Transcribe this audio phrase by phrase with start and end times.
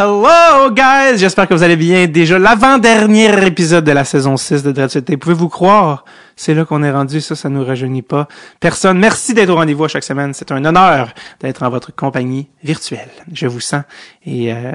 [0.00, 2.06] Hello guys, j'espère que vous allez bien.
[2.06, 6.04] Déjà l'avant-dernier épisode de la saison 6 de Dread Pouvez-vous croire?
[6.36, 8.28] C'est là qu'on est rendu, ça, ça nous rajeunit pas.
[8.60, 10.34] Personne, merci d'être au rendez-vous à chaque semaine.
[10.34, 13.10] C'est un honneur d'être en votre compagnie virtuelle.
[13.32, 13.82] Je vous sens.
[14.24, 14.70] Et euh,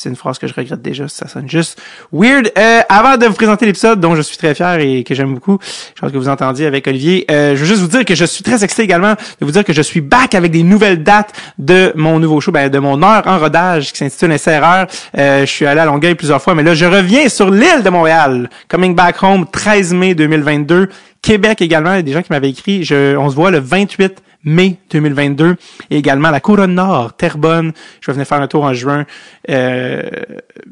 [0.00, 1.78] c'est une phrase que je regrette déjà, ça sonne juste
[2.10, 2.50] weird.
[2.56, 5.58] Euh, avant de vous présenter l'épisode dont je suis très fier et que j'aime beaucoup,
[5.94, 8.24] je pense que vous entendiez avec Olivier, euh, je veux juste vous dire que je
[8.24, 11.34] suis très excité également de vous dire que je suis back avec des nouvelles dates
[11.58, 14.86] de mon nouveau show, ben, de mon heure en rodage qui s'intitule SRR.
[15.18, 17.90] Euh, je suis allé à Longueuil plusieurs fois, mais là, je reviens sur l'île de
[17.90, 18.48] Montréal.
[18.68, 20.88] Coming Back Home, 13 mai 2022.
[21.20, 23.58] Québec également, il y a des gens qui m'avaient écrit, je, on se voit le
[23.58, 25.56] 28 mai 2022.
[25.90, 27.72] Et également la Couronne Nord, Terrebonne.
[28.00, 29.04] Je vais venir faire un tour en juin.
[29.48, 30.02] Euh,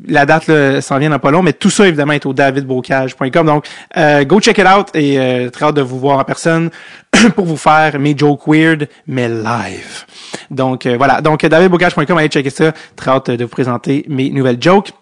[0.06, 3.46] la date s'en vient dans pas long, mais tout ça évidemment est au davidbocage.com.
[3.46, 6.70] Donc, euh, go check it out et euh, très hâte de vous voir en personne
[7.34, 10.04] pour vous faire mes jokes weird, mais live.
[10.50, 11.20] Donc voilà.
[11.20, 12.72] Donc davidbocage.com, allez checker ça.
[12.96, 14.92] Très hâte de vous présenter mes nouvelles jokes.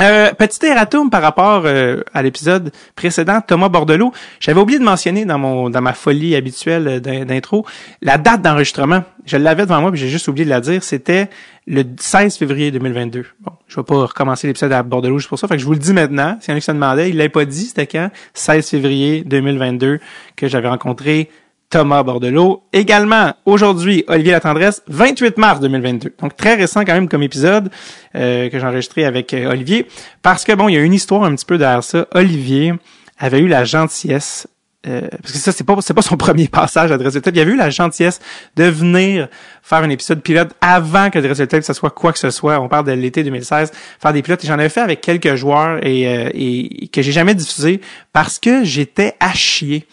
[0.00, 4.12] Euh, petit erratum par rapport euh, à l'épisode précédent, Thomas Bordelot.
[4.38, 7.66] J'avais oublié de mentionner dans mon dans ma folie habituelle d'intro
[8.00, 9.04] la date d'enregistrement.
[9.26, 10.82] Je l'avais devant moi, puis j'ai juste oublié de la dire.
[10.82, 11.28] C'était
[11.66, 13.26] le 16 février 2022.
[13.40, 15.46] Bon, je vais pas recommencer l'épisode à Bordelot juste pour ça.
[15.46, 16.38] Fait que je vous le dis maintenant.
[16.40, 17.66] Si y en a qui se demandait, il l'avait pas dit.
[17.66, 18.10] C'était quand?
[18.32, 19.98] 16 février 2022
[20.34, 21.28] que j'avais rencontré
[21.70, 22.64] Thomas Bordelot.
[22.72, 26.14] Également, aujourd'hui, Olivier Latendresse, 28 mars 2022.
[26.20, 27.70] Donc, très récent quand même comme épisode
[28.16, 29.86] euh, que j'ai enregistré avec euh, Olivier.
[30.20, 32.06] Parce que, bon, il y a une histoire un petit peu derrière ça.
[32.12, 32.74] Olivier
[33.18, 34.48] avait eu la gentillesse
[34.86, 37.36] euh, parce que ça, c'est pas, c'est pas son premier passage à Dressel Tape.
[37.36, 38.18] Il avait eu la gentillesse
[38.56, 39.28] de venir
[39.62, 42.58] faire un épisode pilote avant que Dressel Tape, ça soit quoi que ce soit.
[42.60, 44.42] On parle de l'été 2016, faire des pilotes.
[44.42, 47.82] Et j'en avais fait avec quelques joueurs et, euh, et que j'ai jamais diffusé
[48.14, 49.86] parce que j'étais à chier.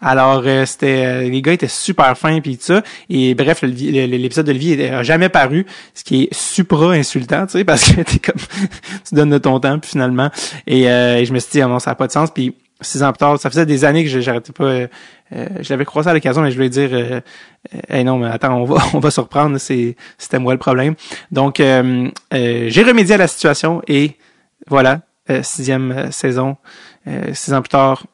[0.00, 2.82] Alors, euh, c'était, les gars étaient super fins puis tout ça.
[3.08, 7.64] Et bref, l'épisode de Olivier a jamais paru, ce qui est supra insultant, tu sais,
[7.64, 8.40] parce que t'es comme,
[9.08, 10.30] tu donnes de ton temps puis finalement.
[10.66, 12.32] Et, je me suis dit, ah non, ça a pas de sens.
[12.32, 14.64] Puis six ans plus tard, ça faisait des années que j'arrêtais pas.
[14.64, 14.86] Euh,
[15.34, 17.20] euh, je l'avais croisé à l'occasion, mais je voulais dire, euh,
[17.88, 19.58] hey non, mais attends, on va, on va se reprendre.
[19.58, 20.94] C'était moi le problème.
[21.30, 24.16] Donc, euh, j'ai remédié à la situation et
[24.68, 25.00] voilà,
[25.42, 26.56] sixième saison,
[27.32, 28.04] six ans plus tard,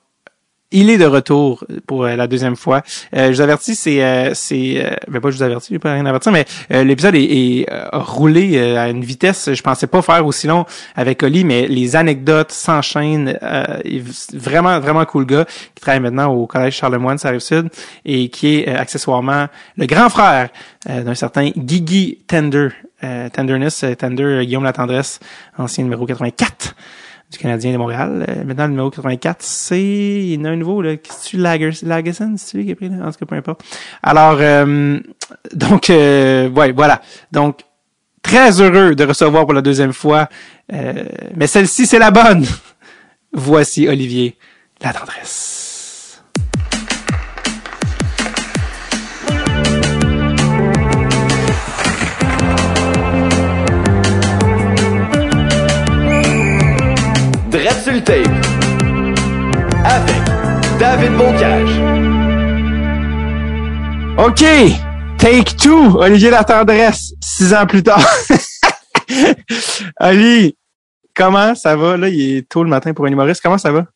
[0.70, 2.82] il est de retour pour euh, la deuxième fois.
[3.14, 5.94] Euh, je vous avertis, c'est, euh, c'est, euh, ben pas je vous avertis, j'ai pas
[5.94, 6.44] rien avertir, mais
[6.84, 9.50] l'épisode est, est roulé à une vitesse.
[9.52, 13.38] Je pensais pas faire aussi long avec Oli, mais les anecdotes s'enchaînent.
[14.34, 17.68] vraiment, vraiment cool gars qui travaille maintenant au collège Charlemagne, ça sud,
[18.04, 19.46] et qui est accessoirement
[19.76, 20.48] le grand frère
[20.86, 22.68] d'un certain Guigui Tender,
[23.32, 25.20] Tenderness, Tender Guillaume la tendresse,
[25.56, 26.74] ancien numéro 84
[27.30, 28.26] du Canadien de Montréal.
[28.28, 29.80] Euh, maintenant, le numéro 84, c'est...
[29.80, 30.96] Il y en a un nouveau, là.
[30.96, 31.86] Qu'est-ce que tu...
[31.86, 33.06] Lagerson, c'est celui qui est pris, là?
[33.06, 33.62] En tout cas, peu importe.
[34.02, 34.98] Alors, euh,
[35.54, 37.02] donc, euh, ouais, voilà.
[37.32, 37.60] Donc,
[38.22, 40.28] très heureux de recevoir pour la deuxième fois.
[40.72, 42.44] Euh, mais celle-ci, c'est la bonne.
[43.32, 44.36] Voici Olivier,
[44.82, 45.67] la tendresse.
[59.84, 60.22] Avec
[60.78, 61.70] David Bocage.
[64.18, 64.44] OK,
[65.16, 68.04] take two, Olivier Latendresse, six ans plus tard.
[70.00, 70.54] Oli,
[71.14, 71.96] comment ça va?
[71.96, 73.40] Là, il est tôt le matin pour un humoriste.
[73.42, 73.86] Comment ça va?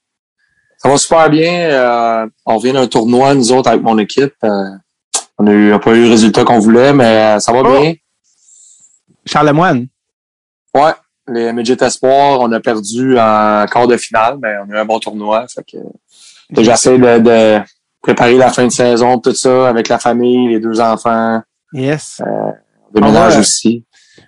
[0.78, 1.52] Ça va super bien.
[1.52, 4.34] Euh, on vient d'un tournoi, nous autres, avec mon équipe.
[4.42, 4.70] Euh,
[5.36, 7.80] on n'a pas eu le résultat qu'on voulait, mais ça va oh!
[7.80, 7.94] bien.
[9.26, 9.88] Charlemagne.
[10.74, 10.92] Ouais,
[11.28, 14.84] les Midget Espoir, on a perdu en quart de finale, mais on a eu un
[14.84, 15.46] bon tournoi.
[15.48, 17.60] Fait que j'essaie de, de,
[18.02, 21.40] préparer la fin de saison, tout ça, avec la famille, les deux enfants.
[21.72, 22.20] Yes.
[22.26, 22.50] Euh,
[22.92, 23.84] déménage aussi.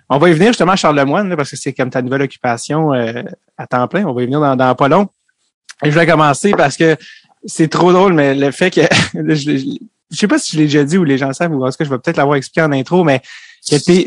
[0.09, 3.23] On va y venir justement à Charlemagne, parce que c'est comme ta nouvelle occupation euh,
[3.57, 4.05] à temps plein.
[4.05, 5.07] On va y venir dans, dans pas long.
[5.83, 6.95] Et je vais commencer parce que
[7.45, 8.81] c'est trop drôle, mais le fait que
[9.13, 9.77] je,
[10.09, 11.77] je, sais pas si je l'ai déjà dit ou les gens savent, ou en tout
[11.77, 13.21] cas, je vais peut-être l'avoir expliqué en intro, mais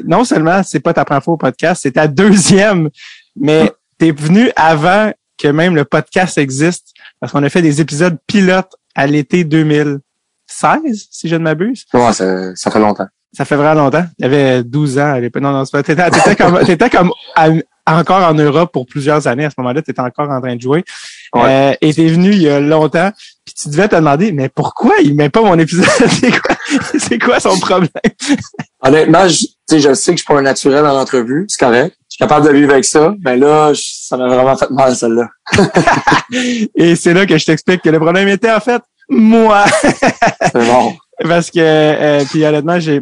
[0.04, 2.90] non seulement c'est pas ta première fois au podcast, c'est ta deuxième,
[3.36, 8.16] mais t'es venu avant que même le podcast existe parce qu'on a fait des épisodes
[8.26, 10.00] pilotes à l'été 2016,
[11.10, 11.84] si je ne m'abuse.
[11.94, 13.06] Ouais, ça, ça, fait longtemps.
[13.32, 14.04] Ça fait vraiment longtemps.
[14.18, 15.42] Il y avait 12 ans à l'époque.
[15.42, 15.82] Non, non, c'est pas.
[15.82, 17.12] T'étais, t'étais comme, t'étais comme
[17.86, 19.44] encore en Europe pour plusieurs années.
[19.44, 20.84] À ce moment-là, tu étais encore en train de jouer.
[21.34, 21.42] Ouais.
[21.44, 23.10] Euh, et t'es venu il y a longtemps.
[23.48, 25.86] Puis tu devais te demander, mais pourquoi il met pas mon épisode?
[26.20, 26.56] c'est quoi,
[26.98, 27.88] c'est quoi son problème?
[28.82, 29.46] Honnêtement, je,
[29.78, 31.46] je sais que je suis pas un naturel dans l'entrevue.
[31.48, 31.96] C'est correct.
[32.10, 33.14] Je suis capable de vivre avec ça.
[33.24, 35.28] Mais là, ça m'a vraiment fait mal, celle-là.
[36.74, 39.64] et c'est là que je t'explique que le problème était, en fait, moi.
[39.72, 40.94] c'est bon.
[41.26, 43.00] Parce que, euh, puis honnêtement, j'ai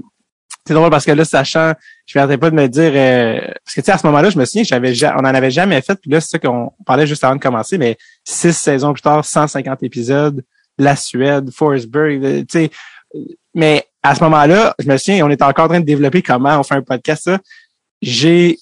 [0.67, 1.73] c'est drôle parce que là, sachant,
[2.07, 4.39] je ne pas de me dire, euh, parce que tu sais, à ce moment-là, je
[4.39, 7.23] me souviens, j'avais, on en avait jamais fait, puis là, c'est ça qu'on parlait juste
[7.23, 10.45] avant de commencer, mais six saisons plus tard, 150 épisodes,
[10.79, 12.71] la Suède, Forsberg, tu sais,
[13.55, 16.59] mais à ce moment-là, je me souviens, on était encore en train de développer comment
[16.59, 17.39] on fait un podcast, ça.
[18.03, 18.59] J'ai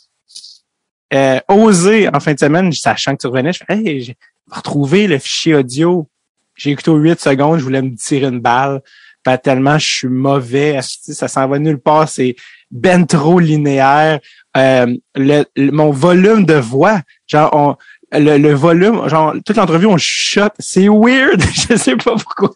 [1.12, 4.16] euh, osé en fin de semaine, sachant que tu revenais, je fais Hey, j'ai
[4.50, 6.08] retrouvé le fichier audio.
[6.56, 8.80] J'ai écouté aux 8 secondes, je voulais me tirer une balle.
[9.24, 12.36] Pas tellement je suis mauvais, ça s'en va nulle part, c'est
[12.70, 14.20] ben trop linéaire.
[14.56, 17.76] Euh, le, mon volume de voix, genre on,
[18.18, 20.48] le, volume, genre, toute l'entrevue, on shot.
[20.58, 21.42] C'est weird.
[21.68, 22.50] je sais pas pourquoi.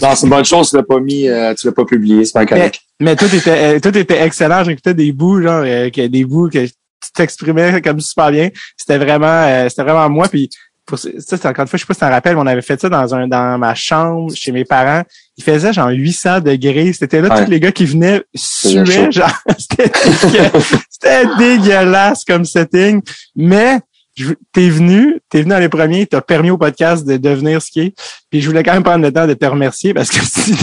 [0.00, 2.32] non, c'est une bonne chose, tu l'as pas mis, euh, tu l'as pas publié, c'est
[2.32, 2.80] pas correct.
[3.00, 4.64] Mais, mais, tout était, euh, tout était excellent.
[4.64, 6.72] J'écoutais des bouts, genre, euh, des bouts que tu
[7.14, 8.48] t'exprimais comme super bien.
[8.76, 10.28] C'était vraiment, c'était vraiment moi.
[10.28, 10.48] Puis,
[10.86, 12.46] pour ça, c'est encore une fois, je sais pas si tu t'en rappelles, mais on
[12.46, 15.02] avait fait ça dans un, dans ma chambre, chez mes parents.
[15.36, 16.92] Il faisait genre 800 degrés.
[16.92, 23.00] C'était là, tous les gars qui venaient suer, genre, c'était dégueulasse comme setting.
[23.34, 23.80] Mais,
[24.52, 27.80] t'es venu, t'es venu dans les premiers, t'as permis au podcast de devenir ce qui
[27.80, 27.94] est.
[28.30, 30.54] Puis je voulais quand même prendre le temps de te remercier parce que si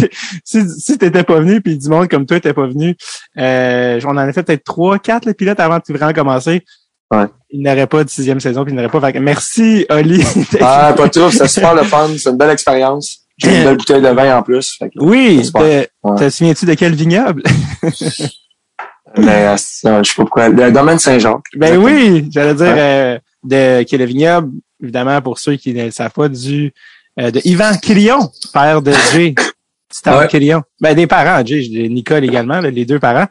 [0.43, 2.95] si, si t'étais pas venu, puis du monde comme toi t'es pas venu,
[3.37, 6.63] euh, on en a fait peut-être trois, quatre le pilote avant de vraiment commencer.
[7.11, 7.25] Ouais.
[7.49, 9.11] Il n'aurait pas de sixième saison, puis il n'aurait pas.
[9.19, 10.23] Merci, Oli.
[10.61, 13.19] ah, pas tout, c'est super le fun, c'est une belle expérience.
[13.37, 14.79] J'ai une belle bouteille de vin en plus.
[14.95, 17.43] oui, te souviens-tu de quel vignoble?
[19.17, 20.49] ben, euh, je sais pas pourquoi.
[20.49, 21.41] Le domaine Saint-Jean.
[21.55, 25.89] Ben oui, j'allais dire euh, de qui est le vignoble, évidemment, pour ceux qui ne
[25.89, 26.71] savent pas, du
[27.19, 29.35] euh, de Yvan Quirion, père de Jay.
[30.01, 30.55] Stan ouais.
[30.79, 33.27] Ben, des parents, Nicole également, les deux parents.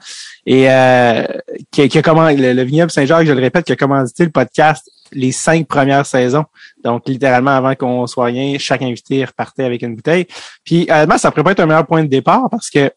[0.47, 1.25] Et euh,
[1.73, 4.89] qui, qui a comment le, vignoble Saint-Jacques, je le répète, qui a commandité le podcast
[5.11, 6.45] les cinq premières saisons.
[6.85, 10.29] Donc, littéralement, avant qu'on soit rien, chaque invité repartait avec une bouteille.
[10.63, 12.93] Puis, honnêtement, ça pourrait pas être un meilleur point de départ parce que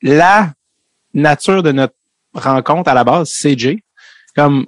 [0.00, 0.54] la
[1.12, 1.94] nature de notre
[2.32, 3.82] rencontre à la base, c'est Jay.
[4.38, 4.64] Comme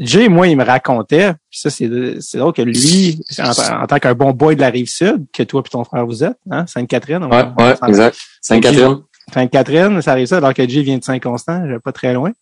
[0.00, 4.32] Jay, moi, il me racontait, puis ça, c'est drôle que lui, en, tant qu'un bon
[4.32, 7.22] boy de la rive sud, que toi et ton frère vous êtes, hein, Sainte-Catherine.
[7.26, 8.18] Ouais, ouais, exact.
[8.40, 9.02] Sainte-Catherine.
[9.32, 12.32] Sainte-Catherine, ça arrive ça, alors que Jay vient de Saint-Constant, pas très loin.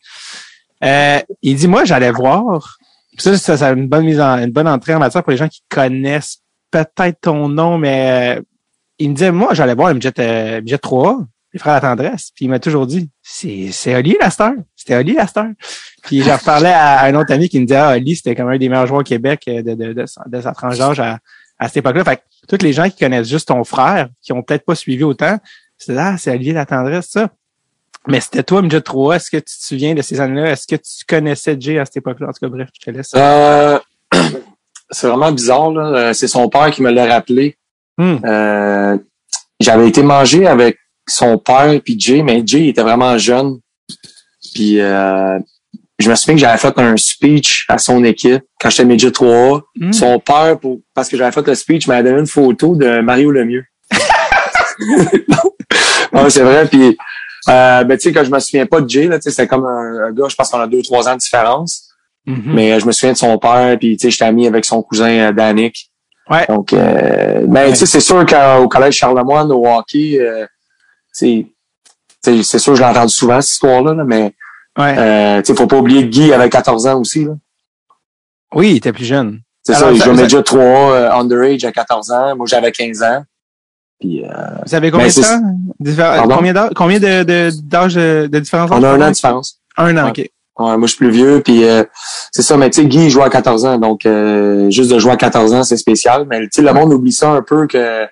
[0.83, 2.79] Euh, il dit, moi, j'allais voir.
[3.19, 5.49] Ça, ça, ça une bonne mise en, une bonne entrée en matière pour les gens
[5.49, 6.39] qui connaissent
[6.71, 8.43] peut-être ton nom, mais euh,
[8.99, 11.19] il me disait, moi, j'allais voir le budget, euh, 3
[11.53, 12.31] les frères à la tendresse.
[12.35, 14.53] Puis il m'a toujours dit, c'est, c'est Oli la star.
[14.77, 15.47] C'était Oli la star.
[16.03, 18.59] Puis j'en reparlais à, un autre ami qui me disait, ah, Oli, c'était comme un
[18.59, 21.19] des meilleurs joueurs au Québec euh, de, de, de, de sa tranche d'âge à,
[21.59, 22.05] à cette époque-là.
[22.05, 25.05] Fait que tous les gens qui connaissent juste ton frère, qui ont peut-être pas suivi
[25.05, 25.39] autant,
[25.77, 27.31] c'est ah, c'est Oli la tendresse, ça.
[28.07, 29.17] Mais c'était toi, Midget 3.
[29.17, 30.53] Est-ce que tu te souviens de ces années-là?
[30.53, 32.29] Est-ce que tu connaissais Jay à cette époque-là?
[32.29, 33.13] En tout cas, bref, je te laisse.
[33.15, 33.79] Euh,
[34.91, 35.83] c'est vraiment bizarre, là.
[35.83, 37.57] Euh, c'est son père qui me l'a rappelé.
[37.99, 38.17] Hmm.
[38.25, 38.97] Euh,
[39.61, 40.79] j'avais été manger avec
[41.11, 43.59] son père puis Jay, mais Jay était vraiment jeune.
[44.55, 45.39] Puis euh,
[45.99, 49.63] je me souviens que j'avais fait un speech à son équipe quand j'étais Midget 3
[49.77, 49.93] mm.
[49.93, 53.31] Son père, pour, parce que j'avais fait le speech, m'avait donné une photo de Mario
[53.31, 53.65] Lemieux.
[56.13, 56.67] non, c'est vrai.
[56.67, 56.97] Puis
[57.49, 60.13] euh, ben, tu sais, quand je me souviens pas de Jay, là, c'était comme un,
[60.13, 61.89] gars, je pense qu'on a deux, trois ans de différence.
[62.27, 62.43] Mm-hmm.
[62.47, 64.83] Mais euh, je me souviens de son père, puis tu sais, j'étais ami avec son
[64.83, 65.91] cousin euh, Danick.
[66.31, 66.47] Ouais.
[66.49, 70.47] Donc, euh, ben, tu sais, c'est sûr qu'au collège Charlemagne, au hockey, euh,
[71.13, 71.47] c'est
[72.23, 74.35] c'est sûr, je l'ai entendu souvent, cette histoire-là, là, mais
[74.79, 74.99] ouais.
[74.99, 77.25] euh, faut pas oublier que Guy avait 14 ans aussi.
[77.25, 77.33] Là.
[78.55, 79.41] Oui, il était plus jeune.
[79.63, 82.37] C'est ça, il jouait déjà 3 euh, underage à 14 ans.
[82.37, 83.25] Moi, j'avais 15 ans.
[84.01, 84.29] Puis, euh,
[84.67, 86.29] Vous avez combien ben, de temps?
[86.35, 88.71] Combien d'âge combien de, de, d'âge de, de, différence?
[88.73, 89.61] On a un an de différence.
[89.77, 90.11] Un an, ouais.
[90.11, 90.31] OK.
[90.59, 91.43] Ouais, moi, je suis plus vieux.
[91.45, 91.85] Puis, euh,
[92.33, 93.79] c'est ça, mais tu sais, Guy, il joue à 14 ans.
[93.79, 96.27] Donc, euh, juste de jouer à 14 ans, c'est spécial.
[96.29, 98.07] Mais tu sais, le monde oublie ça un peu que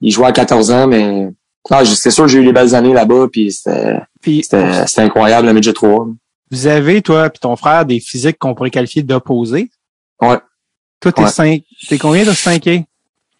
[0.00, 1.28] il jouait à 14 ans, mais
[1.68, 4.00] ah, c'est sûr, j'ai eu les belles années là-bas, puis c'était,
[4.42, 6.06] c'était, incroyable, le Midget 3.
[6.50, 9.70] Vous avez, toi et ton frère, des physiques qu'on pourrait qualifier d'opposés?
[10.20, 10.38] Ouais.
[11.00, 11.30] Toi, t'es ouais.
[11.30, 12.86] 5, t'es combien de 5 pieds?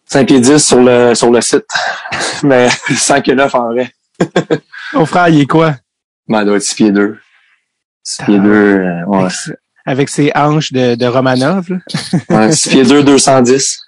[0.05, 1.65] 5 pieds 10 sur le, sur le site.
[2.43, 3.91] Mais 5 et 9 en vrai.
[4.93, 5.75] Ton frère, il est quoi?
[6.27, 7.17] Ben, il doit être 6 pieds 2.
[8.03, 9.27] 6 pieds 2, euh, ouais.
[9.85, 11.77] Avec ses hanches de, de Romanov, là.
[12.29, 13.79] ouais, 6 pieds 2, 210.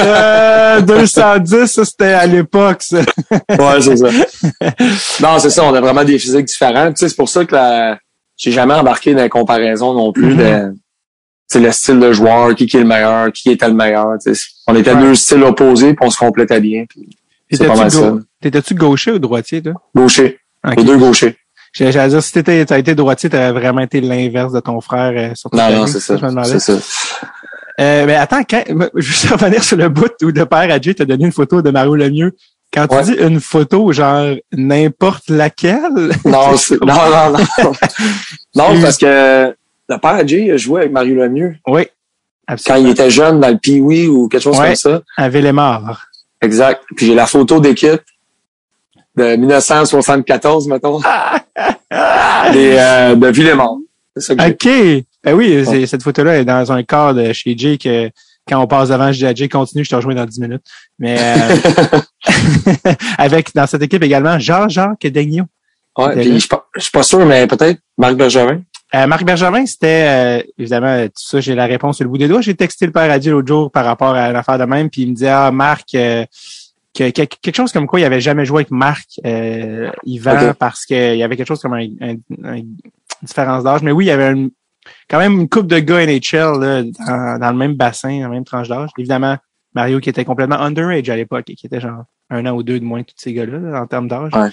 [0.00, 2.98] euh, 210, ça, c'était à l'époque, ça.
[3.30, 4.08] ouais, c'est ça.
[5.22, 6.88] Non, c'est ça, on a vraiment des physiques différents.
[6.90, 7.98] Tu sais, c'est pour ça que la...
[8.36, 10.36] j'ai jamais embarqué dans les comparaisons non plus Mhm.
[10.38, 10.74] de
[11.48, 14.14] c'est le style de joueur, qui, qui est le meilleur, qui était le meilleur.
[14.20, 14.40] tu sais.
[14.66, 15.00] On était Ouais.
[15.00, 16.84] deux styles opposés, puis on se complétait bien.
[16.88, 17.08] puis
[17.52, 18.14] C'est pas mal ça.
[18.42, 19.74] T'étais-tu gaucher ou droitier, toi?
[19.94, 20.40] Gaucher.
[20.76, 21.36] Les deux gauchers.
[21.78, 25.12] J'allais dire, si t'étais, t'as été droitier, t'aurais vraiment été l'inverse de ton frère.
[25.14, 26.16] Euh, sur Non, non, c'est ça.
[26.44, 26.72] C'est ça.
[27.78, 28.62] Euh, mais attends, quand,
[28.94, 31.94] juste revenir sur le bout où le père à t'a donné une photo de Mario
[31.94, 32.34] Lemieux
[32.72, 35.80] Quand tu dis une photo, genre n'importe laquelle,
[36.24, 37.72] Non, non, non, non.
[38.54, 39.54] non, parce que
[39.88, 41.86] le père à Jay a joué avec Mario Lemieux oui,
[42.48, 42.86] quand absolument.
[42.86, 44.68] il était jeune dans le Pee-Wee ou quelque chose Ouais.
[44.68, 45.02] comme ça.
[45.18, 46.00] À Villemort.
[46.40, 46.80] Exact.
[46.96, 48.00] Puis j'ai la photo d'équipe
[49.16, 51.00] de 1974, mettons,
[52.52, 53.80] des, euh, de Villemont.
[54.30, 54.68] OK.
[55.24, 58.10] Ben oui, cette photo-là est dans un cadre chez Jay que
[58.48, 60.62] quand on passe devant, je dis à Jay, continue, je te rejoins dans 10 minutes.
[60.98, 62.00] Mais euh,
[63.18, 65.46] avec dans cette équipe également Jean-Jacques Daigneault.
[65.98, 68.60] Ouais, puis je suis pas- je suis pas sûr, mais peut-être Marc Bergevin.
[68.94, 72.18] Euh, Marc Bergevin, c'était euh, évidemment euh, tout ça, j'ai la réponse sur le bout
[72.18, 72.40] des doigts.
[72.40, 75.10] J'ai texté le père Adi l'autre jour par rapport à l'affaire de même, puis il
[75.10, 76.24] me dit Ah Marc euh,
[76.96, 80.84] que, que- quelque chose comme quoi il avait jamais joué avec Marc euh, Yvan parce
[80.86, 82.76] qu'il y avait quelque chose comme un, un- un- une
[83.22, 83.82] différence d'âge.
[83.82, 84.50] Mais oui, il y avait une-
[85.10, 88.34] quand même une coupe de gars NHL là, dans, dans le même bassin, dans la
[88.34, 88.90] même tranche d'âge.
[88.98, 89.36] Évidemment,
[89.74, 92.80] Mario qui était complètement underage à l'époque et qui était genre un an ou deux
[92.80, 94.32] de moins que tous ces gars-là là, en termes d'âge.
[94.34, 94.48] Ouais.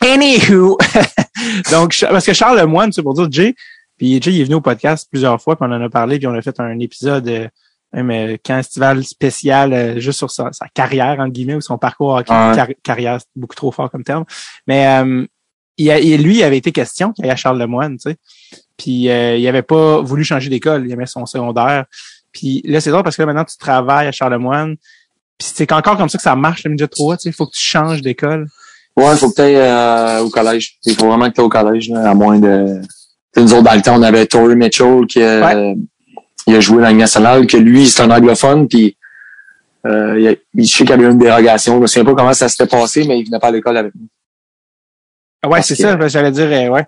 [0.00, 0.78] Anywho,
[1.72, 3.54] donc parce que Charles Lemoine, c'est pour dire Jay,
[3.96, 6.26] puis Jay il est venu au podcast plusieurs fois, puis on en a parlé, puis
[6.26, 7.48] on a fait un épisode euh,
[7.96, 11.78] même euh, camp estival spécial euh, juste sur sa, sa carrière entre guillemets ou son
[11.78, 12.32] parcours hockey.
[12.32, 12.52] Ouais.
[12.54, 14.24] Car- carrière, c'est beaucoup trop fort comme terme.
[14.66, 15.26] Mais euh,
[15.78, 18.16] il a, il- lui, il avait été question qu'il y a Charles Lemoine, tu sais.
[18.76, 21.86] Puis euh, il avait pas voulu changer d'école, il aimait son secondaire.
[22.32, 24.76] Puis là, c'est drôle parce que là, maintenant, tu travailles à Charlemagne.
[25.38, 27.28] Puis c'est encore comme ça que ça marche, le midget 3, tu sais.
[27.30, 28.46] Il faut que tu changes d'école.
[28.96, 30.76] Ouais, il faut que tu ailles au collège.
[30.86, 32.80] Il faut vraiment que tu au collège, là, à moins de.
[33.36, 35.74] Nous autres, dans le temps, on avait Tory Mitchell qui euh,
[36.46, 38.96] il a joué dans le national, que lui, c'est un anglophone, puis
[39.86, 41.76] euh, il, a- il- je sais qu'il y avait eu une dérogation.
[41.76, 43.94] Je me souviens pas comment ça s'était passé, mais il venait pas à l'école avec
[43.94, 44.08] nous.
[45.42, 46.86] Ah Ouais, c'est ça, que j'allais dire, euh, ouais.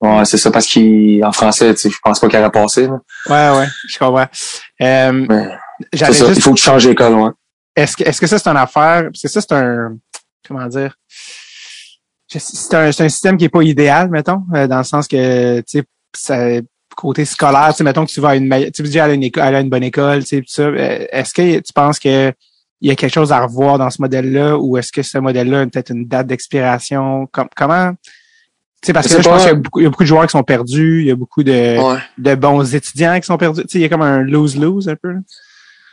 [0.00, 2.86] Ouais, c'est ça, parce qu'en français, tu sais, je pense pas qu'il aurait passé.
[2.86, 3.00] là.
[3.28, 4.26] Ouais, ouais, je comprends.
[4.80, 5.26] Euh,
[5.94, 7.30] ça, il faut que tu changes d'école, ouais.
[7.74, 9.96] est-ce que, est-ce que ça, c'est une affaire, parce que ça, c'est un,
[10.46, 10.94] comment dire,
[12.28, 15.58] c'est un, c'est un système qui est pas idéal, mettons, euh, dans le sens que,
[15.60, 15.84] tu sais,
[16.14, 16.60] ça-
[17.00, 19.16] côté scolaire, tu sais, mettons que tu vas à une, tu veux dire aller à
[19.16, 22.32] une, à une bonne école, tu sais, tout ça, euh, est-ce que tu penses que
[22.80, 25.60] il y a quelque chose à revoir dans ce modèle-là, ou est-ce que ce modèle-là
[25.60, 27.26] a peut-être une date d'expiration?
[27.32, 29.86] Com- comment, tu sais, parce que là, je pense qu'il y a beaucoup, il y
[29.86, 31.98] a beaucoup de joueurs qui sont perdus, il y a beaucoup de, Ouais.
[32.18, 33.62] de bons étudiants qui sont perdus.
[33.62, 35.14] Tu sais, il y a comme un lose-lose un peu.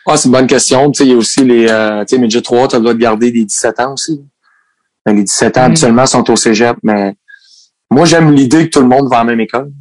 [0.08, 0.92] Ouais, c'est une bonne question.
[0.92, 2.84] Tu sais, il y a aussi les, euh, tu sais, Midget 3, tu as le
[2.84, 4.22] droit de garder des 17 ans aussi.
[5.06, 5.66] Ben, Les 17 ans, Mm.
[5.66, 7.16] habituellement, sont au cégep, mais
[7.90, 9.72] moi, j'aime l'idée que tout le monde va à la même école.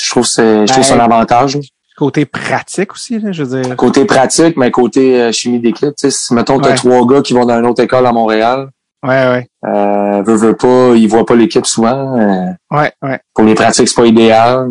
[0.00, 1.56] Je trouve c'est, je trouve que c'est un Ben, avantage.
[1.56, 1.62] là.
[1.96, 3.76] Côté pratique aussi, là, je veux dire.
[3.76, 6.74] Côté pratique, mais côté euh, chimie d'équipe, tu sais, si, mettons, t'as Ouais.
[6.74, 8.70] trois gars qui vont dans une autre école à Montréal,
[9.02, 9.48] Ouais, ouais.
[9.66, 12.18] euh, veut, veut pas, ils voient pas l'équipe souvent.
[12.18, 13.20] euh, Ouais, ouais.
[13.34, 14.70] pour les pratiques, c'est pas idéal.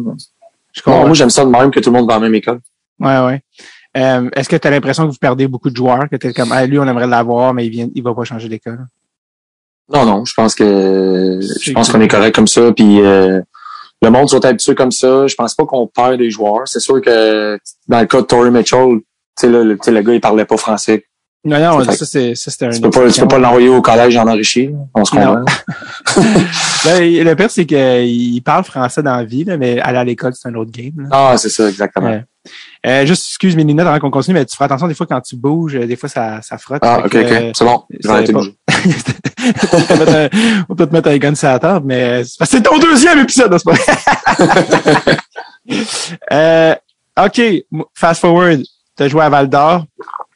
[0.74, 1.06] Je Non, comprends.
[1.06, 2.60] moi, j'aime ça de même que tout le monde va à la même école.
[3.00, 3.42] Ouais, ouais.
[3.98, 6.52] Euh, Est-ce que tu as l'impression que vous perdez beaucoup de joueurs, que t'es comme,
[6.54, 8.86] ah, lui, on aimerait l'avoir, mais il vient, il va pas changer d'école?
[9.94, 12.72] Non, non, je pense que je pense qu'on est correct comme ça.
[12.72, 13.42] Puis euh,
[14.02, 15.28] le monde sont habitués comme ça.
[15.28, 16.68] Je pense pas qu'on perd des joueurs.
[16.68, 19.00] C'est sûr que dans le cas de Tory Mitchell,
[19.40, 21.06] tu le, tu sais, le gars, il parlait pas français.
[21.44, 22.70] Non, non, ça, c'est, ça, c'était un.
[22.70, 24.70] Tu peux pas, tu peux pas l'envoyer au collège en enrichi.
[24.94, 25.44] On se comprend.
[26.84, 30.34] Ben, le pire, c'est qu'il parle français dans la vie, là, mais aller à l'école,
[30.34, 30.94] c'est un autre game.
[30.98, 31.10] là.
[31.12, 32.10] Ah, c'est ça, exactement.
[32.10, 32.26] Ouais.
[32.86, 35.22] Euh, juste, excuse mes lunettes avant qu'on continue, mais tu feras attention des fois quand
[35.22, 36.82] tu bouges, euh, des fois ça, ça frotte.
[36.84, 37.32] Ah, ok, que, ok.
[37.32, 37.86] euh, C'est bon.
[38.04, 38.22] Pas-
[39.74, 42.24] on peut te mettre un- on peut te mettre un gun sur la table, mais
[42.24, 43.74] c'est que c'est ton deuxième épisode, n'est-ce pas?
[46.32, 46.76] euh,
[47.20, 47.42] OK,
[47.94, 48.62] fast forward.
[48.98, 49.86] Tu as joué à Val d'Or.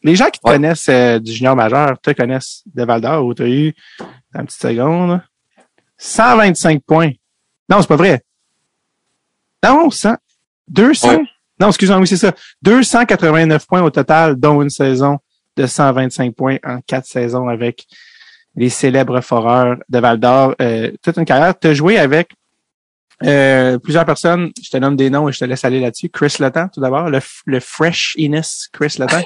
[0.03, 0.53] Les gens qui te Ouais.
[0.53, 3.75] connaissent euh, du junior majeur te connaissent de Val d'Or où tu as eu,
[4.33, 5.21] dans une petite seconde,
[5.97, 7.11] 125 points.
[7.69, 8.21] Non, c'est pas vrai.
[9.63, 10.15] Non, 100.
[10.67, 11.09] 200.
[11.09, 11.23] Ouais.
[11.59, 12.33] Non, excuse-moi, oui, c'est ça.
[12.61, 15.19] 289 points au total, dont une saison
[15.55, 17.85] de 125 points en quatre saisons avec
[18.55, 20.55] les célèbres foreurs de Val d'Or.
[20.61, 21.57] Euh, toute une carrière.
[21.57, 22.31] Tu as joué avec
[23.23, 24.51] euh, plusieurs personnes.
[24.61, 26.09] Je te nomme des noms et je te laisse aller là-dessus.
[26.09, 27.09] Chris Letang, tout d'abord.
[27.09, 29.23] Le, Fresh Innes Chris Letang.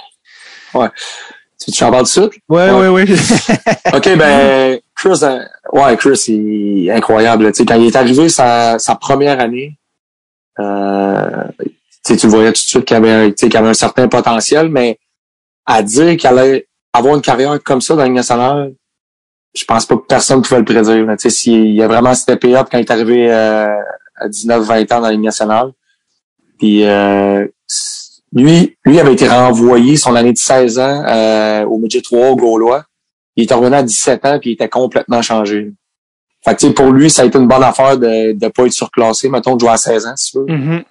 [1.65, 2.21] Tu tu en parles de ça?
[2.47, 3.03] Ouais, ouais, ouais.
[3.93, 5.43] OK, ben, Chris, euh,
[5.73, 7.53] ouais, Chris, il est incroyable.
[7.53, 9.77] sais, quand il est arrivé sa, sa première année,
[10.57, 11.43] euh,
[12.05, 14.07] tu tu le voyais tout de suite qu'il avait, tu sais, qu'il avait un certain
[14.07, 14.99] potentiel, mais
[15.65, 18.73] à dire qu'il allait avoir une carrière comme ça dans Ligue nationale,
[19.55, 21.05] je pense pas que personne pouvait le prédire.
[21.05, 21.15] là.
[21.17, 23.75] S'il a vraiment steppé up quand il est arrivé euh,
[24.15, 25.71] à 19-20 ans dans la Ligue nationale.
[26.57, 27.47] Puis euh,
[28.33, 32.35] lui, lui avait été renvoyé son année de 16 ans euh, au Midget 3 au
[32.35, 32.83] Gaulois.
[33.35, 35.71] Il est revenu à 17 ans puis il était complètement changé.
[36.43, 39.27] Fait que, pour lui, ça a été une bonne affaire de ne pas être surclassé,
[39.29, 40.45] mettons, de jouer à 16 ans, si tu veux.
[40.45, 40.83] Mhm.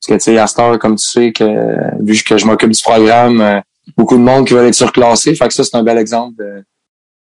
[0.00, 2.82] Parce que, tu sais, à heure, comme tu sais, que vu que je m'occupe du
[2.82, 3.60] programme, euh,
[3.96, 5.34] beaucoup de monde qui veulent être surclassé.
[5.34, 6.62] Fait que ça, c'est un bel exemple de,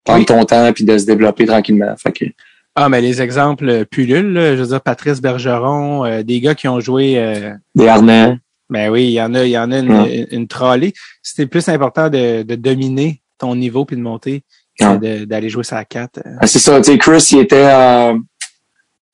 [0.06, 0.26] prendre Oui.
[0.26, 1.94] ton temps puis de se développer tranquillement.
[1.98, 2.26] Fait que,
[2.76, 4.56] Ah, mais les exemples euh, pullulent, là.
[4.56, 8.38] je veux dire, Patrice Bergeron, euh, des gars qui ont joué, euh, des harnais.
[8.70, 10.28] ben oui, il y en a, il y en a une, Ouais.
[10.32, 10.94] une, une trolley.
[11.22, 14.44] C'était plus important de, de dominer ton niveau puis de monter
[14.80, 15.26] que Ouais.
[15.26, 16.22] d'aller jouer sa 4.
[16.40, 18.14] Ah, c'est ça, tu sais, Chris, il était, euh,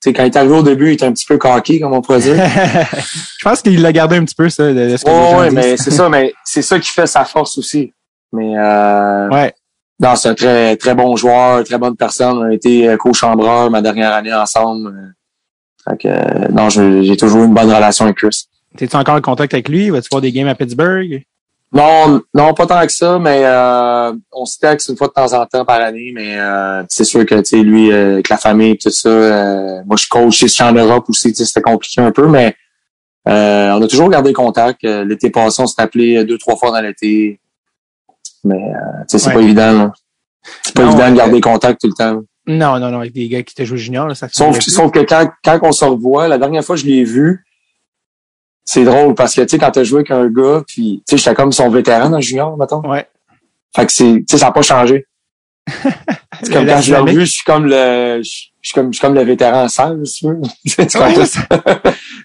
[0.01, 2.01] sais, quand il est arrivé au début, il était un petit peu coquille, comme on
[2.01, 2.35] pourrait dire.
[3.39, 5.53] Je pense qu'il l'a gardé un petit peu, ça, de, ce que disent.
[5.53, 7.93] mais c'est ça, mais c'est ça qui fait sa force aussi.
[8.31, 9.53] Mais euh, Ouais.
[9.99, 12.37] non, c'est un très très bon joueur, très bonne personne.
[12.37, 15.13] On a été euh, co-chambreur ma dernière année ensemble.
[15.87, 18.45] Fait que euh, non, j'ai toujours eu une bonne relation avec Chris.
[18.75, 19.89] T'es-tu encore en contact avec lui?
[19.89, 21.23] Vas-tu voir des games à Pittsburgh?
[21.73, 25.33] Non, non, pas tant que ça, mais euh, on se texte une fois de temps
[25.33, 28.37] en temps par année, mais euh, c'est sûr que tu sais, lui, euh, avec la
[28.37, 31.99] famille et tout ça, euh, moi je suis coach ici en Europe aussi, c'était compliqué
[32.01, 32.55] un peu, mais
[33.27, 34.85] euh, on a toujours gardé contact.
[34.85, 37.41] Euh, L'été passé, on s'est appelé deux, trois fois dans l'été.
[38.45, 39.33] Mais euh, c'est Ouais.
[39.33, 39.91] pas évident, là.
[40.63, 42.21] C'est pas Non, évident de garder contact tout le temps.
[42.45, 44.89] Non, non, non, avec des gars qui te jouent junior, là, ça fait Sauf, sauf
[44.91, 47.43] que quand, quand on se revoit, la dernière fois je l'ai vu,
[48.67, 51.17] c'est drôle parce que tu sais, quand t'as joué avec un gars, puis tu sais,
[51.17, 52.81] j'étais comme son vétéran dans junior, mettons.
[52.81, 53.07] Ouais.
[53.73, 55.07] Fait que c'est, tu sais, ça n'a pas changé.
[56.43, 58.29] C'est comme quand je l'ai revu, je suis comme le, je
[58.61, 60.41] suis comme, je suis comme le vétéran sale, si tu veux.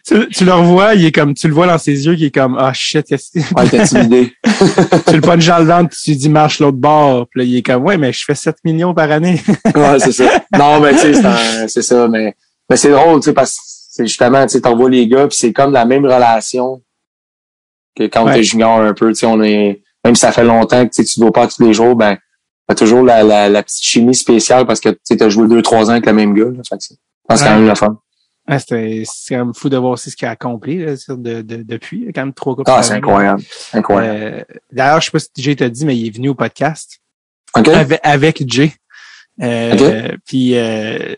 [0.05, 2.27] Tu tu, tu le revois, il est comme, tu le vois dans ses yeux, qui
[2.27, 4.33] est comme, ah shit, qu'est-ce que Ouais, t'es intimidé.
[4.45, 7.63] tu le punches dans le ventre, tu dis marche l'autre bord, puis là, il est
[7.63, 9.41] comme, ouais, mais je fais 7 millions par année.
[9.75, 10.45] ouais, c'est ça.
[10.59, 12.35] Non, mais tu sais, c'est ça, mais,
[12.69, 13.63] mais c'est drôle, tu sais, parce que
[13.95, 16.83] c'est justement, tu sais, t'envoies les gars, puis c'est comme la même relation
[17.95, 18.35] que quand Ouais.
[18.37, 21.21] t'es junior un peu, tu sais, on est, même si ça fait longtemps que tu
[21.21, 22.17] ne vas pas tous les jours, ben,
[22.67, 25.87] t'as toujours la, la, la petite chimie spéciale parce que tu t'as joué deux, trois
[25.89, 26.63] ans avec le même gars, là.
[26.67, 26.97] Fait que c'est-
[27.29, 27.99] quand même le fun.
[28.49, 31.63] Ouais, c'est quand même fou de voir aussi ce qu'il a accompli là, de, de-
[31.63, 32.11] depuis.
[32.15, 32.69] Quand même trois coupes.
[32.69, 33.43] Ah, c'est incroyable.
[33.75, 34.19] Incroyable.
[34.19, 36.99] Euh, D'ailleurs, je sais pas si Jay t'a dit, mais il est venu au podcast
[37.57, 37.69] OK?
[37.69, 38.73] avec, avec Jay.
[39.41, 41.15] Euh, Puis euh,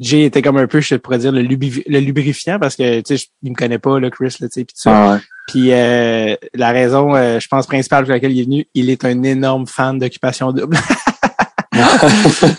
[0.00, 3.26] Jay était comme un peu, je pourrais dire, le, le lubrifiant parce que tu sais,
[3.42, 5.14] il me connaît pas, là, Chris, là, tu sais, puis tout ça.
[5.14, 5.20] Ah.
[5.46, 9.04] Puis euh, la raison, euh, je pense, principale pour laquelle il est venu, il est
[9.04, 10.76] un énorme fan d'occupation double.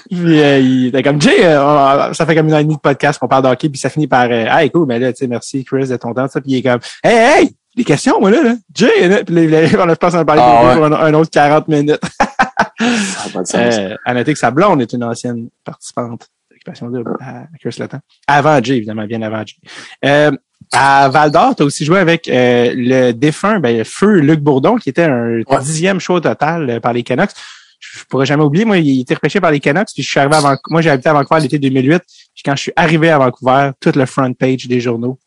[0.10, 1.62] puis euh, il était comme Jay, euh,
[2.10, 4.28] on- ça fait comme une année de podcast qu'on parle d'hockey, puis ça finit par
[4.32, 6.42] Ah cool, mais là, tu sais, merci Chris de ton temps, ça.
[6.42, 7.56] Puis il est comme Hey, hey!
[7.76, 8.56] Des questions, moi là, là.
[8.74, 9.24] Jay, là.
[9.26, 10.76] Puis là, on a, je pense qu'on a parlé Ah, ouais.
[10.76, 12.00] pour un, un autre 40 minutes.
[12.82, 18.00] Euh, à noter que sa blonde est une ancienne participante d'occupation double à Chris Letton.
[18.28, 19.56] Avant Jay, évidemment, bien avant Jay.
[20.04, 20.32] Euh,
[20.74, 24.78] à Val d'Or, tu as aussi joué avec euh, le défunt, ben, feu Luc Bourdon,
[24.78, 25.60] qui était un Ouais.
[25.62, 27.32] dixième show total euh, par les Canucks.
[27.80, 30.36] Je pourrais jamais oublier, moi, il était repêché par les Canucks, puis je suis arrivé
[30.36, 30.62] à Vancouver.
[30.70, 32.02] Moi, j'ai habité à Vancouver l'été 2008.
[32.34, 35.20] Puis quand je suis arrivé à Vancouver, toute le front page des journaux,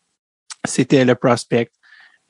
[0.67, 1.71] c'était le prospect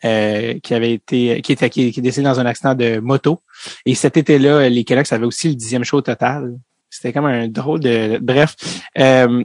[0.04, 3.40] euh, qui avait été, qui était, qui, qui est décédé dans un accident de moto.
[3.86, 6.54] Et cet été-là, les Canucks avaient aussi le dixième show total.
[6.90, 8.18] C'était comme un drôle de.
[8.20, 8.54] Bref.
[8.98, 9.44] Euh,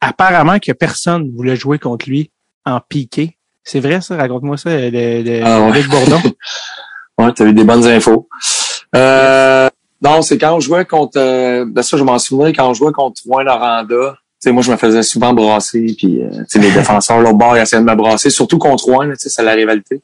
[0.00, 2.30] apparemment que personne voulait jouer contre lui
[2.64, 3.36] en piqué.
[3.64, 4.16] C'est vrai, ça?
[4.16, 5.72] Raconte-moi ça, de, de, Ah ouais.
[5.72, 6.20] Luc Bourdon.
[7.18, 8.28] Ouais, t'as eu des bonnes infos.
[8.94, 9.68] Euh,
[10.00, 12.92] non, c'est quand on jouait contre, euh, ben ça, je m'en souviens, quand on jouait
[12.92, 17.20] contre Rouen Noranda, tu sais, moi, je me faisais souvent brasser, puis, euh, les défenseurs,
[17.20, 20.00] l'autre bord, ils essayaient de me brasser, surtout contre Rouen, c'est la rivalité.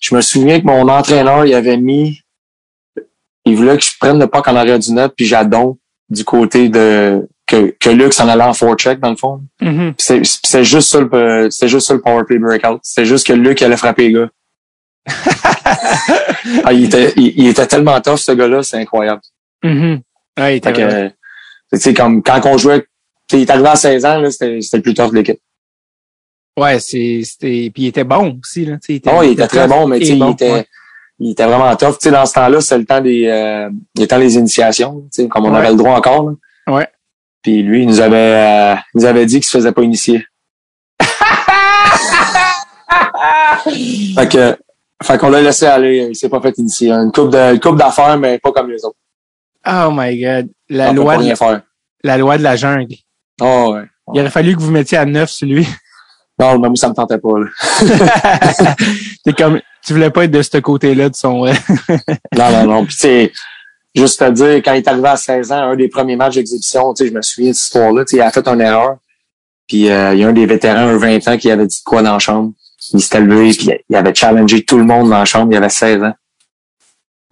[0.00, 2.20] Je me souviens que mon entraîneur, il avait mis,
[3.44, 5.74] il voulait que je prenne le puck en arrière du net, puis j'adonne
[6.08, 9.42] du côté de, que, que Luc s'en allait en forecheck, dans le fond.
[9.96, 12.78] Puis c'est- c'est juste ça le, c'était juste ça le power play breakout.
[12.82, 14.28] C'était juste que Luc allait frapper les gars.
[16.64, 19.20] Ah, il, était, il, il était tellement tough, ce gars-là, c'est incroyable.
[19.64, 20.00] Mhm.
[20.38, 22.86] Ouais, il était que, comme quand on jouait,
[23.32, 25.40] il est arrivé à 16 ans, là, c'était, c'était le plus tough de l'équipe.
[26.56, 29.66] Ouais, c'est, c'était, puis il était bon aussi, là, tu sais, Oh, il était très
[29.68, 30.66] bon, mais tu sais, et il bon, était, ouais.
[31.18, 31.92] il était vraiment tough.
[31.98, 35.22] Tu sais, dans ce temps-là, c'est le temps des, euh, le temps des initiations, tu
[35.22, 35.58] sais, comme on Ouais.
[35.58, 36.74] avait le droit encore, là.
[36.74, 36.88] Ouais.
[37.42, 40.24] Puis lui, il nous avait, euh, il nous avait dit qu'il se faisait pas initier.
[44.14, 44.56] fait que,
[45.02, 46.90] fait qu'on l'a laissé aller, il s'est pas fait initier.
[46.90, 48.96] Une coupe de, une coupe d'affaires, mais pas comme les autres.
[49.68, 50.48] Oh my god.
[50.68, 51.34] La On peut loi, de,
[52.04, 52.94] la loi de la jungle.
[53.40, 53.82] Oh, ouais.
[54.14, 55.66] Il aurait fallu que vous mettiez à neuf sur lui.
[56.38, 57.46] Non, mais moi, ça me tentait pas, là.
[59.24, 61.46] C'est comme, tu voulais pas être de ce côté-là de son,
[62.36, 62.84] Non, non, non.
[62.84, 63.32] Puis, tu
[63.94, 66.92] juste à dire, quand il est arrivé à 16 ans, un des premiers matchs d'exhibition,
[66.92, 68.96] tu sais, je me souviens de cette histoire-là, tu sais, il a fait une erreur.
[69.66, 71.84] Puis, euh, il y a un des vétérans, un 20 ans, qui avait dit de
[71.84, 72.52] quoi dans la chambre.
[72.92, 75.52] Il s'était levé, puis il avait challengé tout le monde dans la chambre.
[75.52, 76.14] Il avait 16 ans.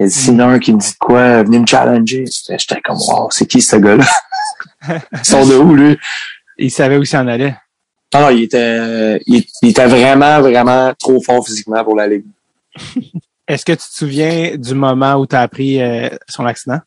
[0.01, 1.67] Il a dit, s'il y en a un qui me dit de quoi, venez me
[1.67, 2.25] challenger.
[2.49, 4.07] J'étais comme, wow, c'est qui ce gars-là?
[5.12, 5.99] Ils sont de où, lui?
[6.59, 7.57] il savait où s'en allait.
[8.14, 12.24] Non, non, il était, il, il était vraiment, vraiment trop fort physiquement pour la Ligue.
[13.48, 16.79] Est-ce que tu te souviens du moment où tu as appris euh, son accident?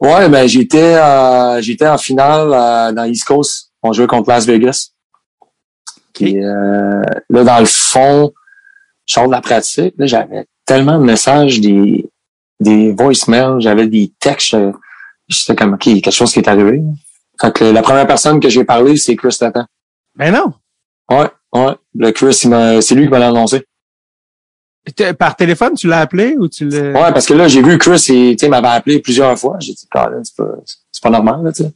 [0.00, 3.72] Ouais, ben j'étais euh, j'étais en finale euh, dans East Coast.
[3.82, 4.90] On jouait contre Las Vegas.
[6.14, 8.32] Puis euh, là, dans le fond,
[9.06, 9.94] je sors de la pratique.
[9.98, 12.08] Là, j'avais tellement de messages, des,
[12.60, 14.54] des voicemails, j'avais des textes.
[14.54, 14.72] euh,
[15.28, 16.80] J'étais comme OK, quelque chose qui est arrivé.
[17.40, 19.66] Fait que la première personne que j'ai parlé, c'est Chris Tatan.
[20.18, 20.52] Ben non.
[21.10, 21.74] Ouais, ouais.
[21.94, 23.64] Le Chris, c'est lui qui m'a annoncé.
[25.18, 26.92] Par téléphone, tu l'as appelé ou tu l'as...
[26.92, 29.56] Ouais, parce que là, j'ai vu Chris, il tu sais, il m'avait appelé plusieurs fois.
[29.60, 30.48] J'ai dit, Colin, c'est pas,
[30.90, 31.72] c'est pas normal, là, tu sais.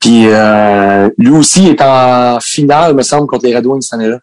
[0.00, 4.20] Puis euh, lui aussi est en finale, me semble, contre les Red Wings cette année-là.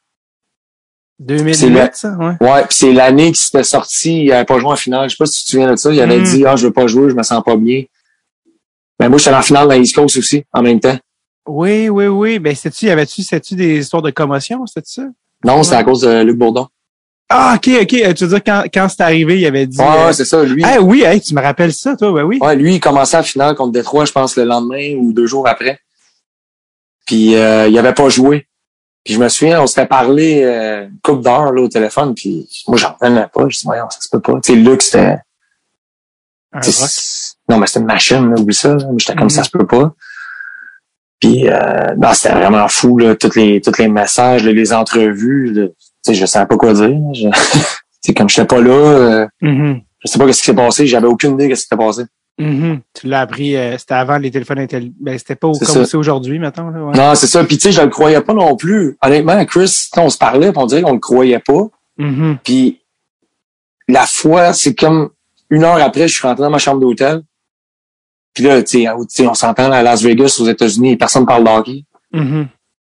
[1.20, 2.36] 2008, c'est le- ça, ouais.
[2.40, 5.10] Ouais, puis c'est l'année qu'il s'était sorti, il avait pas joué en finale.
[5.10, 5.92] Je sais pas si tu te souviens de ça.
[5.92, 6.24] Il avait Mm.
[6.24, 7.84] dit Ah, je veux pas jouer, je me sens pas bien.
[9.00, 10.98] Mais moi, j'étais en finale dans East Coast aussi, en même temps.
[11.48, 12.40] Oui, oui, oui.
[12.40, 15.04] Ben, c'est-tu, y avait-tu, c'est-tu des histoires de commotion, c'est ça?
[15.44, 16.68] Non, c'est à cause de Luc Bourdon.
[17.30, 17.94] Ah, ok, ok.
[17.94, 19.80] Euh, Tu veux dire, quand, quand c'est arrivé, il avait dit...
[19.80, 20.44] Ouais, euh, c'est ça.
[20.44, 22.38] Lui, ah oui, hey, tu me rappelles ça, toi, ben oui.
[22.42, 25.48] Ouais, lui, il commençait la finale contre Détroit, je pense, le lendemain ou deux jours
[25.48, 25.80] après.
[27.06, 28.48] Puis euh, il avait pas joué.
[29.04, 32.48] Puis je me souviens, on s'était parlé euh, une couple d'heures là, au téléphone, puis
[32.68, 33.48] moi, j'en revenais pas.
[33.50, 34.40] Je dis, voyons, ça se peut pas.
[34.42, 35.18] Tu sais, Luc, c'était...
[37.50, 38.76] Non, mais c'était une machine, là, oublie ça.
[38.98, 39.30] J'étais comme Mhm.
[39.30, 39.94] ça se peut pas.
[41.20, 45.54] Puis euh, non, c'était vraiment fou, là, tous les, tous les messages, les entrevues.
[45.54, 45.68] là.
[45.68, 45.74] Tu
[46.04, 46.98] sais, je savais pas quoi dire.
[47.14, 47.28] Je...
[48.02, 51.08] c'est comme j'étais pas là, euh, Mhm, je sais pas ce qui s'est passé, j'avais
[51.08, 52.04] aucune idée de ce qui s'était passé.
[52.38, 52.82] mhm.
[52.94, 54.94] Tu l'as appris, euh, c'était avant les téléphones intelligents.
[55.00, 55.86] Ben, c'était pas C'est comme ça.
[55.86, 56.70] c'est aujourd'hui, maintenant.
[56.70, 56.98] Là, ouais.
[56.98, 57.44] Non, c'est ça.
[57.44, 58.98] Puis tu sais, je le croyais pas non plus.
[59.02, 61.68] Honnêtement, Chris, on se parlait, puis on dirait qu'on le croyait pas.
[61.98, 62.82] Mhm, Puis
[63.88, 65.10] la fois, c'est comme
[65.50, 67.22] une heure après, je suis rentré dans ma chambre d'hôtel.
[68.36, 71.26] Puis là, tu sais, tu sais, on s'entend à Las Vegas, aux États-Unis, et personne
[71.26, 71.86] parle de hockey.
[72.12, 72.48] mhm.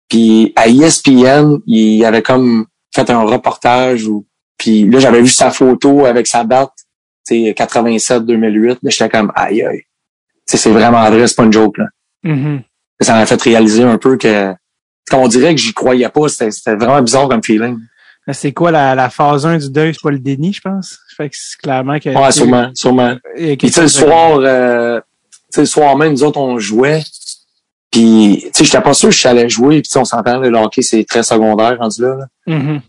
[0.08, 4.24] Puis à ESPN, il avait comme fait un reportage où
[4.56, 6.70] puis là j'avais vu sa photo avec sa date,
[7.28, 9.82] tu sais 87 2008, là j'étais comme aïe aïe.
[10.46, 11.86] C'est vraiment vrai, c'est pas une joke là.
[12.22, 12.62] Mhm.
[13.00, 14.54] Ça m'a fait réaliser un peu que
[15.12, 17.76] on dirait que j'y croyais pas, c'était vraiment bizarre comme feeling.
[18.32, 19.94] C'est quoi la, la phase 1 du deuil?
[19.94, 20.98] C'est pas le déni, je pense?
[21.16, 22.08] Fait que c'est clairement que.
[22.08, 23.10] Ouais, sûrement, sûrement.
[23.10, 25.00] a Puis tu sais le soir euh,
[25.62, 27.02] le soir même nous autres on jouait
[27.90, 31.04] puis tu sais j'étais pas sûr que j'allais jouer, puis on s'entend le hockey c'est
[31.04, 32.16] très secondaire rendu là.
[32.16, 32.26] là.
[32.46, 32.80] Mhm.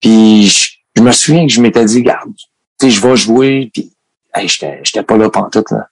[0.00, 2.32] Puis je, je me souviens que je m'étais dit, garde,
[2.78, 3.90] tu sais, je vais jouer, puis
[4.34, 5.88] hey, j'étais pas là pantoute, là.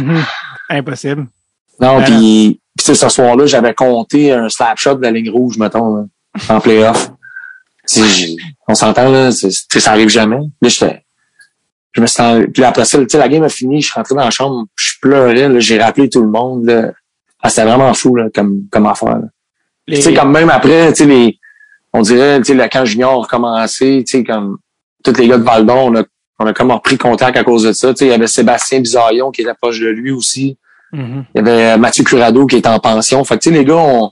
[0.00, 0.22] Mhm.
[0.70, 1.26] Impossible.
[1.80, 5.10] Non, Ben puis puis tu sais, ce soir-là, j'avais compté un slap shot de la
[5.10, 6.04] ligne rouge, mettons, là,
[6.48, 7.10] en playoff.
[7.88, 8.36] Tu sais, j'ai-
[8.68, 10.38] on s'entend, là, ça arrive jamais.
[10.62, 11.02] Là, j'étais...
[11.92, 13.94] Je me suis en- Puis après ça, tu sais, la game a fini, je suis
[13.94, 16.92] rentré dans la chambre, je pleurais, j'ai rappelé tout le monde, là.
[17.42, 19.20] Ah, c'était vraiment fou, là, comme, comme affaire.
[19.86, 21.38] Les- Tu sais, comme même après, tu sais, les,
[21.92, 24.58] on dirait, tu sais, camp junior a recommencé, tu sais, comme,
[25.02, 26.04] tous les gars de Valdon, on a,
[26.38, 27.88] on a comme repris contact à cause de ça.
[27.92, 30.58] Tu sais, il y avait Sébastien Bizarion qui était proche de lui aussi.
[30.92, 31.24] Mhm.
[31.34, 33.24] Il y avait Mathieu Curado qui était en pension.
[33.24, 34.10] Fait que, tu sais, les gars, on,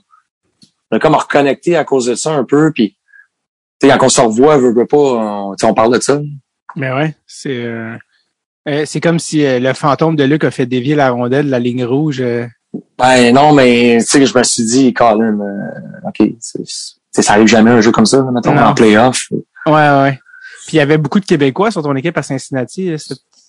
[0.91, 2.97] on a comme reconnecté à cause de ça un peu, puis,
[3.79, 6.01] tu sais, quand on se revoit, veut, veut pas, on, tu sais, on parle de
[6.01, 6.19] ça.
[6.79, 7.95] Mais ouais, c'est euh,
[8.67, 11.51] euh, c'est comme si euh, le fantôme de Luc a fait dévier la rondelle de
[11.51, 12.21] la ligne rouge.
[12.21, 12.47] euh.
[12.97, 17.47] Ben, non, mais, tu sais, je me suis dit, Colin, euh, OK, c'est- ça arrive
[17.47, 18.61] jamais un jeu comme ça, mettons, Non.
[18.63, 19.27] en playoff.
[19.65, 20.19] Ouais, ouais.
[20.67, 22.91] Puis il y avait beaucoup de Québécois sur ton équipe à Cincinnati.
[22.91, 22.97] là,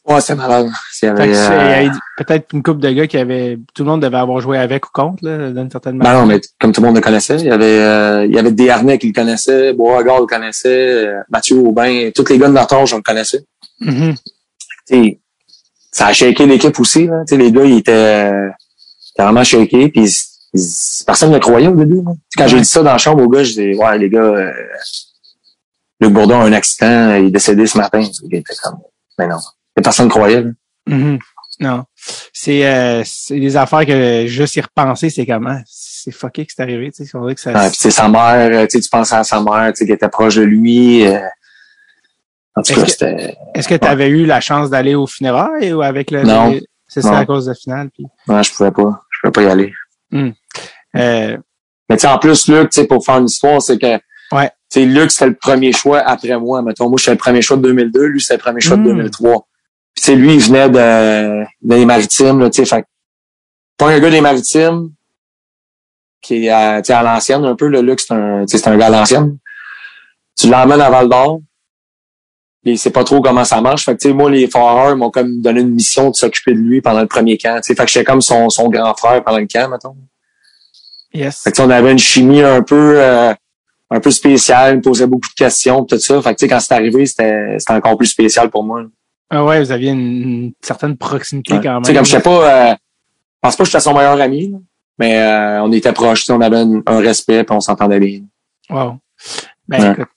[0.07, 0.69] Ouais, c'est malade.
[1.03, 3.59] Il y avait, euh, il avait peut-être une couple de gars qui avaient.
[3.75, 6.21] Tout le monde devait avoir joué avec ou contre, là, d'une certaine Ben manière.
[6.21, 8.51] non, mais comme tout le monde le connaissait, il y avait euh, il y avait
[8.53, 12.75] Desharnais qui le connaissait, Beauregard le connaissait, euh, Mathieu Aubin, tous les gars de notre
[12.75, 13.45] âge, on le connaissait.
[14.87, 15.21] Sais,
[15.93, 17.07] ça a shaké l'équipe aussi.
[17.07, 17.23] Là.
[17.31, 18.49] Les gars, ils étaient, euh,
[19.15, 19.89] étaient vraiment shakés.
[19.89, 20.09] Puis
[21.07, 22.03] personne ne le croyait au début.
[22.05, 22.13] là.
[22.37, 24.51] Quand j'ai dit ça dans la chambre aux gars, je dis Ouais, les gars, euh,
[26.01, 28.01] Luc Bourdon a un accident, il est décédé ce matin.
[28.01, 28.79] Gars étaient comme
[29.19, 29.37] Mais non.
[29.83, 30.43] Personne ne croyait.
[30.43, 30.51] là.
[30.87, 31.19] Mhm.
[31.61, 31.85] Non.
[32.33, 35.61] C'est euh, des affaires que juste y repenser, c'est comment.
[35.67, 36.91] C'est fucké que c'est arrivé.
[36.91, 37.53] Tu sais, on que ça.
[37.53, 39.93] Puis sais, sa mère, euh, tu sais, tu penses à sa mère, tu sais, qui
[39.93, 41.07] était proche de lui.
[41.07, 41.19] euh,
[42.57, 43.37] en tout Est-ce cas, que- c'était.
[43.55, 46.23] Est-ce que tu avais eu la chance d'aller au funérailles ou avec le.
[46.23, 46.59] Non.
[46.89, 47.17] C'est ça Non.
[47.19, 47.91] à cause de la finale.
[47.91, 49.03] Puis, Ouais, je pouvais pas.
[49.11, 49.73] Je pouvais pas y aller.
[50.15, 51.37] euh,
[51.89, 53.99] Mais tu sais, en plus, Luc, tu sais, pour faire une histoire, c'est que
[54.33, 54.49] Ouais.
[54.71, 56.63] tu sais, Luc, c'était le premier choix après moi.
[56.63, 58.85] Mettons, moi, j'étais le premier choix de 2002, lui, c'était le premier choix Mm.
[58.85, 59.47] de 2003.
[60.01, 62.87] Sais, lui, il venait de, des maritimes, là, tu sais, fait que,
[63.77, 64.91] pas un gars des maritimes
[66.23, 68.63] qui est à, tu sais, à l'ancienne un peu, le Luc, c'est un, tu sais,
[68.63, 69.37] c'est un gars à l'ancienne.
[70.39, 71.41] Tu l'emmènes à Val d'Or.
[72.65, 73.85] Il sait pas trop comment ça marche.
[73.85, 76.59] Fait que, tu sais, moi, les Foreurs m'ont comme donné une mission de s'occuper de
[76.59, 77.57] lui pendant le premier camp.
[77.57, 79.97] Tu sais, fait que j'étais comme son, son grand frère pendant le camp, mettons.
[81.13, 81.43] yes.
[81.43, 83.35] Fait que, on avait une chimie un peu euh,
[83.91, 86.23] un peu spéciale, il me posait beaucoup de questions tout ça.
[86.23, 88.85] Fait que, tu sais, quand c'est arrivé, c'était c'était encore plus spécial pour moi.
[89.31, 91.61] Ah ouais, vous aviez une, une certaine proximité Ouais.
[91.63, 91.83] quand même.
[91.83, 94.51] Tu sais, comme je sais pas, euh, je pense pas que j'étais son meilleur ami,
[94.51, 94.59] là,
[94.99, 98.21] mais euh, on était proches, on avait un, un respect puis on s'entendait bien.
[98.69, 98.99] Wow.
[99.69, 99.93] Ben, Ouais.
[99.93, 100.09] écoute,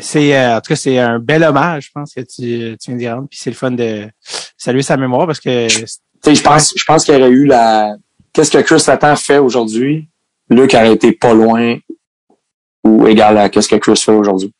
[0.00, 2.96] c'est, euh, en tout cas, c'est un bel hommage, je pense, que tu, tu viens
[2.96, 3.28] d'y rendre.
[3.28, 4.08] Puis c'est le fun de
[4.56, 7.46] saluer sa mémoire parce que, Tu sais, je pense, je pense qu'il y aurait eu
[7.46, 7.94] la,
[8.32, 10.08] qu'est-ce que Chris Letang fait aujourd'hui?
[10.50, 11.76] Luc aurait été pas loin
[12.84, 14.52] ou égal à qu'est-ce que Chris fait aujourd'hui.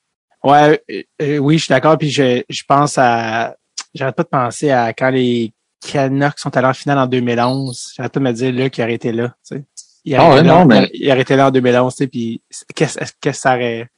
[0.44, 1.96] ouais, euh, euh, oui, je suis d'accord.
[1.98, 3.56] Puis je, je pense à,
[3.98, 5.52] j'arrête pas de penser à quand les
[5.86, 7.92] Canucks sont allés en finale en 2011.
[7.96, 9.64] J'arrête pas de me dire, là, qu'il aurait été là, tu sais.
[10.04, 12.04] Il Ah aurait, ouais, été là, non, mais- il aurait été là en 2011, tu
[12.04, 12.40] sais, puis
[12.74, 13.88] qu'est-ce que ça aurait,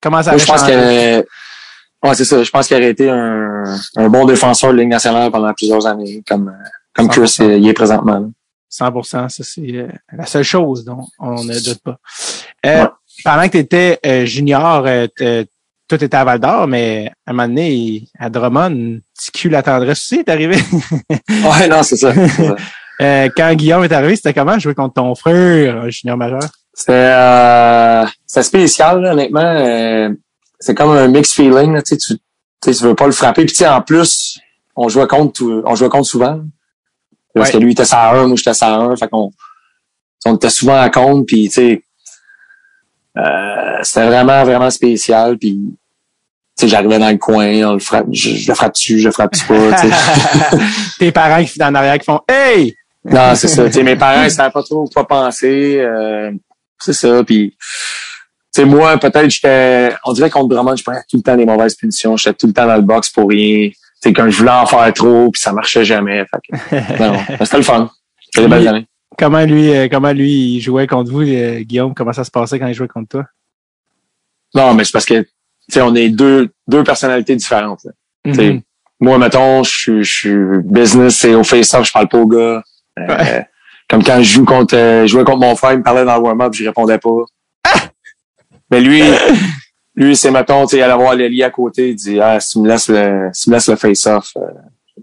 [0.00, 2.42] comment ça aurait je pense que, ouais, c'est ça.
[2.42, 3.64] Je pense qu'il aurait été un,
[3.96, 6.56] un bon défenseur de Ligue nationale pendant plusieurs années, comme,
[6.94, 7.42] comme Chris 100%.
[7.44, 8.18] euh, il est présentement.
[8.18, 8.26] là.
[8.70, 11.98] 100%, ça c'est euh, la seule chose dont on ne doute pas.
[12.66, 12.88] Euh, Ouais.
[13.24, 15.06] Pendant que tu étais junior, euh,
[15.88, 19.62] tout était à Val d'Or, mais à un moment donné, à Drummond, petit cul la
[19.62, 20.56] tendresse aussi est arrivé.
[21.28, 22.12] Ouais, non, c'est ça.
[23.00, 26.40] Euh, quand Guillaume est arrivé, c'était comment jouer contre ton frère, un junior majeur?
[26.74, 29.40] C'était euh, spécial, là, honnêtement.
[29.40, 30.10] Euh,
[30.58, 31.74] c'est comme un mixed feeling.
[31.74, 33.44] Là, tu, sais, tu, tu veux pas le frapper.
[33.46, 34.40] Puis en plus,
[34.74, 36.32] on jouait contre on jouait contre souvent.
[36.38, 36.42] là.
[37.36, 37.52] Parce Ouais.
[37.52, 38.96] que lui il était à 1, moi j'étais à 1.
[38.96, 39.30] Fait qu'on
[40.26, 41.24] on était souvent à compte.
[41.28, 41.82] Puis tu sais,
[43.18, 45.36] euh, c'était vraiment, vraiment spécial.
[45.38, 45.58] Puis
[46.58, 49.06] tu sais, j'arrivais dans le coin, on le frappe, je, je le frappe dessus, je
[49.06, 49.80] le frappe pas.
[49.80, 50.56] tu sais.
[50.98, 52.74] Tes parents qui sont en arrière qui font Hey!
[53.04, 53.64] Non, c'est ça.
[53.66, 55.76] Tu sais, mes parents, ils savaient pas trop quoi penser.
[55.78, 56.32] euh,
[56.80, 57.22] c'est ça.
[57.24, 57.56] Puis, tu
[58.50, 61.74] sais, moi, peut-être, j'étais, on dirait contre Drummond, je prenais tout le temps des mauvaises
[61.74, 62.16] punitions.
[62.16, 63.68] J'étais tout le temps dans le box pour rien.
[63.68, 66.24] Tu sais, quand je voulais en faire trop, puis ça marchait jamais.
[66.26, 66.38] Fait
[66.70, 67.90] que, non, c'était le fun.
[68.20, 68.86] C'était des belles années.
[69.18, 71.94] Comment lui, euh, comment lui il jouait contre vous, euh, Guillaume?
[71.94, 73.24] Comment ça se passait quand il jouait contre toi?
[74.54, 75.28] Non, mais c'est parce que, tu
[75.68, 77.84] sais, on est deux, deux personnalités différentes.
[77.84, 77.92] là.
[78.24, 78.62] Mhm.
[79.00, 82.62] Moi, mettons, je suis, business, c'est au face-off, je parle pas aux gars.
[82.98, 83.46] Euh, Ouais.
[83.88, 86.16] Comme quand je joue contre, euh, je jouais contre mon frère, il me parlait dans
[86.16, 87.10] le warm-up, je répondais pas.
[88.70, 89.02] Mais lui,
[89.94, 92.52] lui, c'est, mettons, tu sais, il allait voir Lélie à côté, il dit, ah, si
[92.52, 94.40] tu me laisses le, si tu me laisses le face-off, euh,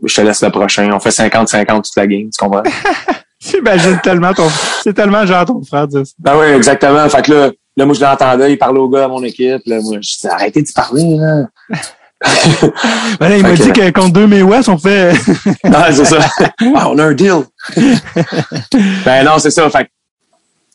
[0.03, 0.91] je te laisse le prochain.
[0.91, 2.63] On fait 50-50 toute la game, tu comprends?
[3.39, 4.47] J'imagine tellement ton,
[4.83, 6.13] c'est tellement genre ton frère de dire ça.
[6.19, 7.07] ben oui, exactement.
[7.09, 9.61] Fait que là, là, moi, je l'entendais, il parlait aux gars à mon équipe.
[9.65, 11.45] Là, moi, je dis, arrêtez d'y parler, là.
[13.19, 15.11] Ben là, il m'a dit que contre deux mais West, on fait.
[15.63, 16.17] non, c'est ça.
[16.75, 17.43] Ah, on a un deal.
[19.05, 19.69] ben non, c'est ça.
[19.69, 19.89] Fait que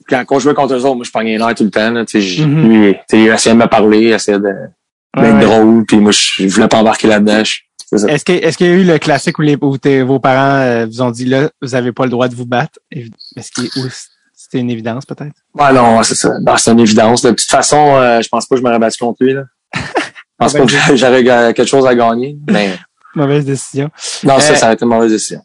[0.08, 1.90] quand on jouait contre eux autres, moi, je pognais l'air tout le temps.
[1.90, 2.68] Là, Mhm.
[2.68, 4.52] Lui, il essayait de me parler, il essayait de
[5.16, 5.44] d'être Ouais.
[5.44, 7.42] drôle, puis moi, je, voulais pas embarquer là-dedans.
[7.42, 11.10] Est-ce qu'il y a eu le classique où, les, où vos parents euh, vous ont
[11.10, 12.78] dit là, vous avez pas le droit de vous battre?
[12.92, 13.62] Est-ce que
[14.34, 15.34] c'était une évidence peut-être?
[15.54, 16.32] Ouais, non, c'est ça.
[16.58, 17.22] C'est une évidence.
[17.22, 19.32] De toute façon, euh, je pense pas que je m'aurais battu contre lui.
[19.34, 19.42] Là.
[19.74, 19.80] Je
[20.38, 22.36] pense pas ben, que j'aurais quelque chose à gagner.
[22.48, 22.70] Mais
[23.16, 23.90] Mauvaise décision.
[24.22, 25.42] non, ça, Euh, ça a été une mauvaise décision.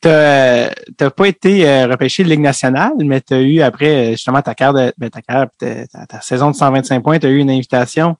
[0.00, 4.42] T'as t'as pas été euh, repêché de Ligue nationale, mais t'as eu après euh, justement
[4.42, 7.38] ta carrière, de, ben, ta, carrière ta, ta- ta saison de 125 points, t'as eu
[7.38, 8.16] une invitation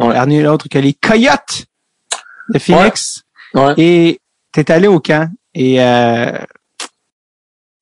[0.00, 0.12] Ouais.
[0.12, 1.66] vers nul autre que les Coyotes
[2.52, 3.22] de Phoenix.
[3.54, 3.74] Ouais.
[3.76, 4.20] Et
[4.52, 6.32] t'es allé au camp et euh,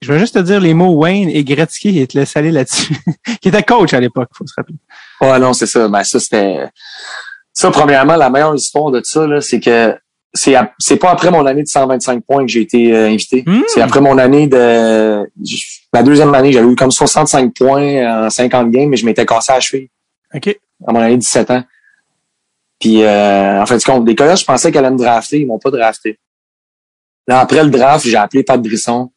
[0.00, 2.96] je vais juste te dire les mots Wayne et Gretzky et te laisser aller là-dessus.
[3.40, 4.76] qui était coach à l'époque, faut se rappeler.
[5.20, 5.88] Ouais, non, c'est ça.
[5.88, 6.68] Ben, ça, c'était.
[7.52, 9.96] Ça, premièrement, la meilleure histoire de ça, là, c'est que
[10.32, 13.42] c'est, c'est pas après mon année de 125 points que j'ai été euh, invité.
[13.44, 13.62] Hmm.
[13.66, 15.28] C'est après mon année de.
[15.92, 19.50] Ma deuxième année, j'avais eu comme 65 points en 50 games, mais je m'étais cassé
[19.50, 19.88] à la cheville
[20.32, 20.56] OK.
[20.86, 21.64] à mon année de 17 ans.
[22.78, 25.40] Puis, euh, en fait, compte, des collèges, je pensais qu'elle allait me drafter.
[25.40, 26.18] Ils m'ont pas drafté.
[27.26, 29.10] Là, après le draft, j'ai appelé Pat Brisson.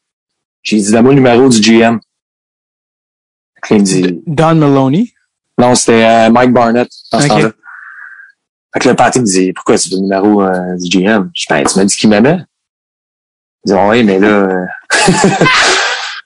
[0.62, 1.98] J'ai dit, donne-moi le numéro du GM.
[3.70, 5.12] Il me dit, Don Maloney?
[5.58, 7.52] non, c'était euh, Mike Barnett dans ce temps-là.
[8.74, 11.30] Fait que le Pat, il me dit, pourquoi tu veux le numéro euh, du GM?
[11.34, 12.38] Je dis, ben, tu m'as dit qu'il m'aimait.
[13.64, 14.28] Il dit, oui, mais là...
[14.28, 14.66] euh,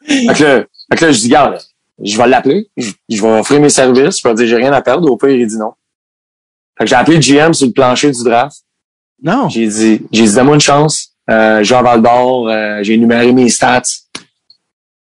[0.07, 1.59] fait, que là fait que là, je dis, regarde,
[2.03, 4.81] je vais l'appeler, je, je vais offrir mes services, je vais dire, j'ai rien à
[4.81, 5.11] perdre.
[5.11, 5.73] Au pire, il dit non.
[6.79, 8.59] Fait que j'ai appelé le GM sur le plancher du draft.
[9.23, 9.49] Non.
[9.49, 11.13] J'ai dit, j'ai dit, donne-moi une chance.
[11.31, 13.83] Euh, Jean Valdor, euh, j'ai énuméré mes stats.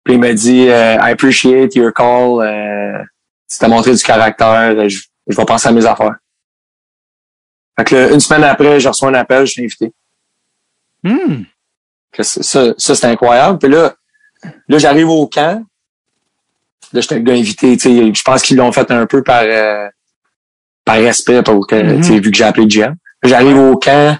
[0.04, 2.42] Puis il m'a dit, euh, I appreciate your call.
[2.46, 3.02] Euh,
[3.50, 4.74] tu t'as montré du caractère.
[4.78, 6.16] euh, Je, je vais penser à mes affaires.
[7.80, 9.92] Fait que là, une semaine après, j'ai reçu un appel, je suis invité.
[12.12, 12.44] Que ça,
[12.78, 13.58] ça, c'était incroyable.
[13.58, 13.96] Puis là,
[14.68, 15.66] là, j'arrive au camp.
[16.92, 17.76] Là, j'étais le gars invité.
[17.78, 19.88] tu sais, Je pense qu'ils l'ont fait un peu par, euh,
[20.86, 22.96] par respect, pour que, tu sais, vu que j'ai appelé GM.
[23.24, 24.18] J'arrive au camp.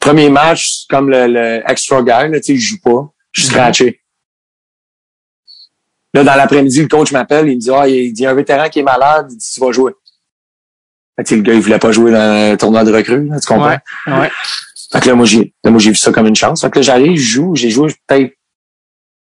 [0.00, 3.12] Premier match, comme le, le extra guy, là, tu sais, je joue pas.
[3.32, 3.54] Je suis Mhm.
[3.54, 4.00] scratché.
[6.14, 8.30] Là, dans l'après-midi, le coach m'appelle, il me dit, ah, il dit, il y a
[8.30, 9.92] un vétéran qui est malade, il dit, tu vas jouer.
[11.16, 13.46] Fait que, le gars, il voulait pas jouer dans le tournoi de recrue, là, tu
[13.46, 13.68] comprends?
[14.06, 14.12] Ouais.
[14.20, 14.30] Ouais.
[14.90, 16.62] Fait que là, moi, j'ai, là, moi, j'ai vu ça comme une chance.
[16.62, 18.32] Fait que là, j'arrive, je joue, j'ai joué peut-être,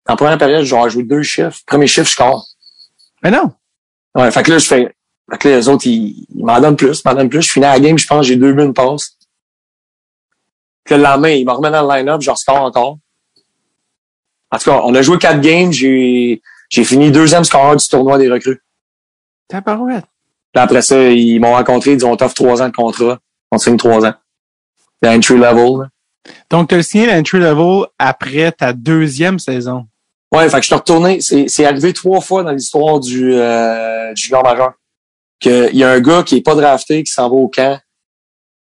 [0.09, 1.59] en première période, j'ai joué deux chiffres.
[1.67, 2.47] Premier chiffre, je score.
[3.23, 3.53] Mais non.
[4.15, 4.95] Ouais, fait que là, je fais,
[5.33, 7.43] fait que là, les autres, ils, ils m'en donnent plus, ils m'en donnent plus.
[7.43, 9.17] Je finis la game, je pense, j'ai deux buts, une passe.
[10.85, 12.99] Puis le lendemain, ils me remettent dans le line-up, je score encore.
[14.51, 18.19] En tout cas, on a joué quatre games, j'ai, j'ai fini deuxième scoreur du tournoi
[18.19, 18.63] des recrues.
[19.49, 20.05] Tabarouette.
[20.53, 23.19] Puis après ça, ils m'ont rencontré, ils ont t'offre trois ans de contrat.
[23.51, 24.15] On signe trois ans.
[25.01, 25.89] Le entry level.
[26.51, 29.87] Donc, tu as signé l'entry level après ta deuxième saison.
[30.31, 31.21] Ouais, fait que je suis retourné.
[31.21, 34.73] C'est, c'est arrivé trois fois dans l'histoire du, euh, du junior majeur.
[35.43, 37.79] Que il y a un gars qui est pas drafté, qui s'en va au camp,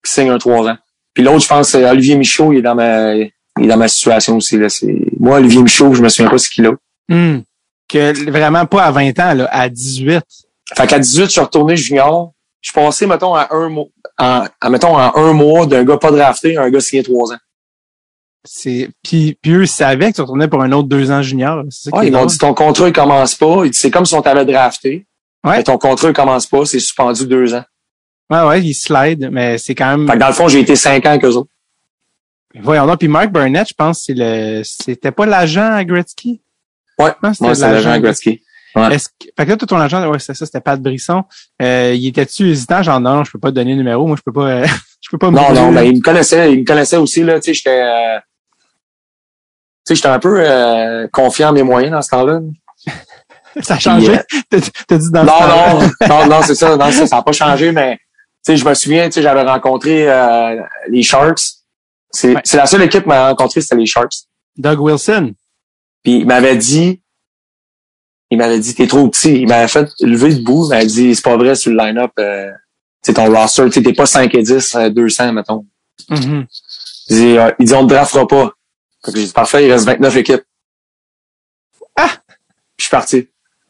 [0.04, 0.78] qui signe un trois ans.
[1.14, 3.88] Puis l'autre, je pense, c'est Olivier Michaud, il est dans ma, il est dans ma
[3.88, 4.70] situation aussi, là.
[4.70, 6.74] C'est, moi, Olivier Michaud, je me souviens pas ce qu'il a.
[7.90, 10.22] Que vraiment pas à 20 ans, là, à 18.
[10.76, 12.34] Fait qu'à 18, je suis retourné junior.
[12.62, 13.86] Je suis passé, mettons, à un mois,
[14.20, 17.32] en, à, mettons, en un mois d'un gars pas drafté à un gars signé trois
[17.34, 17.38] ans.
[18.44, 21.64] C'est puis, puis eux savaient que tu retournais pour un autre deux ans junior.
[21.70, 23.64] C'est ça qui Ouais, est ils m'ont dit ton contrat il commence pas.
[23.74, 25.06] C'est comme si on t'avait drafté.
[25.44, 25.58] Ouais.
[25.58, 27.64] Mais ton contrat il commence pas, c'est suspendu deux ans.
[28.30, 30.08] Ouais, ouais, ils slide, mais c'est quand même.
[30.08, 31.50] Fait que dans le fond, j'ai été cinq ans avec eux autres.
[32.62, 33.00] Voyons donc.
[33.00, 36.42] Puis Mark Burnett, je pense, c'est le, c'était pas l'agent à Gretzky?
[37.00, 37.12] Ouais.
[37.22, 38.42] Moi, c'était c'est l'agent Gretzky.
[38.76, 38.94] Ouais.
[38.94, 41.24] Est-ce que, fait que là, toi, ton agent, ouais, c'est ça, c'était Pat Brisson.
[41.62, 44.22] Euh, il était-tu hésitant, genre, non, je peux pas te donner le numéro, moi, je
[44.22, 44.68] peux pas, euh,
[45.02, 47.40] je peux pas me Non, non, mais il me connaissait, il me connaissait aussi, là,
[47.40, 48.64] tu sais, j'étais, euh, tu
[49.86, 52.40] sais, j'étais un peu, euh, confiant en mes moyens dans ce temps-là.
[53.62, 54.18] Ça a changé?
[54.54, 57.32] euh, T'as dit dans Non, ce non, non, non, c'est ça, non, ça, n'a pas
[57.32, 58.04] changé, mais, tu
[58.44, 61.40] sais, je me souviens, tu sais, j'avais rencontré, euh, les Sharks.
[62.12, 62.42] C'est, Ouais.
[62.46, 64.14] c'est la seule équipe qui m'a rencontré, c'était les Sharks.
[64.58, 65.34] Doug Wilson.
[66.04, 67.02] Puis il m'avait dit,
[68.32, 69.42] il m'avait dit, t'es trop petit.
[69.42, 70.66] Il m'avait fait lever debout.
[70.66, 72.12] Il m'avait dit, c'est pas vrai sur le line-up.
[72.20, 72.52] Euh,
[73.02, 73.66] c'est ton roster.
[73.66, 75.66] Tu sais, t'es pas 5 et 10, euh, 200, mettons.
[76.10, 76.46] Mhm.
[77.10, 78.52] Il dit, euh, il dit, on te draftera pas.
[79.08, 80.44] J'ai dit, parfait, il reste 29 équipes.
[81.96, 82.10] Ah!
[82.28, 82.36] Puis
[82.80, 83.28] je suis parti.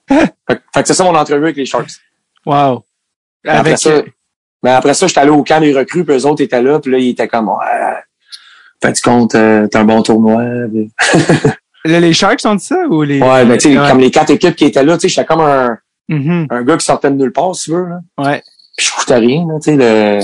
[0.08, 1.92] Fait, que- fait que c'est ça mon entrevue avec les Sharks.
[2.46, 2.84] Wow.
[3.44, 3.92] Mais Après Avec, ça,
[4.64, 6.92] mais après ça, j'étais allé au camp des recrues, puis eux autres étaient là, puis
[6.92, 7.56] là, ils étaient comme, ouais,
[8.82, 10.44] fais du compte, euh, t'as un bon tournoi.
[11.86, 13.22] Les Sharks ont dit ça ou les.
[13.22, 13.88] Ouais, mais tu sais, Ouais.
[13.88, 15.78] comme les quatre équipes qui étaient là, tu sais, j'étais comme un,
[16.10, 16.48] Mhm.
[16.50, 18.00] un gars qui sortait de nulle part, si tu veux, là.
[18.18, 18.42] Ouais.
[18.78, 20.20] Puis je coûtais rien, tu sais, le,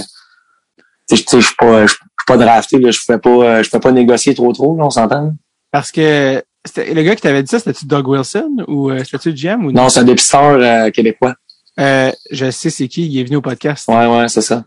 [1.10, 3.70] tu sais, je suis pas, je suis pas drafté, là, je fais pas, euh, je
[3.70, 5.34] fais pas négocier trop trop, là, on s'entend?
[5.72, 6.44] Parce que
[6.78, 9.90] le gars qui t'avait dit ça, c'était-tu Doug Wilson ou euh, c'était-tu GM ou Non,
[9.90, 11.36] c'est un dépisteur euh, québécois.
[11.80, 13.88] Euh, je sais c'est qui, il est venu au podcast.
[13.88, 14.64] Ouais, ouais, c'est ça.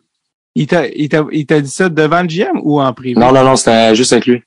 [0.54, 3.20] Il t'a, il t'a, il t'a dit ça devant le GM ou en privé?
[3.20, 4.42] Non, non, non, c'était juste avec lui.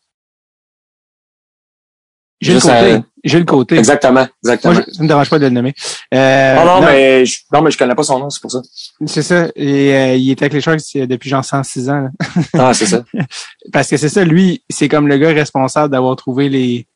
[2.42, 2.92] J'ai le juste côté.
[2.94, 3.78] à- J'ai le côté.
[3.78, 4.74] Exactement, exactement.
[4.76, 5.74] Moi, je- ça me dérange pas de le nommer.
[6.14, 8.62] Euh, non, non, mais je, non, mais je connais pas son nom, c'est pour ça.
[9.06, 9.50] C'est ça.
[9.58, 12.00] Et euh, il était avec les Sharks euh, depuis genre 106 ans.
[12.02, 12.10] là.
[12.54, 13.04] Ah, c'est ça.
[13.74, 16.88] Parce que c'est ça, lui, c'est comme le gars responsable d'avoir trouvé les,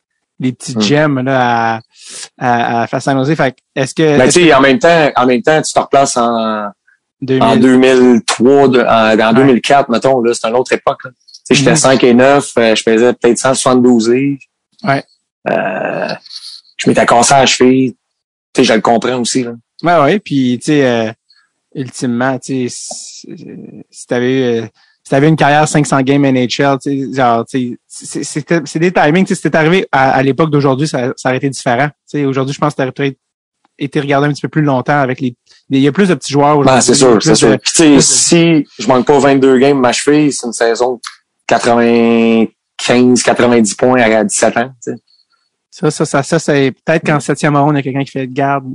[0.44, 0.82] les petits Hmm.
[0.82, 1.80] gems là, à,
[2.38, 3.34] à, à Face à Jose.
[3.36, 6.18] Fait est-ce que, Mais tu sais, en même temps, en même temps, tu te replaces
[6.18, 6.68] en,
[7.22, 11.12] que 2000 en 2003, de- en, en 2004, mettons, là, c'est une autre époque, là.
[11.12, 11.76] Tu sais, j'étais Mhm.
[11.78, 14.40] 5 et 9, euh, je pesais peut-être 172 livres.
[14.84, 15.04] Ouais.
[15.50, 16.08] Euh,
[16.78, 17.96] je m'étais cassé à cheville.
[18.54, 19.52] Tu sais, je le comprends aussi, là.
[19.82, 20.20] Ouais, ouais.
[20.20, 21.12] Puis, tu sais, euh,
[21.76, 23.28] ultimement, tu sais, si
[23.90, 24.68] si t'avais euh,
[25.14, 27.12] si t'avais une carrière 500 games NHL, tu
[27.48, 29.26] tu c'est- des timings.
[29.26, 31.90] Tu si c'était arrivé à, à l'époque d'aujourd'hui, ça, ça aurait été différent.
[32.10, 33.18] Tu aujourd'hui, je pense que t'aurais peut-être
[33.78, 35.36] été regardé un petit peu plus longtemps avec les.
[35.70, 36.78] Il y a plus de petits joueurs aujourd'hui.
[36.78, 37.60] Ben, c'est sûr, c'est sûr.
[37.60, 41.00] Puis, tu sais, si je manque pas 22 games ma cheville, c'est une saison de
[41.48, 44.98] 95, 90 points à 17 ans, tu sais.
[45.70, 48.28] Ça, ça, ça, ça, c'est peut-être qu'en septième ronde, il y a quelqu'un qui fait
[48.28, 48.66] de garde.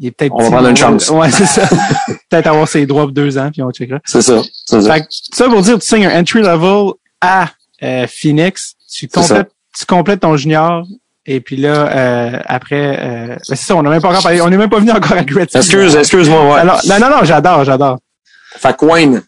[0.00, 1.10] Il est peut-être On va prendre une chance.
[1.10, 1.68] Ouais, c'est ça.
[2.30, 3.98] peut-être avoir ses droits pour deux ans, puis on checkera.
[4.04, 4.94] C'est ça, c'est ça.
[4.94, 7.48] Fait que, ça pour dire, tu signes un entry level à
[7.82, 10.84] euh, Phoenix, tu complètes, tu complètes ton junior,
[11.26, 14.48] et puis là, euh, après, euh, c'est ça, on n'a même pas encore parlé, on
[14.48, 15.58] n'est même pas venu encore à Gretzky.
[15.58, 16.60] Excuse, excuse-moi, ouais.
[16.60, 17.98] Alors, non, non, non, j'adore, j'adore.
[18.56, 19.22] Fait que Wayne,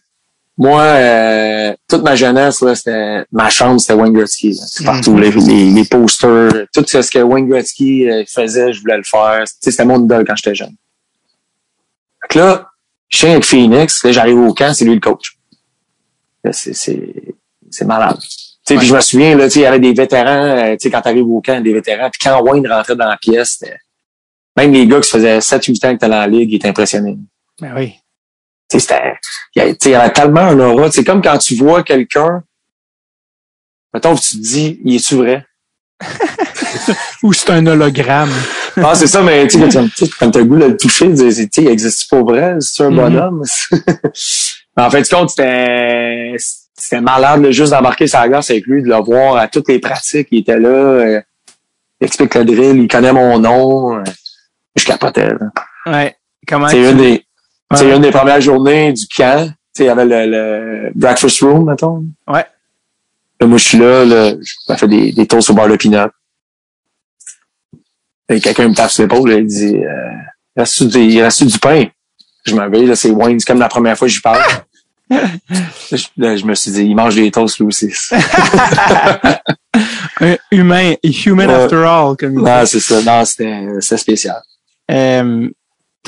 [0.61, 4.55] moi, euh, toute ma jeunesse, là, c'était, ma chambre, c'était Wayne Gretzky.
[4.55, 5.21] C'est partout, Mhm.
[5.23, 9.43] les, les, les posters, tout ce que Wayne Gretzky euh, faisait, je voulais le faire.
[9.63, 10.75] Tu c'était mon idole quand j'étais jeune.
[12.23, 12.69] Fait que là,
[13.09, 15.37] je suis avec Phoenix, là, j'arrive au camp, c'est lui le coach.
[16.45, 17.15] Là, c'est, c'est,
[17.71, 18.19] c'est malade.
[18.67, 18.79] Tu Ouais.
[18.79, 20.29] puis je me souviens, là, tu sais, il y avait des vétérans,
[20.59, 23.17] euh, tu sais, quand t'arrives au camp, des vétérans, puis quand Wayne rentrait dans la
[23.17, 23.65] pièce,
[24.57, 26.69] même les gars qui se faisaient 7-8 ans que étaient dans la ligue, ils étaient
[26.69, 27.17] impressionnés.
[27.61, 27.95] Ben oui.
[28.71, 29.15] C'était,
[29.57, 30.91] il y avait tellement un aura.
[30.91, 32.43] C'est comme quand tu vois quelqu'un,
[33.93, 35.45] mettons que tu te dis, il est-tu vrai?
[37.23, 38.33] Ou c'est un hologramme.
[38.77, 41.49] Ah, c'est ça, mais tu sais, quand t'as le goût de le toucher, tu sais,
[41.59, 42.57] il existe pas vrai?
[42.61, 42.97] C'est un Mhm.
[42.97, 43.43] bonhomme?
[44.77, 46.37] En fait, du compte, c'était,
[46.75, 49.79] c'était malade, là, juste d'embarquer sa glace avec lui, de le voir à toutes les
[49.79, 50.29] pratiques.
[50.31, 51.21] Il était là, euh,
[52.01, 53.99] il explique le drill, il connaît mon nom.
[53.99, 54.05] euh,
[54.77, 55.29] je capotais.
[55.29, 55.51] là.
[55.93, 56.17] Ouais.
[56.49, 57.27] Comment C'est une des,
[57.75, 57.97] c'est Ouais.
[57.97, 59.47] une des premières journées du camp.
[59.49, 62.05] Tu sais, il y avait le, le breakfast room, mettons.
[62.27, 62.45] Ouais.
[63.41, 65.77] Là, moi, je suis là, là je me fais des, des toasts au bar de
[65.77, 66.11] peanut.
[68.29, 70.11] Et quelqu'un me tape sur l'épaule, il dit, euh,
[70.57, 71.85] il reste du, il reste du pain?
[72.45, 74.41] Je me réveille, là, c'est Wayne, c'est comme la première fois que je parle.
[75.11, 75.23] Là,
[75.91, 77.93] je, là, je me suis dit, il mange des toasts, lui aussi.
[80.53, 83.03] Humain, human after all, comme il non, c'est ça.
[83.03, 84.41] Non, c'était, spécial.
[84.91, 85.49] Euh,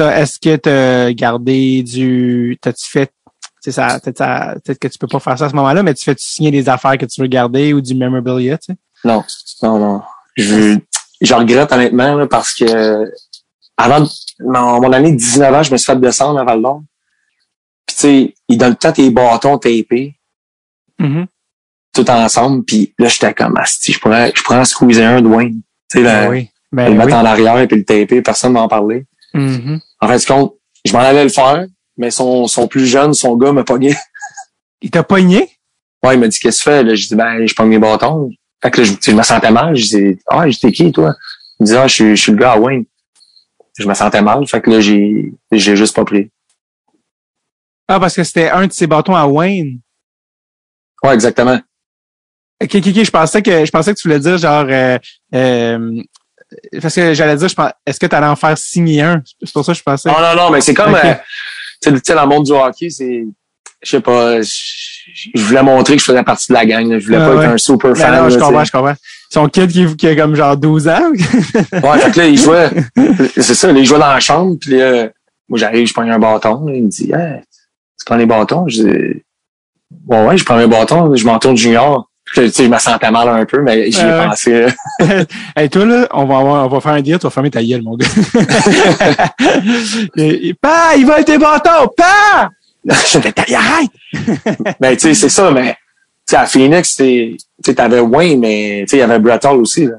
[0.00, 2.58] Est-ce que tu as gardé du.
[2.60, 3.12] T'as-tu fait.
[3.60, 6.50] ça, peut-être, que tu peux pas faire ça à ce moment-là, mais tu fais-tu signer
[6.50, 8.78] des affaires que tu veux garder ou du memorabilia, tu sais?
[9.04, 9.22] Non,
[9.62, 10.02] non, non.
[10.36, 10.78] Je,
[11.20, 13.10] je regrette honnêtement là, parce que
[13.76, 14.06] avant
[14.40, 16.62] mon, année de 19 ans, je me suis fait descendre à Val.
[17.86, 20.14] Puis tu sais, ils donnent tout le temps tes bâtons tapés
[20.98, 21.26] Mhm.
[21.94, 22.64] tout ensemble.
[22.64, 25.60] Puis là, j'étais comme Asti, je pourrais, je pourrais en squeezer un de Wayne.
[25.90, 26.48] Tu sais, le, oui.
[26.70, 27.14] le Ben mettre oui.
[27.14, 29.04] en arrière et puis le taper, personne m'en parlait.
[29.34, 29.80] Mhm.
[30.00, 31.66] En fait, compte, je m'en allais le faire,
[31.96, 33.94] mais son, son plus jeune, son gars m'a pogné.
[34.82, 35.48] Il t'a pogné?
[36.04, 36.82] Ouais, il m'a dit qu'est-ce que tu fais?
[36.82, 38.28] Là, je dis ben je pogne mes bâtons.
[38.60, 39.76] Fait que là, je, je me sentais mal.
[39.76, 41.14] Je dis Ah, j'étais qui, toi?
[41.60, 42.84] Il me dit Ah, je suis, je suis le gars à Wayne.
[43.78, 44.44] Je me sentais mal.
[44.48, 46.28] Fait que là, j'ai j'ai juste pas pris.
[47.86, 49.78] Ah, parce que c'était un de ses bâtons à Wayne.
[51.04, 51.60] Ouais, exactement.
[52.60, 54.98] Ok, ok, ok, je pensais que je pensais que tu voulais dire genre euh,
[55.34, 56.02] euh,
[56.80, 59.22] parce que j'allais dire je pense est-ce que tu allais en faire signer un?
[59.42, 60.08] C'est pour ça que je pensais.
[60.10, 61.14] Non, non, non, mais c'est comme euh,
[61.82, 63.24] tu sais, dans le monde du hockey, c'est
[63.82, 66.98] je sais pas, je, voulais montrer que je faisais partie de la gang.
[66.98, 67.44] Je voulais Ah pas ouais.
[67.46, 68.14] être un super fan.
[68.22, 68.94] non, je là, comprends, je comprends.
[69.30, 71.10] Son kid qui, qui a comme genre 12 ans.
[71.72, 72.70] Ouais, fait que là, il jouait.
[73.34, 75.08] c'est ça, là, il jouait dans la chambre, puis là,
[75.48, 76.64] moi j'arrive, je prends un bâton.
[76.66, 77.40] là, il me dit Hey,
[77.98, 78.68] tu prends les bâtons?
[78.68, 79.22] Je dis
[80.06, 82.08] Ouais, ouais, je prends mes bâtons, je m'entourne junior.
[82.34, 84.26] Tu sais, je me sentais mal un peu, mais j'y ai ouais.
[84.26, 84.66] pensé.
[85.56, 87.62] hey, toi, là, on va, avoir, on va faire un deal, tu vas fermer ta
[87.62, 88.06] gueule, mon gars.
[90.60, 92.48] Pas, il va être tes bâtons, pas!
[92.88, 93.90] Arrête!
[94.80, 98.82] Mais tu sais, c'est ça, mais tu sais, à Phoenix, tu sais, t'avais Wayne, mais
[98.82, 99.86] tu sais, il y avait Brett Hall aussi.
[99.86, 99.96] Là.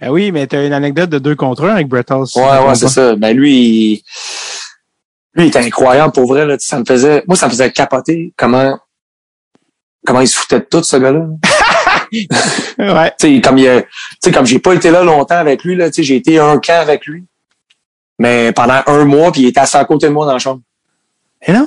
[0.00, 2.26] Ben oui, mais t'as une anecdote de deux contre un avec Brett Hall.
[2.26, 3.14] si je Ouais, ouais, c'est ça.
[3.16, 4.02] Ben lui, il,
[5.34, 6.46] lui, il était incroyable pour vrai.
[6.46, 6.56] Là.
[6.56, 7.22] Tu Ça me faisait.
[7.26, 8.78] Moi, ça me faisait capoter comment
[10.06, 11.26] comment il se foutait de tout, ce gars-là.
[12.12, 13.12] Ouais.
[13.18, 13.88] Tu sais, comme il a- tu
[14.22, 17.06] sais, comme j'ai pas été là longtemps avec lui, là, j'ai été un camp avec
[17.06, 17.24] lui.
[18.18, 20.60] Mais pendant un mois, puis il était assis à côté de moi dans la chambre.
[21.46, 21.66] Mais non.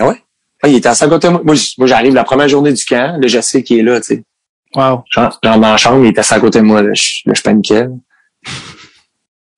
[0.00, 0.22] Ah ouais?
[0.62, 1.42] Ah, il était assis à côté de moi.
[1.44, 3.18] Moi, j'arrive la première journée du camp.
[3.20, 4.24] Là, je sais qu'il est là, tu sais.
[4.74, 5.04] Wow.
[5.10, 6.82] J'entre dans la chambre, il était assis à côté de moi.
[6.82, 7.86] Là, je, là, je paniquais.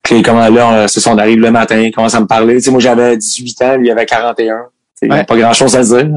[0.02, 2.56] Puis comment là, on- c'est ça, on arrive le matin, il commence à me parler.
[2.56, 4.56] Tu sais, moi, j'avais 18 ans, lui, il avait 41.
[4.56, 4.62] Tu
[4.94, 5.16] sais, Il Ouais.
[5.18, 6.08] avait pas grand-chose à dire.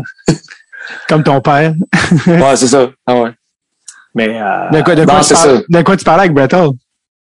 [1.08, 1.74] Comme ton père.
[2.28, 2.90] ouais, c'est ça.
[3.06, 3.32] Ah ouais.
[4.14, 6.54] Mais, euh, De quoi, de quoi, non, tu, parles, de quoi tu parlais avec Brett
[6.54, 6.72] Hall?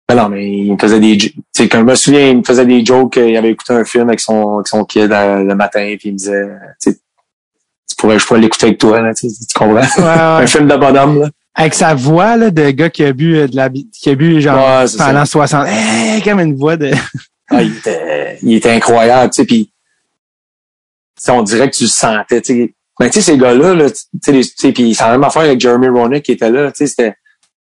[0.08, 2.42] Ben non, mais il me faisait des, tu sais, quand je me souviens, il me
[2.42, 5.54] faisait des jokes, il avait écouté un film avec son, avec son kid euh, le
[5.54, 6.48] matin, puis il me disait,
[6.82, 6.94] tu
[7.96, 9.74] pourrais, je pourrais l'écouter avec toi, là, tu comprends?
[9.74, 10.08] Ouais, ouais.
[10.42, 11.28] un film de bonhomme, là.
[11.54, 14.40] Avec sa voix là, de gars qui a bu euh, de la qui a bu
[14.40, 15.26] genre Ouais, pendant ça.
[15.26, 15.66] 60.
[15.66, 16.92] Hey, comme une voix de.
[17.50, 19.72] Ah, il était, il était incroyable, tu sais, puis
[21.28, 22.74] on dirait que tu le sentais, tu sais.
[23.00, 25.88] Ben, tu sais, ces gars-là, là, tu sais, puis c'est la même affaire avec Jeremy
[25.88, 27.14] Roenick qui était là, tu sais, c'était,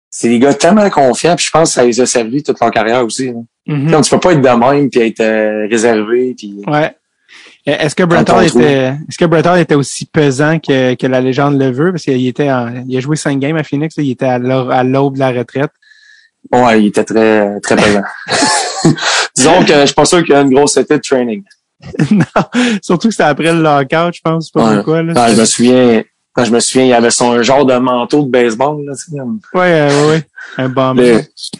[0.09, 2.71] c'est des gars tellement confiants, puis je pense que ça les a servi toute leur
[2.71, 3.27] carrière aussi.
[3.27, 3.33] là.
[3.67, 3.87] Mhm.
[3.87, 6.95] Tu sais, Tu peux pas être de même puis être euh, réservé, puis Ouais.
[7.67, 8.61] Euh, Est-ce que Brett Quand on Hall trouve.
[8.61, 11.91] était, est-ce que Brett Hall était aussi pesant que, que la légende le veut?
[11.91, 14.39] Parce qu'il était en- il a joué cinq games à Phoenix, là, il était à
[14.39, 15.71] l'aube à l'aube de la retraite.
[16.53, 18.03] ouais, il était très, très présent.
[19.35, 21.43] Disons que je suis pas sûr qu'il y a une grosse été de training.
[22.11, 22.25] non,
[22.81, 24.75] surtout que c'était après le lockout, je pense, pas Ouais.
[24.77, 25.13] pourquoi, là.
[25.13, 26.03] Quand je me souviens,
[26.33, 29.11] quand je me souviens, il y avait son genre de manteau de baseball, là, tu
[29.11, 29.21] sais,
[29.53, 30.27] Ouais, euh, ouais, ouais.
[30.57, 30.95] Un bomb.
[30.97, 31.11] Puis,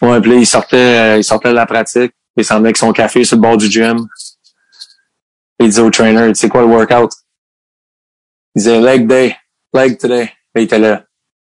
[0.02, 2.14] ouais, puis là, il sortait, euh, il sortait de la pratique.
[2.36, 4.08] Il s'en venait avec son café sur le bord du gym.
[5.60, 7.12] Il disait au trainer, tu sais quoi le workout?
[8.56, 9.36] Il disait leg day,
[9.74, 10.32] leg today.
[10.56, 11.04] Et il était là.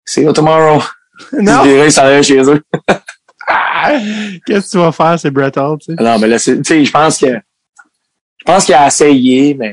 [0.04, 0.82] See you tomorrow.
[1.32, 1.64] Non!
[1.64, 2.62] Il virait, il s'en allait chez eux.
[4.46, 6.02] Qu'est-ce que tu vas faire, c'est Brett Hall, tu sais?
[6.02, 7.26] Non, mais là, tu sais, je pense que,
[8.52, 9.72] pense qu'il a essayé, mais,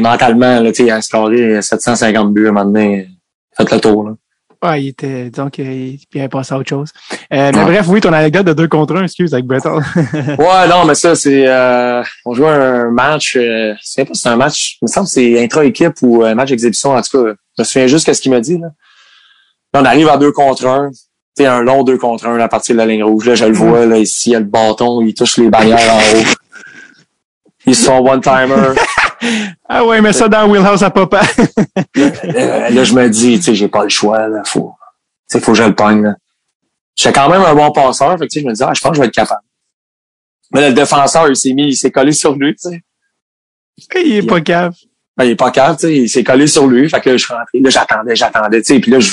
[0.00, 3.08] mentalement, là, il a scoré 750 buts à un moment donné.
[3.56, 4.14] Fait le tour, là.
[4.60, 6.90] Ouais, il était, donc, euh, il il avait passé à autre chose.
[7.32, 7.64] Euh, mais Ouais.
[7.66, 9.84] bref, oui, ton anecdote de deux contre un, excuse, avec Hall.
[10.38, 14.20] Ouais, non, mais ça, c'est, euh, on jouait un match, euh, je sais pas si
[14.22, 17.24] c'est un match, il me semble que c'est intra-équipe ou un match d'exhibition, en tout
[17.24, 17.34] cas.
[17.56, 18.68] Je me souviens juste de ce qu'il m'a dit, là.
[19.74, 20.90] Là, on arrive à deux contre un.
[21.36, 23.28] Tu un long deux contre un à partir de la ligne rouge.
[23.28, 25.78] Là, je le vois, là, ici, il y a le bâton, il touche les barrières
[25.94, 26.24] en haut.
[27.68, 28.74] Il se son one-timer.
[29.68, 31.22] Ah ouais, mais ça dans Wheelhouse à papa.
[31.96, 34.42] là, là, je me dis, tu sais, j'ai pas le choix, là.
[34.44, 34.72] Faut,
[35.28, 36.14] tu sais, faut que je le pogne, là.
[36.94, 38.80] J'étais quand même un bon passeur, fait que, tu sais, je me dis, ah, je
[38.80, 39.42] pense que je vais être capable.
[40.54, 42.82] Mais là, le défenseur, il s'est mis, il s'est collé sur lui, tu sais.
[43.96, 44.74] il est pas cave.
[45.16, 46.88] Ben, il est pas calme, tu sais, il s'est collé sur lui.
[46.88, 47.58] Fait que là, je suis rentré.
[47.58, 48.80] Là, j'attendais, j'attendais, tu sais.
[48.80, 49.10] Puis là, je,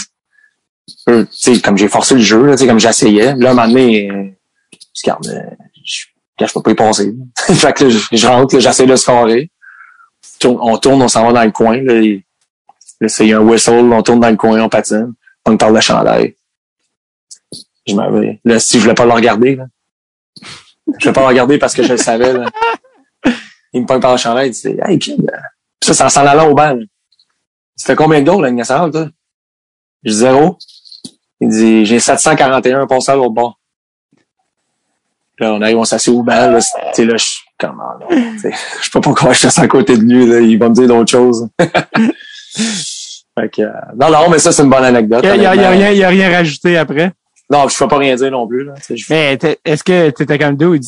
[1.09, 3.35] euh, tu sais, comme j'ai forcé le jeu, là, tu sais, comme j'essayais.
[3.35, 4.29] Là, à un moment donné, euh,
[5.03, 5.65] regarde, euh,
[6.39, 7.13] je, peux pas y passer.
[7.53, 9.51] fait que là, je, rentre, j'essaie de scorer.
[10.43, 12.01] On tourne, on s'en va dans le coin, là.
[13.01, 15.13] Là, c'est un whistle, on tourne dans le coin, on patine.
[15.45, 16.35] On parle de chandail.
[17.85, 18.39] Je m'en vais.
[18.43, 19.65] Là, si je voulais pas le regarder, là.
[20.87, 22.49] Je voulais pas le regarder parce que je le savais, là.
[23.73, 25.29] Il me pogne par la chandail, il dit, hey, kid,
[25.79, 26.55] puis ça, en s'en allant au.
[27.77, 29.07] Tu fais combien de goals, la Ligue nationale, toi?
[30.03, 30.57] Je dis zéro.
[31.41, 33.59] Il dit, j'ai 741 passés à l'autre bord.
[35.39, 37.97] Là, on arrive, on s'assied au banc, là, tu sais, là, je suis comme, ah,
[38.81, 40.87] je peux pas que je suis à côté de lui, là, il va me dire
[40.87, 41.47] d'autres choses.
[41.59, 43.69] fait que, euh,
[43.99, 45.21] non, non, mais ça, c'est une bonne anecdote.
[45.23, 47.11] Il y a, rien, il y a rien rajouté après?
[47.51, 48.73] Non, je peux pas rien dire non plus, là.
[48.89, 50.83] je- Mais est-ce que t'étais comme dude?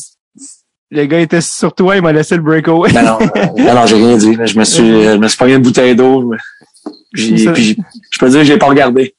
[0.90, 2.90] Le gars était sur toi, il m'a laissé le breakaway.
[2.92, 4.46] Ben non, euh, non, j'ai rien dit, là.
[4.46, 6.38] Je me suis, je me suis pogné une bouteille d'eau, mais-
[7.12, 7.76] puis, Ça- puis
[8.10, 9.14] je peux dire que j'ai pas regardé.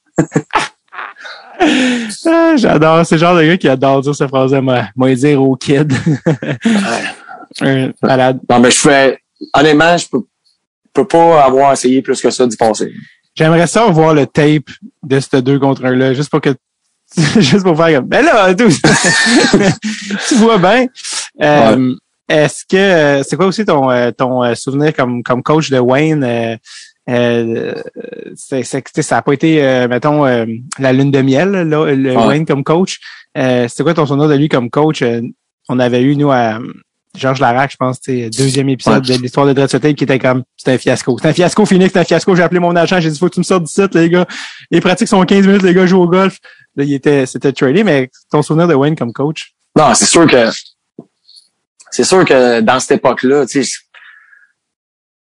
[2.26, 3.06] Ah, J'adore.
[3.06, 4.62] C'est le genre de gars qui adore dire cette phrase-là.
[4.62, 5.92] Moi, moi dire au kid.
[8.02, 8.40] Malade.
[8.50, 9.20] Non, mais je fais,
[9.54, 10.22] honnêtement, je peux,
[10.94, 12.92] peux pas avoir essayé plus que ça d'y passer.
[13.36, 14.70] J'aimerais ça voir le tape
[15.04, 16.50] de ce 2 contre 1 là, juste pour que
[17.40, 18.70] juste pour faire comme ben là, tout.
[20.28, 20.86] tu vois bien.
[21.42, 21.96] Euh,
[22.28, 26.60] Est-ce que euh, c'est quoi aussi ton euh, ton souvenir comme comme coach de Wayne?
[27.10, 27.74] Euh,
[28.36, 30.46] c'est, c'est, ça a pas été, euh, mettons, euh,
[30.78, 32.28] la lune de miel, là, le Ouais.
[32.28, 33.00] Wayne comme coach.
[33.38, 35.02] Euh, c'est quoi ton souvenir de lui comme coach?
[35.02, 35.22] Euh,
[35.70, 36.60] on avait eu, nous, à
[37.18, 40.78] Georges Larac, je pense, deuxième épisode de l'histoire de Dread qui était comme, c'était un
[40.78, 41.18] fiasco.
[41.18, 42.36] C'était un fiasco, Phoenix, c'était un fiasco.
[42.36, 44.26] J'ai appelé mon agent, j'ai dit, faut que tu me sortes du site, les gars.
[44.72, 46.38] Les pratiques sont 15 minutes, les gars jouent au golf.
[46.76, 49.54] Là, il était, c'était tradé, mais ton souvenir de Wayne comme coach?
[49.76, 50.50] Non, c'est sûr que,
[51.92, 53.72] c'est sûr que dans cette époque-là, tu sais,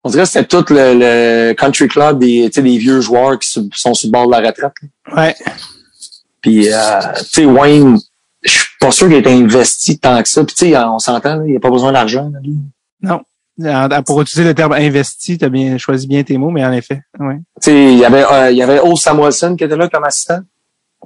[0.05, 3.93] on dirait que c'était tout le, le country club des, tu vieux joueurs qui sont
[3.95, 4.71] sur le bord de la retraite.
[5.07, 5.15] là.
[5.17, 5.35] Ouais.
[6.41, 7.97] Puis, euh, tu sais, Wayne,
[8.43, 10.43] je suis pas sûr qu'il ait investi tant que ça.
[10.43, 12.31] Puis, tu sais, on s'entend, il a pas besoin d'argent.
[13.07, 17.01] en- Pour utiliser le terme investi, t'as bien choisi bien tes mots, mais en effet,
[17.19, 17.37] ouais.
[17.61, 18.95] Tu sais, il y avait, euh, il y avait O.
[18.95, 20.41] Samuelson qui était là comme assistant.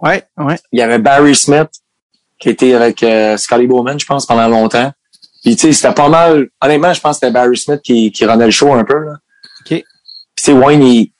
[0.01, 0.57] Ouais, ouais.
[0.73, 1.69] Il y avait Barry Smith
[2.37, 4.91] qui était avec euh, Scotty Bowman, je pense, pendant longtemps.
[5.43, 6.49] Puis tu sais, c'était pas mal.
[6.61, 8.99] Honnêtement, je pense que c'était Barry Smith qui, qui rendait le show un peu.
[9.05, 9.13] Là.
[9.61, 9.67] OK.
[9.67, 9.83] Puis
[10.35, 11.11] tu sais, Wayne, il,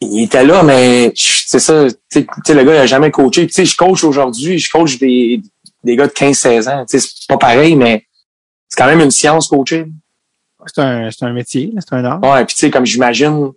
[0.00, 1.86] il était là, mais c'est ça.
[2.10, 3.46] Tu sais, le gars, il a jamais coaché.
[3.46, 5.40] Tu sais, je coach aujourd'hui, je coach des,
[5.84, 6.84] des gars de 15-16 ans.
[6.88, 8.06] Tu sais, c'est pas pareil, mais
[8.68, 9.86] c'est quand même une science coacher.
[10.66, 12.22] C'est un, c'est un métier, c'est un art.
[12.22, 13.50] Ouais, puis tu sais, comme j'imagine,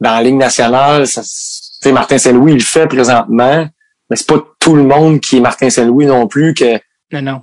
[0.00, 3.68] dans la Ligue nationale, ça, tu sais, Martin Saint-Louis, il le fait présentement,
[4.08, 6.78] mais c'est pas tout le monde qui est Martin Saint-Louis non plus que,
[7.12, 7.42] Non, non.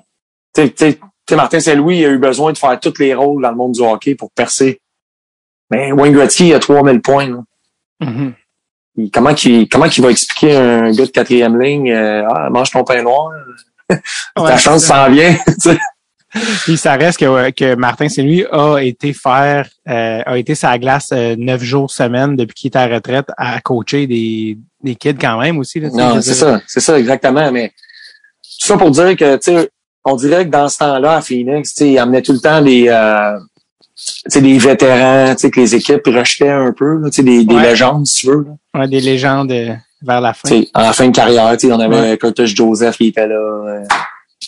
[0.54, 1.00] Tu sais, tu sais, tu
[1.30, 3.72] sais, Martin Saint-Louis il a eu besoin de faire tous les rôles dans le monde
[3.74, 4.80] du hockey pour percer.
[5.70, 7.44] Mais Wayne Gretzky, il a 3000 points, là.
[8.98, 12.50] Il- comment qu'il, comment qu'il va expliquer à un gars de quatrième ligne, euh, ah,
[12.50, 13.32] mange ton pain noir,
[13.90, 14.00] Ouais,
[14.36, 15.36] ta chance s'en vient.
[16.64, 21.10] Puis ça reste que, que Martin Saint-Louis a été faire, euh, a été sa glace
[21.12, 25.16] euh, neuf jours semaine depuis qu'il est à la retraite à coacher des, des kids
[25.20, 25.82] quand même aussi.
[25.82, 27.52] Là, Non, c'est ça, c'est ça exactement.
[27.52, 29.70] Mais tout ça pour dire que, tu sais,
[30.06, 32.62] on dirait que dans ce temps-là, à Phoenix, tu sais, il amenait tout le temps
[32.62, 33.38] des, euh,
[33.96, 37.24] tu sais, des vétérans, tu sais, que les équipes rejetaient un peu, là, tu sais,
[37.24, 37.62] des, des Ouais.
[37.70, 38.46] légendes, si tu veux.
[38.74, 38.80] là.
[38.82, 40.48] Ouais, des légendes euh, vers la fin.
[40.50, 43.36] Tu sais, en fin de carrière, tu sais, on avait Curtis Joseph qui était là,
[43.36, 43.84] euh,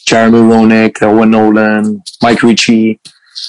[0.07, 1.83] Jeremy Roenick, Owen Nolan,
[2.21, 2.99] Mike Ritchie.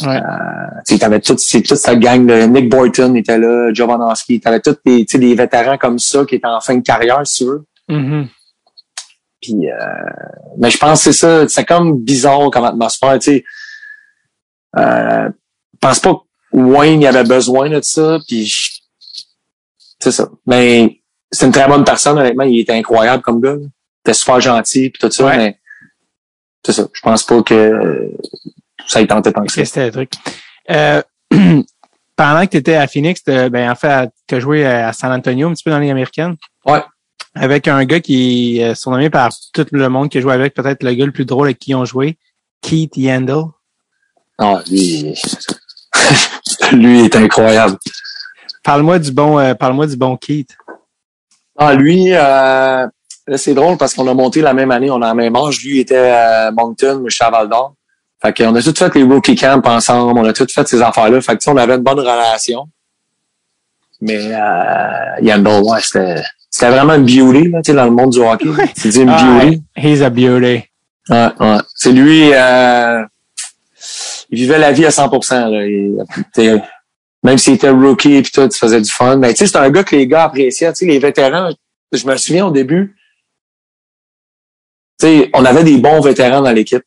[0.00, 0.16] Ouais.
[0.16, 4.76] Euh, t'avais toute, toute cette gang de Nick Boyton était là, Jovanovski, t'avais tous
[5.08, 7.64] sais, des vétérans comme ça qui étaient en fin de carrière, si tu veux.
[7.88, 8.26] Mhm.
[9.44, 9.76] Puis, euh,
[10.58, 13.44] mais je pense que c'est ça, c'est comme bizarre comme atmosphère, tu sais.
[14.78, 15.28] Euh,
[15.80, 16.20] pense pas que
[16.56, 18.50] Wayne y avait besoin de ça, puis
[20.00, 20.28] c'est ça.
[20.46, 23.56] Mais c'est une très bonne personne, honnêtement, il était incroyable comme gars.
[23.58, 23.70] Il
[24.04, 25.36] était super gentil, puis tout ça, Ouais.
[25.36, 25.60] mais
[26.64, 26.88] c'est ça.
[26.90, 28.10] Je pense pas que
[28.86, 29.64] ça ait tenté tant que ça.
[29.64, 30.12] C'était le truc.
[30.70, 31.02] Euh,
[32.16, 35.48] pendant que tu étais à Phoenix, ben, en fait, tu as joué à San Antonio,
[35.48, 36.36] un petit peu dans la Ligue américaine.
[36.64, 36.82] Ouais.
[37.34, 40.82] Avec un gars qui est surnommé par tout le monde qui a joué avec, peut-être
[40.82, 42.16] le gars le plus drôle avec qui ils ont joué,
[42.60, 43.44] Keith Yandel.
[44.38, 45.14] Ah, lui,
[46.72, 47.76] lui est incroyable.
[48.62, 50.56] Parle-moi du bon, euh, parle-moi du bon Keith.
[51.56, 52.86] Ah, lui, euh,
[53.26, 55.62] là, c'est drôle parce qu'on a monté la même année, on a la même âge.
[55.62, 57.74] Lui était à Moncton, moi, je suis à Val d'Or.
[58.22, 61.20] Fait qu'on a tout fait les rookie camps ensemble, on a tout fait ces affaires-là.
[61.20, 62.68] Fait que, tu sais, on avait une bonne relation.
[64.00, 66.22] Mais euh, Yandel, ouais, c'était,
[66.56, 68.46] c'était vraiment une beauty là, tu sais, dans le monde du hockey.
[68.76, 69.62] C'est dit une Ah, beauty.
[69.76, 70.62] he's a beauty.
[71.08, 71.58] Ouais, ouais.
[71.74, 73.02] C'est lui, euh,
[74.30, 75.48] il vivait la vie à 100%.
[75.48, 75.66] Là.
[75.66, 76.62] Il-
[77.24, 79.16] même s'il était rookie et tout, il faisait du fun.
[79.16, 80.72] Mais tu sais, c'est un gars que les gars appréciaient.
[80.72, 81.50] Tu sais, les vétérans,
[81.92, 82.94] je me souviens au début,
[85.00, 86.84] tu sais, on avait des bons vétérans dans l'équipe.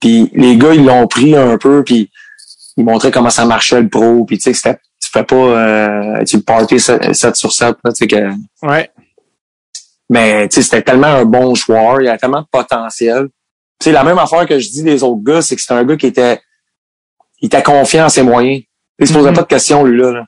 [0.00, 2.10] Puis les gars, ils l'ont pris un peu, puis
[2.76, 4.24] ils montraient comment ça marchait le pro.
[4.24, 7.76] Puis tu sais, c'était, tu fais pas, euh, tu party 7, 7 sur 7.
[7.84, 8.90] Là, tu sais, que, Ouais.
[10.14, 13.26] Mais tu sais, c'était tellement un bon joueur, il avait tellement de potentiel.
[13.82, 15.96] Sais, la même affaire que je dis des autres gars, c'est que c'est un gars
[15.96, 16.40] qui était
[17.40, 18.62] il était confiant en ses moyens.
[18.98, 19.34] Il se posait Mhm.
[19.36, 20.12] pas de questions, lui, là.
[20.12, 20.24] là.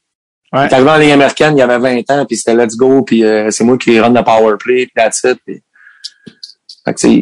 [0.52, 0.66] Ouais.
[0.66, 3.24] Il est arrivé en Ligue américaine, il avait 20 ans, puis c'était let's go, puis
[3.24, 5.38] euh, c'est moi qui run le power play, puis that's it.
[5.46, 5.62] Puis...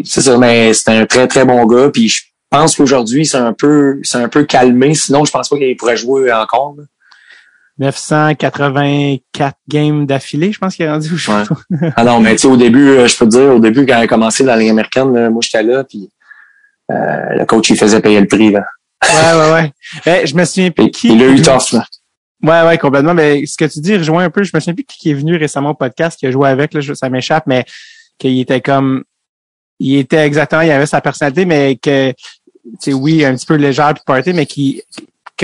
[0.05, 3.53] C'est ça, mais c'est un très, très bon gars, puis je pense qu'aujourd'hui, c'est un
[3.53, 6.75] peu c'est un peu calmé, sinon je pense pas qu'il pourrait jouer encore.
[6.79, 6.85] là.
[7.79, 11.19] 984 games d'affilée, je pense qu'il est rendu.
[11.19, 11.93] sais Ouais.
[11.97, 13.99] Ah non, mais tu sais, au début, euh, je peux te dire, au début, quand
[13.99, 16.09] il a commencé dans la Ligue américaine, moi j'étais là, puis
[16.91, 18.53] euh, le coach, il faisait payer le prix.
[18.53, 18.65] Là.
[19.03, 19.73] Ouais, ouais, ouais.
[20.07, 21.09] Eh, je me souviens plus qui.
[21.09, 21.73] il a eu tough.
[21.73, 21.85] Là.
[22.43, 23.15] Ouais, ouais, complètement.
[23.15, 24.45] Mais ce que tu dis rejoint un peu.
[24.45, 26.81] Je me souviens plus qui est venu récemment au podcast, qui a joué avec, là,
[26.95, 27.65] ça m'échappe, mais
[28.19, 29.05] qu'il était comme,
[29.81, 32.17] il était exactement, il avait sa personnalité, mais que, tu
[32.79, 34.83] sais, oui, un petit peu légère puis party, mais qui,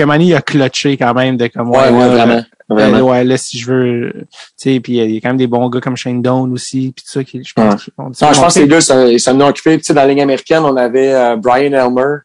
[0.01, 2.41] que Manny il a clutché quand même de comme, Ouais, ouais, là, vraiment.
[2.69, 2.97] vraiment.
[2.97, 4.25] euh, ouais, là, si je veux, tu
[4.57, 7.03] sais, puis il y a quand même des bons gars comme Shane Doan aussi, puis
[7.05, 7.79] tout ça, qui, je pense, Ouais.
[7.79, 9.77] qu'ils ont Non, je pense que les gars, ça, ça nous a occupé.
[9.77, 12.17] Tu sais, dans la Ligue américaine, on avait euh, Brian Elmer,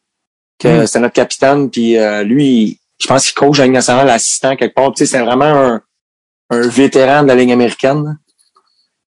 [0.59, 0.87] que Mm.
[0.87, 4.75] c'était notre capitaine, puis euh, lui, je pense qu'il coach la Ligue nationale assistant quelque
[4.75, 4.93] part.
[4.95, 5.81] Tu sais, c'est vraiment un,
[6.51, 8.19] un vétéran de la Ligue américaine.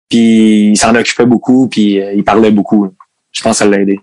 [0.09, 2.89] Puis il s'en occupait beaucoup, puis euh, il parlait beaucoup.
[3.31, 3.99] Je pense que ça l'a aidé.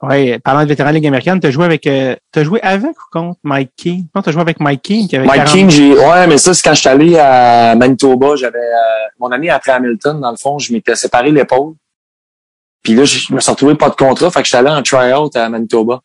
[0.00, 3.10] Ouais, parlant de vétéran de Ligue américaine, t'as joué avec, euh, t'as joué avec ou
[3.10, 4.06] contre Mike Keane?
[4.14, 5.98] Non, t'as joué avec Mike qui avait Mike 40 King, j'ai.
[5.98, 9.72] Ouais, mais ça, c'est quand je suis allé à Manitoba, j'avais euh, mon année après
[9.72, 11.74] Hamilton, dans le fond, je m'étais séparé l'épaule.
[12.84, 15.34] Puis là, je me suis retrouvé pas de contrat, fait que j'étais allé en try-out
[15.34, 16.00] à Manitoba.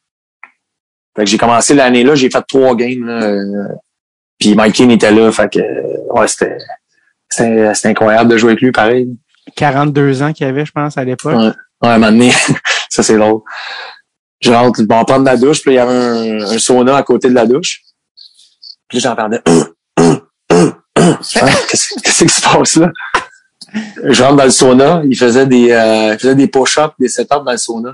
[1.15, 3.05] Fait que j'ai commencé l'année là, j'ai fait trois games.
[3.05, 3.67] Là, euh,
[4.39, 6.57] puis Mike King était là, fait que euh, ouais, c'était.
[7.29, 9.07] C'était c'était incroyable de jouer avec lui, pareil.
[9.55, 11.35] 42 ans qu'il avait, je pense, à l'époque.
[11.35, 11.51] Ouais.
[11.81, 12.31] Ouais, à un moment donné,
[12.93, 13.41] ça c'est drôle.
[14.41, 16.97] Je rentre, bon, on prend de la douche, puis il y avait un, un sauna
[16.97, 17.81] à côté de la douche.
[18.89, 19.41] Puis là, j'entendais
[20.95, 22.91] Hein, Qu'est-ce qui se passe là?
[24.03, 27.43] Je rentre dans le sauna, il faisait des euh, il faisait des push-ups, des set-ups
[27.43, 27.93] dans le sauna.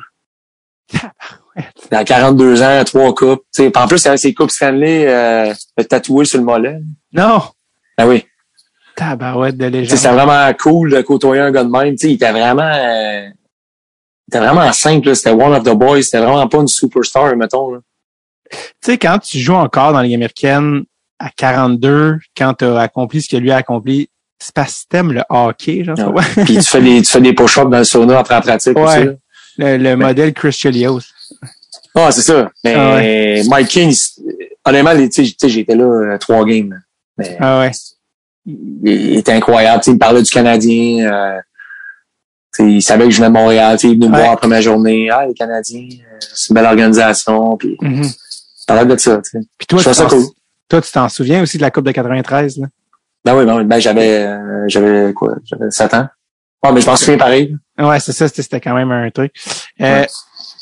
[1.92, 3.44] Il a 42 ans, trois coupes.
[3.54, 5.54] Tu sais, en plus, il avait ses coupes Stanley euh,
[5.90, 6.80] tatouées sur le mollet.
[7.14, 7.42] Non!
[7.98, 8.26] Ah oui.
[8.96, 9.98] Tabarouette de légende.
[9.98, 11.92] C'était vraiment cool de côtoyer un gars de même.
[11.92, 13.28] Tu sais, il était vraiment euh,
[14.32, 15.08] il était vraiment simple.
[15.08, 15.16] là.
[15.16, 16.02] C'était one of the boys.
[16.04, 17.72] C'était vraiment pas une superstar, mettons.
[17.74, 17.80] Là.
[18.52, 20.84] Tu sais, quand tu joues encore dans la Ligue américaine
[21.20, 24.10] à 42, quand tu as accompli ce que lui a accompli,
[24.40, 25.98] c'est parce que t'aimes le hockey, genre.
[26.14, 26.24] Ouais.
[26.38, 26.44] ouais.
[26.46, 28.84] Puis tu fais des tu fais des push-ups dans le sauna après la pratique Ouais.
[28.84, 29.08] aussi.
[29.58, 31.02] Le, le modèle Chris Chelios.
[31.96, 32.50] Ah, c'est ça.
[32.64, 33.94] Mais Ah Mike King,
[34.66, 36.82] honnêtement, les- j'étais là euh, trois games.
[37.18, 37.72] Mais Ah ouais.
[38.46, 39.82] il, il était incroyable.
[39.82, 41.12] Tu sais, il me parlait du Canadien.
[41.12, 41.40] euh,
[42.60, 43.78] il savait que je venais de Montréal.
[43.78, 44.20] Tu sais, Il est venu me Ouais.
[44.20, 45.10] voir la première journée.
[45.10, 47.58] Ah, les Canadiens, euh, c'est une belle organisation.
[47.58, 47.78] Puis
[48.68, 49.20] parlait de ça.
[49.58, 50.26] Puis toi, Je tu ça t'en- cool.
[50.70, 52.68] toi, tu t'en souviens aussi de la Coupe de 93, là?
[53.26, 55.36] Ben oui, ben, ben j'avais euh, j'avais quoi?
[55.44, 56.08] J'avais 7 ans.
[56.62, 57.56] Ah, mais je m'en souviens pareil.
[57.78, 59.34] Ouais, c'est ça, c'était quand même un truc.
[59.82, 60.08] Euh, Ouais.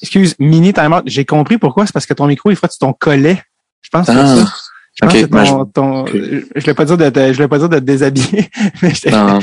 [0.01, 2.93] Excuse, mini timeout, j'ai compris pourquoi, c'est parce que ton micro, il frotte sur ton
[2.93, 3.41] collet.
[3.81, 4.45] Je pense que c'est Ah, ça.
[4.93, 7.47] Je pense que c'est ben, ton, ton- je voulais pas dire de te, je voulais
[7.47, 8.49] pas dire de te déshabiller.
[8.83, 9.33] mais Non, non.
[9.33, 9.39] Non,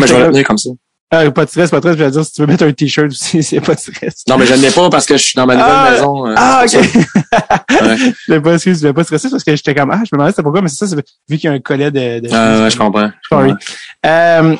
[0.00, 0.70] mais je vais le tenir comme ça.
[1.12, 1.96] Ah, pas de stress, pas de stress.
[1.98, 4.22] Je vais dire, si tu veux mettre un t-shirt aussi, c'est pas de stress.
[4.28, 6.26] Non, mais je ne l'ai pas parce que je suis dans ma nouvelle Ah, maison.
[6.28, 6.72] euh, Ah, ok.
[7.82, 7.96] Ouais.
[8.26, 10.18] je vais pas, excuse, je vais pas stresser parce que j'étais comme, ah, je me
[10.18, 12.62] demandais c'était pourquoi, mais c'est ça, vu qu'il y a un collet de, de Ah,
[12.62, 13.10] ouais, je comprends.
[13.22, 13.50] Je Sorry.
[13.50, 13.64] comprends.
[14.06, 14.56] Euh,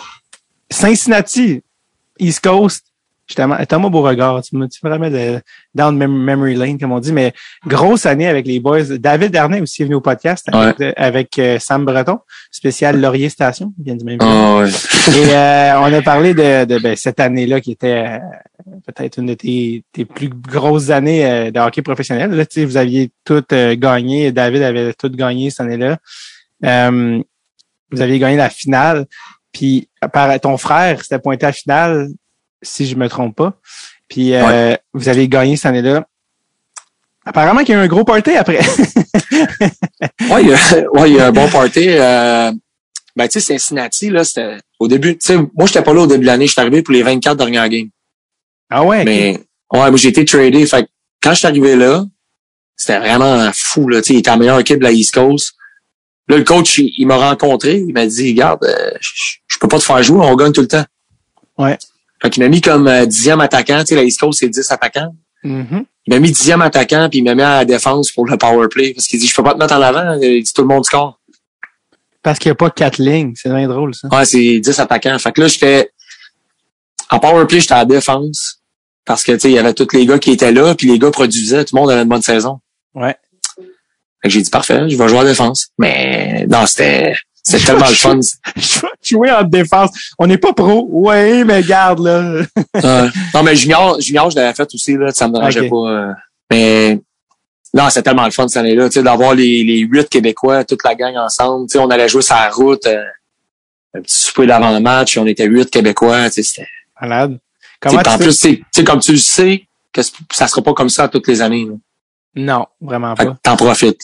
[0.71, 1.63] Cincinnati,
[2.19, 2.85] East Coast,
[3.31, 5.41] justement, Thomas Beauregard, tu me tu me ramènes de,
[5.73, 7.33] down mem- memory lane, comme on dit, mais
[7.65, 8.83] grosse année avec les boys.
[8.99, 12.19] David Darnay aussi est venu au podcast avec, avec, euh, Sam Breton,
[12.51, 14.69] spécial Laurier Station, il vient du même ouais.
[15.17, 18.19] Et euh, on a parlé de, de ben, cette année-là qui était euh,
[18.87, 22.33] peut-être une de tes, tes plus grosses années euh, de hockey professionnel.
[22.33, 25.99] Là, vous aviez tout euh, gagné, David avait tout gagné cette année-là.
[26.65, 27.23] Euh,
[27.93, 29.07] vous aviez gagné la finale.
[29.53, 32.09] Puis par ton frère s'était pointé à la finale,
[32.63, 33.55] si je me trompe pas.
[34.09, 36.07] Puis euh, vous avez gagné cette année-là.
[37.25, 38.61] Apparemment qu'il y a eu un gros party après.
[40.31, 41.87] Ouais, il y a, ouais, il y a un bon party.
[41.89, 42.53] Euh,
[43.17, 45.19] ben, tu sais, Cincinnati, là, c'était au début.
[45.19, 46.47] Tu sais, moi, j'étais pas là au début de l'année.
[46.47, 47.89] Je suis arrivé pour les 24 dernières games.
[48.71, 49.05] ah ouais.
[49.05, 49.33] Mais,
[49.73, 50.65] ouais, moi, j'ai été tradé.
[50.67, 50.89] Fait
[51.23, 52.05] quand je suis arrivé là,
[52.77, 54.01] C'était vraiment fou, là.
[54.01, 55.55] Tu sais, il était la meilleure équipe de la East Coast.
[56.29, 57.79] Là, le coach, il, il m'a rencontré.
[57.79, 60.63] Il m'a dit, regarde, euh, je, je peux pas te faire jouer, on gagne tout
[60.63, 60.85] le temps.
[61.59, 61.77] Ouais.
[62.23, 63.81] Fait qu'il m'a mis comme euh, dixième attaquant.
[63.81, 65.15] Tu sais, la East Coast, c'est 10 attaquants.
[65.43, 65.85] Mhm.
[66.07, 68.69] Il m'a mis dixième attaquant, puis il m'a mis à la défense pour le power
[68.69, 68.93] play.
[68.95, 70.19] Parce qu'il dit, je peux pas te mettre en avant.
[70.21, 71.19] Il dit, tout le monde score.
[72.23, 73.33] Parce qu'il n'y a pas quatre lignes.
[73.37, 74.09] C'est bien drôle, ça.
[74.09, 75.19] Ouais, c'est 10 attaquants.
[75.19, 75.91] Fait que là, j'étais,
[77.11, 78.61] en power play, j'étais à la défense.
[79.07, 80.99] Parce que, tu sais, il y avait tous les gars qui étaient là, puis les
[80.99, 81.65] gars produisaient.
[81.65, 82.61] Tout le monde avait une bonne saison.
[82.95, 83.17] Ouais.
[83.57, 85.69] Fait que j'ai dit, parfait, je vais jouer à la défense.
[85.79, 88.19] Mais, non, c'était, c'était tellement le fun.
[88.57, 89.91] Je vais jouer en défense.
[90.19, 90.87] On n'est pas pro.
[90.91, 92.43] Ouais, mais garde, là.
[93.35, 95.11] Non, mais junior, junior, je l'avais fait aussi, là.
[95.13, 95.77] Ça me dérangeait pas.
[95.77, 96.13] euh.
[96.51, 97.01] mais,
[97.73, 100.83] non, c'était tellement le fun cette année-là, tu sais, d'avoir les, les huit Québécois, toute
[100.85, 101.67] la gang ensemble.
[101.69, 103.03] Tu sais, on allait jouer la route, euh,
[103.95, 106.69] un petit souper d'avant le match, on était huit Québécois, tu sais, c'était,
[107.01, 107.39] Malade.
[107.81, 110.91] Comment en plus, tu sais, comme tu le sais, que c'est- ça sera pas comme
[110.91, 111.75] ça toutes les années, là.
[112.37, 113.37] Non, vraiment pas.
[113.43, 114.03] t'en profites.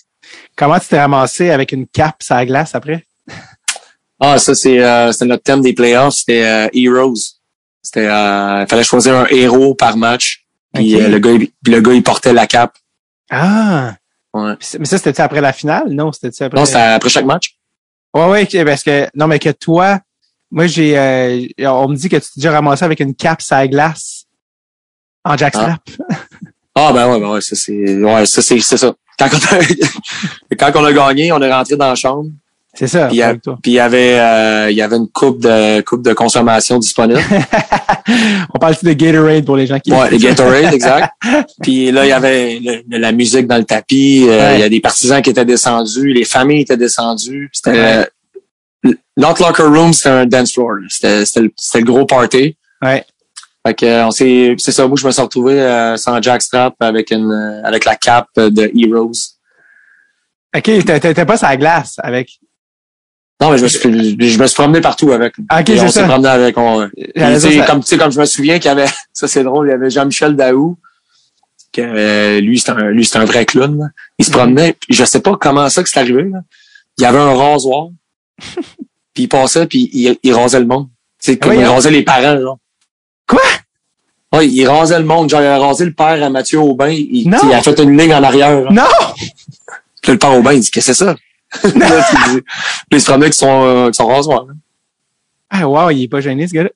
[0.57, 3.06] Comment tu t'es ramassé avec une cape sur la glace après?
[4.19, 7.15] Ah, ça, c'est, euh, c'était notre thème des playoffs, c'était, euh, Heroes.
[7.83, 10.47] C'était, euh, il fallait choisir un héros par match.
[10.73, 12.77] Puis, le gars, il, le gars, il portait la cape.
[13.31, 13.95] Ah!
[14.33, 14.55] Ouais.
[14.79, 15.89] Mais ça, c'était-tu après la finale?
[15.91, 16.59] Non, c'était-tu après?
[16.59, 17.57] Non, c'était après chaque match.
[18.15, 20.01] Ouais, ouais, parce que, non, mais que toi,
[20.51, 20.97] moi, j'ai,
[21.61, 24.27] on me dit que tu t'es déjà ramassé avec une cape la glace
[25.25, 25.83] en jackstrap.
[26.79, 28.95] Ah ben ouais, ben ouais, ça c'est ouais, ça c'est c'est ça.
[29.19, 32.29] Quand on, a, quand on a gagné, on est rentré dans la chambre,
[32.79, 33.17] C'est ça, Puis,
[33.67, 37.21] il y avait euh, il y avait une coupe de coupe de consommation disponible.
[38.55, 39.93] on parle de Gatorade pour les gens qui...
[39.93, 41.13] Ouais, les Gatorade, exact.
[41.63, 44.55] Puis là, il y avait le- la musique dans le tapis, euh, Ouais.
[44.59, 47.49] il y a des partisans qui étaient descendus, les familles étaient descendues.
[47.53, 48.07] C'était Ouais.
[48.87, 50.77] euh, notre locker room, c'était un dance floor.
[50.89, 52.57] C'était le, le gros party.
[52.83, 53.05] Ouais.
[53.67, 56.75] Fait que euh, on s'est c'est ça, moi je me suis retrouvé euh, sans jackstrap
[56.79, 59.11] avec une avec la cape de Heroes.
[60.57, 62.31] OK, t'étais pas sur la glace avec...
[63.41, 63.81] Non, mais je me suis,
[64.19, 65.35] je me suis promené partout avec.
[65.51, 66.57] Ah, OK, Et c'est on s'est promené avec.
[66.57, 66.89] On,
[67.39, 69.71] sais, comme, tu sais, comme je me souviens qu'il y avait, ça c'est drôle, il
[69.71, 70.79] y avait Jean-Michel Daou,
[71.73, 73.79] que euh, lui, c'est un, lui, c'est un vrai clown.
[73.79, 73.87] là.
[74.19, 76.25] Il se promenait, puis je sais pas comment ça que c'est arrivé.
[76.25, 76.39] Là.
[76.99, 77.89] Il y avait un rasoir,
[79.15, 80.89] puis il passait, puis il, il rasait le monde.
[81.23, 82.59] Tu sais, comme Oui, il rasait les parents, genre.
[83.29, 83.43] Quoi?
[84.33, 85.29] Ouais, il rasait le monde.
[85.29, 86.89] Genre, il a rasé le père à Mathieu Aubin.
[86.89, 88.71] Il, il a fait une ligne en arrière.
[88.73, 88.83] Non!
[90.03, 91.17] Puis le père Aubin, il dit, qu'est-ce que c'est ça?
[92.91, 94.45] Il se promenait avec son, euh, avec son rasoir.
[94.47, 94.53] là.
[95.49, 96.71] Ah, wow, il est pas gêné, ce gars-là.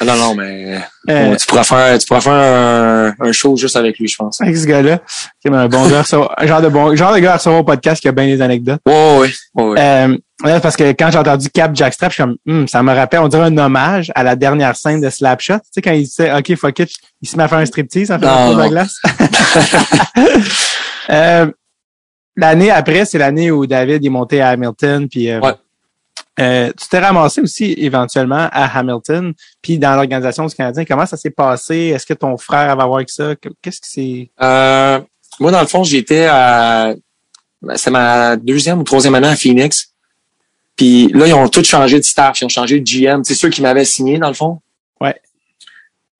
[0.00, 3.76] Ah, Non, non, mais Euh, tu pourras faire, tu pourras faire un, un show juste
[3.76, 4.40] avec lui, je pense.
[4.40, 4.98] avec ce gars-là.
[5.42, 6.02] C'est un bon gars,
[6.38, 8.40] un genre de bon, genre de gars à recevoir au podcast qui a bien des
[8.42, 8.80] anecdotes.
[8.86, 9.80] Ouais, ouais, ouais, ouais.
[9.80, 13.20] Euh, parce que quand j'ai entendu Cap Jackstrap, je suis comme, Hum, ça me rappelle,
[13.20, 15.54] on dirait un hommage à la dernière scène de Slapshot.
[15.56, 16.90] Tu sais, quand il disait, OK, fuck it,
[17.22, 18.96] il se met à faire un striptease en faisant un tour de la glace.
[21.10, 21.50] Euh,
[22.38, 25.52] l'année après, c'est l'année où David est monté à Hamilton, puis euh, Ouais.
[26.40, 30.84] euh, tu t'es ramassé aussi éventuellement à Hamilton, puis dans l'organisation du Canadien.
[30.84, 31.92] Comment ça s'est passé?
[31.94, 33.34] Est-ce que ton frère avait à voir avec ça?
[33.60, 34.30] Qu'est-ce que c'est?
[34.40, 35.00] Euh,
[35.40, 36.94] moi, dans le fond, j'étais à,
[37.60, 39.92] ben, c'est ma deuxième ou troisième année à Phoenix.
[40.76, 43.24] Puis là, ils ont tous changé de staff, ils ont changé de GM.
[43.24, 44.60] C'est ceux qui m'avaient signé, dans le fond.
[45.00, 45.14] Ouais.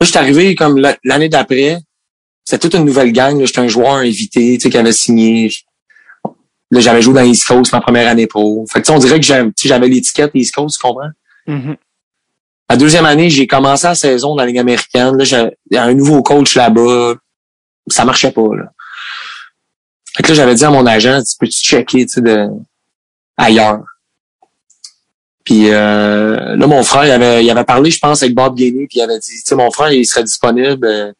[0.01, 1.79] Là, j'étais arrivé comme la- l'année d'après.
[2.45, 3.39] C'était toute une nouvelle gang.
[3.45, 5.51] J'étais un joueur invité, tu sais, qui avait signé.
[6.71, 8.65] Là, j'avais joué dans East Coast ma première année pro.
[8.71, 11.09] Fait que, tu sais, on dirait que j'avais j'avais l'étiquette East Coast, tu comprends?
[11.47, 11.77] Mhm.
[12.71, 15.17] La deuxième année, j'ai commencé la saison dans la Ligue américaine.
[15.17, 17.15] Là, j'ai- il y a un nouveau coach là-bas.
[17.87, 18.71] Ça marchait pas, là.
[20.15, 22.49] Fait que là, j'avais dit à mon agent, tu peux-tu checker, tu sais, de,
[23.39, 23.81] ailleurs?
[25.45, 28.87] Puis euh, là, mon frère, il avait, il avait parlé, je pense, avec Bob Gainey,
[28.87, 31.15] puis il avait dit, tu sais, mon frère, il serait disponible.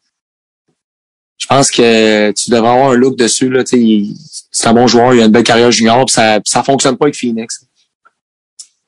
[1.39, 5.23] Je pense que tu devrais avoir un look dessus, là, c'est un bon joueur, il
[5.23, 7.65] a une belle carrière junior, puis ça, ça fonctionne pas avec Phoenix.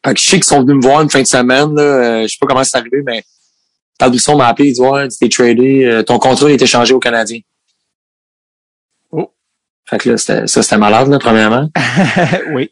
[0.05, 2.23] Fait que je sais qu'ils sont venus me voir une fin de semaine, là, euh,
[2.23, 3.23] je sais pas comment c'est arrivé, mais
[3.99, 6.67] Tal Brisson m'a appelé, il dit, ouais, tu t'es tradé, euh, ton contrat a été
[6.67, 7.41] changé au Canadien.
[9.13, 9.31] Oh.
[9.89, 11.69] Fait que là, c'était, ça, c'était malade, là, premièrement.
[12.53, 12.71] oui.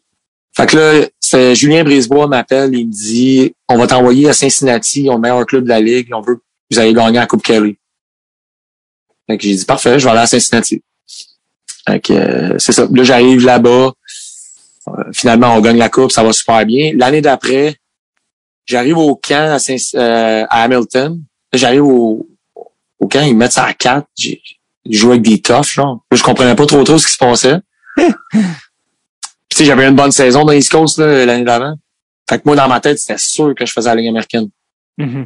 [0.57, 5.07] Fait que là, c'est Julien Brisebois m'appelle, il me dit On va t'envoyer à Cincinnati,
[5.09, 7.77] on meilleur club de la Ligue, on veut que vous ayez gagné la Coupe Kelly.
[9.29, 10.81] Fait que j'ai dit Parfait, je vais aller à Cincinnati.
[11.87, 12.87] Fait que euh, c'est ça.
[12.91, 13.91] Là, j'arrive là-bas.
[14.87, 16.93] Euh, finalement, on gagne la coupe, ça va super bien.
[16.95, 17.75] L'année d'après,
[18.65, 21.21] j'arrive au camp à, Saint- euh, à Hamilton.
[21.53, 22.27] J'arrive au,
[22.99, 24.07] au camp, ils me mettent ça à 4.
[24.17, 24.41] J'ai
[24.89, 26.03] joué avec des toughs, genre.
[26.11, 27.57] Là, je comprenais pas trop trop ce qui se passait.
[27.97, 28.07] Puis,
[29.49, 31.75] tu sais, j'avais une bonne saison dans East Coast l'année d'avant.
[32.29, 34.49] Fait que moi, dans ma tête, c'était sûr que je faisais la Ligue américaine.
[34.97, 35.25] Mhm.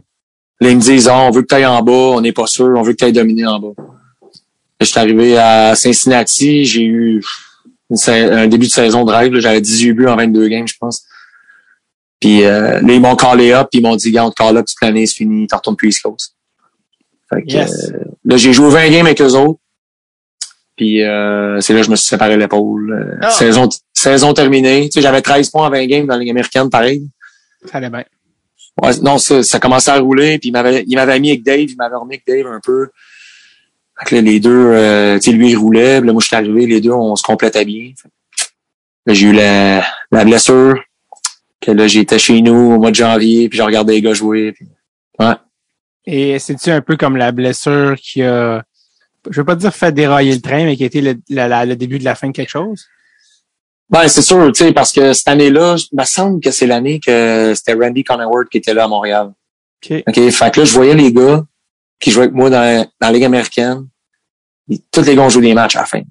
[0.62, 2.48] Là, ils me disent, Ah, on veut que tu ailles en bas, on n'est pas
[2.48, 3.74] sûr, on veut que tu ailles dominer en bas.
[4.80, 7.22] Je suis arrivé à Cincinnati, j'ai eu
[7.90, 9.38] une un début de saison de rêve.
[9.40, 11.04] J'avais 18 buts en 22 games, je pense.
[12.20, 14.58] Puis euh, là, ils m'ont callé up, puis ils m'ont dit, gars, on te call
[14.58, 16.36] up toute l'année, c'est fini, t'en retournes plus East Coast.
[17.30, 17.92] Fait que, Yes.
[17.94, 19.60] euh, là, j'ai joué 20 games avec eux autres.
[20.76, 22.92] Puis euh, c'est là que je me suis séparé l'épaule.
[22.92, 23.30] Euh, Ah.
[23.30, 24.86] saison, saison terminée.
[24.86, 27.04] Tu sais, j'avais 13 points en 20 games dans la Ligue américaine, pareil.
[27.72, 28.04] Ça allait bien.
[28.82, 31.96] Ouais, non, ça, ça commençait à rouler, puis il m'avait mis avec Dave, il m'avait
[31.96, 32.88] remis avec Dave un peu.
[34.00, 36.28] Fait que là, les deux, euh, tu sais, lui, il roulait, puis là, moi, je
[36.28, 37.92] suis arrivé, les deux, on se complétait bien.
[39.08, 40.82] J'ai eu la, la blessure,
[41.62, 44.52] que là, j'étais chez nous au mois de janvier, puis j'ai regardé les gars jouer,
[44.54, 44.68] puis
[46.06, 48.64] Et c'est-tu un peu comme la blessure qui a,
[49.30, 51.66] je veux pas dire fait dérailler le train, mais qui a été le, la- la-
[51.66, 52.86] le début de la fin de quelque chose?
[53.90, 57.00] Ben, c'est sûr, tu sais, parce que cette année-là, il me semble que c'est l'année
[57.00, 59.32] que c'était Randy Connerworth qui était là à Montréal.
[59.86, 60.04] OK.
[60.08, 60.30] OK?
[60.32, 61.44] Fait que là, je voyais les gars
[62.04, 63.88] qui jouaient avec moi dans, dans la Ligue américaine.
[64.70, 66.02] Et tous les gars ont joué des matchs à la fin.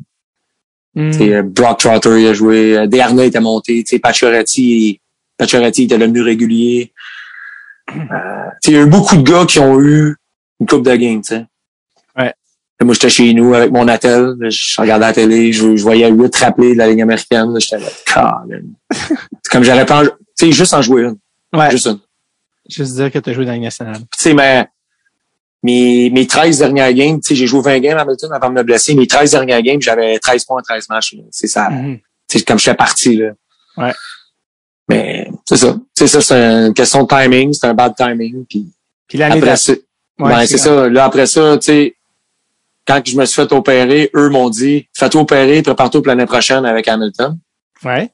[0.97, 5.01] Euh, Brock Trotter il a joué, euh, Desharnais était monté, Pacioretty,
[5.38, 6.93] Pacioretty était devenu régulier.
[7.95, 10.16] Euh, il y a eu beaucoup de gars qui ont eu
[10.61, 11.47] une coupe de game, tu sais.
[12.18, 12.34] Ouais.
[12.80, 16.11] Et moi, j'étais chez nous avec mon attel, je regardais la télé, je, je voyais
[16.11, 17.88] huit rappelés de la Ligue américaine, j'étais là,
[19.51, 21.16] comme j'aurais pas, en- tu sais, juste en jouer une.
[21.59, 21.70] Ouais.
[21.70, 22.01] Juste une.
[22.68, 23.99] Juste dire que tu as joué dans la Ligue nationale.
[23.99, 24.66] Tu sais, mais
[25.63, 28.55] mes, mes 13 dernières games, tu sais, j'ai joué 20 games à Hamilton avant de
[28.55, 28.95] me blesser.
[28.95, 31.17] Mes 13 dernières games, j'avais 13 points en 13 matchs.
[31.31, 31.71] C'est ça.
[32.29, 33.31] C'est comme je fais partie, là.
[33.77, 33.93] Ouais.
[34.89, 35.79] Mais c'est ça.
[35.95, 37.53] C'est ça, c'est une question de timing.
[37.53, 38.45] C'est un bad timing.
[38.47, 38.67] Puis
[39.07, 39.73] Puis l'année après ça,
[40.19, 40.89] Ouais, ben, c'est ça.
[40.89, 41.97] Là, après ça, tu sais,
[42.87, 46.65] quand je me suis fait opérer, eux m'ont dit, fais-toi opérer, prépare-toi pour l'année prochaine
[46.65, 47.39] avec Hamilton.
[47.85, 48.11] Ouais.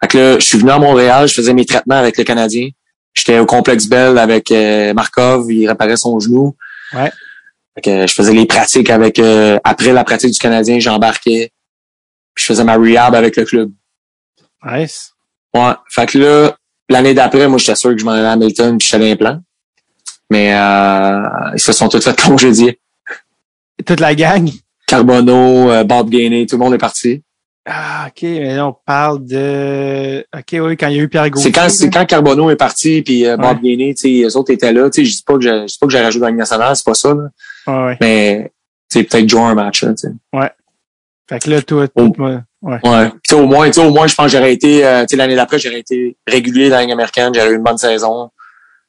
[0.00, 2.68] Fait que là, je suis venu à Montréal, je faisais mes traitements avec le Canadien.
[3.12, 6.56] J'étais au complexe Bell avec euh, Markov, il réparait son genou.
[6.92, 7.12] Ouais.
[7.74, 11.52] Fait que je faisais les pratiques avec euh, après la pratique du Canadien, j'embarquais.
[12.34, 13.70] Puis je faisais ma rehab avec le club.
[14.64, 15.12] Nice.
[15.54, 15.72] Ouais.
[15.88, 16.56] Fait que là,
[16.88, 19.16] l'année d'après, moi j'étais sûr que je m'en allais à Hamilton puis j'étais dans les
[19.16, 19.40] plans.
[20.30, 21.22] Mais euh,
[21.54, 22.80] ils se sont tous fait congédier.
[23.84, 24.50] Toute la gang?
[24.86, 27.22] Carbono, euh, Bob Gainey, tout le monde est parti.
[27.66, 28.22] Ah, OK.
[28.22, 30.20] Mais là, on parle de...
[30.36, 31.50] OK, oui, quand il y a eu Pierre Gauthier.
[31.50, 34.52] C'est quand, c'est quand Carbono est parti, puis euh, Bob Gainey, tu sais, les autres
[34.52, 34.90] étaient là.
[34.90, 36.36] Tu sais, je dis pas que j'ai, je dis pas que j'ai rajouté dans Ligue
[36.36, 37.22] nationale, c'est pas ça, là.
[37.66, 37.96] Ouais, ouais.
[38.02, 38.52] Mais,
[38.90, 40.12] tu sais, peut-être jouer un match, là, tu sais.
[41.26, 42.02] Fait que là, toi, Oh.
[42.08, 42.78] tout, moi, ouais.
[42.84, 43.10] Ouais.
[43.10, 45.12] Tu sais, au moins, tu sais, au moins, je pense que j'aurais été, euh, tu
[45.12, 48.28] sais, l'année d'après, j'aurais été régulier dans la Ligue américaine, j'aurais eu une bonne saison.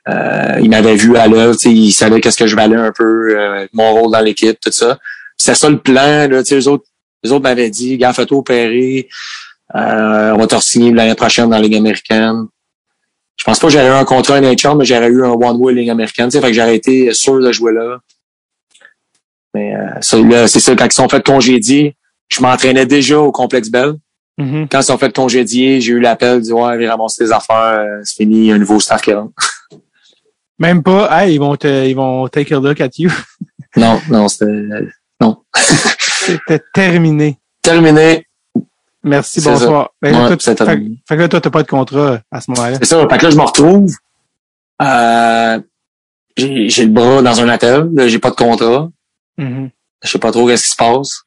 [0.09, 2.91] Euh, il m'avait vu à l'œuvre, tu sais, il savait qu'est-ce que je valais un
[2.91, 4.99] peu, euh, mon rôle dans l'équipe, tout ça.
[5.37, 6.83] C'était ça le plan, là, tu sais, les autres,
[7.25, 9.07] les autres m'avaient dit, gars, fais-toi opérer,
[9.75, 12.45] euh, on va te re-signer l'année prochaine dans la Ligue américaine.
[13.35, 15.89] Je pense pas que j'aurais eu un contrat NHL, mais j'aurais eu un one-way Ligue
[15.89, 17.99] américaine, fait que j'aurais été sûr de jouer là.
[19.53, 21.95] Mais, euh, c'est ça, quand ils sont fait congédier,
[22.29, 23.95] je m'entraînais déjà au complexe Bell
[24.37, 24.67] Mhm.
[24.69, 28.01] quand ils sont fait congédier, j'ai eu l'appel, dit ouais, viens ramasser tes affaires, euh,
[28.03, 29.33] c'est fini, un nouveau staff qui rentre.
[30.59, 33.09] Même pas, hey, ils vont te, ils vont take a look at you.
[33.77, 34.45] Non, non, c'était
[35.23, 37.37] euh, C'était terminé.
[37.61, 38.27] terminé.
[39.03, 39.91] Merci, bonsoir.
[40.01, 42.49] Ben, là, Ouais, toi, fait, fait que là, toi, t'as pas de contrat à ce
[42.51, 42.77] moment-là.
[42.79, 43.07] C'est ça.
[43.07, 43.93] Fait que là, je me retrouve.
[44.81, 45.59] Euh,
[46.35, 48.89] j'ai le bras dans un attel, j'ai pas de contrat.
[49.37, 49.69] Mhm.
[50.03, 51.21] Je sais pas trop qu'est-ce qui se passe.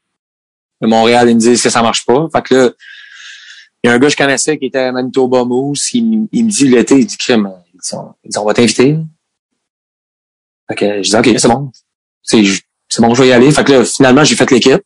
[0.81, 2.29] Le Montréal, ils me disent que ça marche pas?
[2.33, 2.71] Fait que là,
[3.83, 6.51] il y a un gars que je connaissais qui était à Manitoba Moose, il, me
[6.51, 8.99] dit l'été, il dit crème, il dit, on, va t'inviter.
[10.69, 11.71] Fait que je dis OK, c'est bon.
[12.99, 13.49] C'est bon, je vais y aller.
[13.53, 14.83] Fait que là, finalement, j'ai fait l'équipe.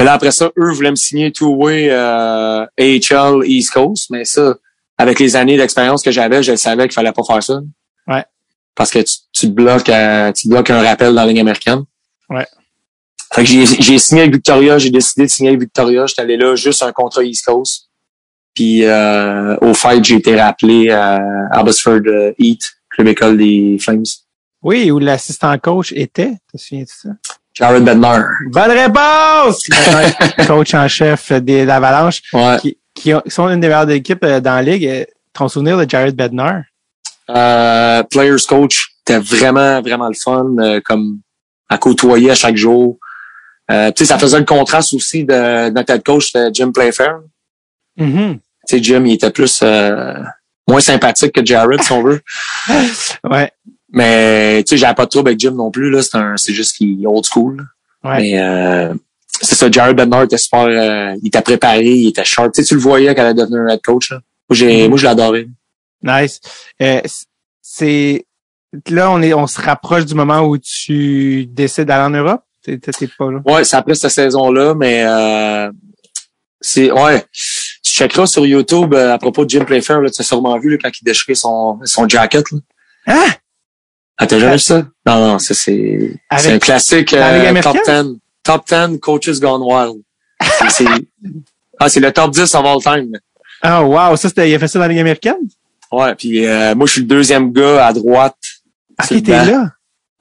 [0.00, 4.54] Et là, après ça, eux voulaient me signer two-way euh, AHL East Coast, mais ça,
[4.96, 7.58] avec les années d'expérience que j'avais, je savais qu'il fallait pas faire ça.
[8.06, 8.24] Ouais.
[8.76, 11.40] Parce que tu, tu te bloques, euh, tu te bloques un rappel dans la ligne
[11.40, 11.82] américaine.
[12.30, 12.46] Ouais.
[13.32, 16.06] Fait que j'ai, j'ai signé avec Victoria, j'ai décidé de signer avec Victoria.
[16.06, 17.88] J'étais allé là juste un contrat East Coast.
[18.54, 21.18] Puis euh, au fight, j'ai été rappelé à
[21.50, 24.04] Abbotsford euh, Heat, club école des Flames.
[24.62, 26.32] Oui, où l'assistant coach était.
[26.52, 27.08] Te souviens de ça?
[27.54, 28.24] Jared Bednar.
[28.50, 29.66] Bonne réponse!
[30.46, 32.56] coach en chef des l'Avalanche, Ouais.
[32.60, 34.86] qui, qui ont- qui sont une des meilleures équipes euh, dans la ligue.
[34.86, 36.62] Euh, Ton souvenir de Jared Bednar?
[37.30, 41.20] Euh, players coach, c'était vraiment, vraiment le fun, euh, comme
[41.68, 42.98] à côtoyer à chaque jour.
[43.70, 46.72] Euh, tu sais, ça faisait le contraste aussi de, de notre head coach, c'était Jim
[46.72, 47.18] Playfair.
[47.98, 48.38] Mhm.
[48.66, 50.14] Tu sais, Jim, il était plus euh,
[50.66, 52.20] moins sympathique que Jared, si on veut.
[53.24, 53.52] Ouais.
[53.90, 55.90] Mais tu sais, j'avais pas de trouble avec Jim non plus.
[55.90, 57.66] Là, c'est un, c'est juste qu'il est old school.
[58.04, 58.20] Ouais.
[58.20, 58.94] Mais euh,
[59.40, 62.52] c'est ça, Jared Bednar était super, euh, il était préparé, il était sharp.
[62.52, 64.10] Tu sais, tu le voyais quand elle allait devenir un head coach.
[64.10, 64.20] Là.
[64.48, 64.88] Moi, j'ai, Mhm.
[64.90, 65.48] moi, je l'adorais.
[66.02, 66.40] Nice.
[66.82, 67.00] Euh,
[67.62, 68.24] c'est
[68.90, 72.42] là on est on se rapproche du moment où tu décides d'aller en Europe?
[72.62, 73.40] T'es t'es pas là?
[73.46, 75.70] Ouais, c'est après cette saison-là, mais euh,
[76.60, 77.24] c'est ouais.
[77.32, 80.70] Tu checkeras sur YouTube euh, à propos de Jim Playfair, là, tu as sûrement vu
[80.72, 82.44] là, quand il déchirait son, son jacket.
[82.52, 82.58] Là.
[83.06, 83.30] Hein?
[84.18, 84.86] Ah, t'as jamais vu ça?
[85.06, 88.12] Non, non, ça c'est c'est un classique euh, top américaine?
[88.14, 88.18] 10.
[88.42, 90.02] Top 10 coaches gone wild.
[90.70, 90.84] C'est-
[91.78, 93.12] ah, c'est le top 10 of all time.
[93.62, 95.36] Ah, wow, ça, c'était, il a fait ça dans la Ligue américaine?
[95.90, 98.36] Ouais, puis euh, moi je suis le deuxième gars à droite.
[98.98, 99.44] Ah, banc.
[99.44, 99.70] là?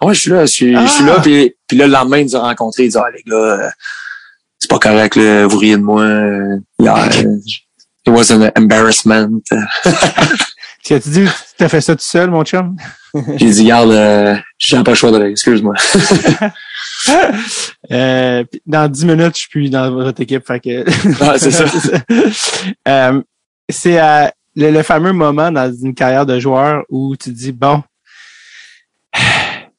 [0.01, 1.07] Ouais, je suis là, je suis, je suis Ah!
[1.15, 3.35] là, puis, puis là, le lendemain, ils nous ont rencontrés, ils disent, ah, les gars,
[3.35, 3.69] euh,
[4.59, 7.37] c'est pas correct, là, vous riez de moi, euh, yeah, euh,
[8.05, 9.41] it was an embarrassment.
[10.83, 12.77] Tu as-tu dit, tu t'as fait ça tout seul, mon chum?
[13.37, 15.73] J'ai dit, regarde, euh, j'ai pas le choix de rire, excuse-moi.
[17.91, 20.45] Euh, dans 10 minutes, je suis plus dans votre équipe.
[20.45, 20.83] Fait que...
[21.21, 21.63] Ah, c'est ça.
[22.87, 23.21] Euh,
[23.69, 27.81] c'est euh, le, le fameux moment dans une carrière de joueur où tu dis, bon,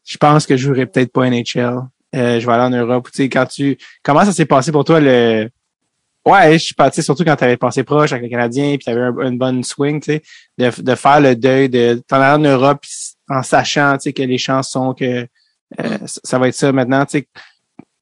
[0.07, 1.81] je pense que je jouerai peut-être pas NHL.
[2.17, 3.09] Euh, je vais aller en Europe.
[3.13, 5.51] Tu sais, quand tu, comment ça s'est passé pour toi le,
[6.31, 8.91] ouais, je suis parti, surtout quand tu avais passé proche avec le Canadien puis tu
[8.91, 10.23] avais un- une bonne swing, tu sais,
[10.59, 12.83] de, de faire le deuil de t'en aller en Europe
[13.29, 15.27] en sachant, tu sais, que les chances sont que
[15.81, 17.29] euh, ça va être ça maintenant, tu sais.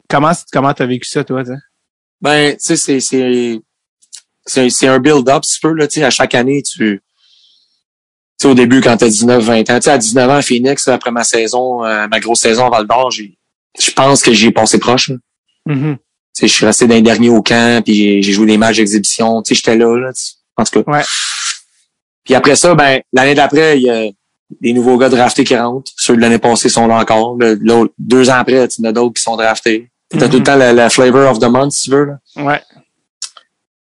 [0.08, 1.56] Comment, comment t'as vécu ça, toi, tu sais?
[2.20, 3.00] Ben, tu sais, c'est,
[4.44, 7.02] c'est, c'est, un build-up, si tu veux, là, tu sais, à chaque année, tu, tu
[8.40, 10.86] sais, au début, quand t'as 19, 20 ans, tu sais, à 19 ans, à Phoenix,
[10.88, 13.36] après ma saison, euh, ma grosse saison à Val d'Or, j'ai,
[13.80, 15.10] je pense que j'y ai passé proche.
[15.66, 15.96] Mhm.
[16.40, 19.42] Je suis resté dans les derniers au camp, puis j'ai- joué des matchs d'exhibition.
[19.42, 20.10] Tu sais, j'étais là, là.
[20.56, 20.90] En tout cas.
[20.92, 21.02] Ouais.
[22.24, 24.04] Puis après ça, ben, l'année d'après, il y a
[24.60, 25.90] des nouveaux gars draftés qui rentrent.
[25.96, 27.36] Ceux de l'année passée sont là encore.
[27.40, 29.90] L'autre- deux ans après, tu en as d'autres qui sont draftés.
[30.10, 30.30] T'as Mhm.
[30.30, 32.18] tout le temps la, la flavor of the month, si tu veux, là.
[32.36, 32.60] Ouais.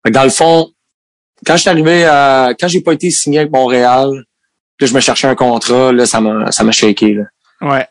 [0.04, 0.70] Fait que dans le fond,
[1.46, 4.10] quand je suis arrivé à, quand j'ai pas été signé avec Montréal,
[4.80, 7.24] là, je me cherchais un contrat, là, ça m'a, ça m'a shaké, là.
[7.60, 7.86] Ouais.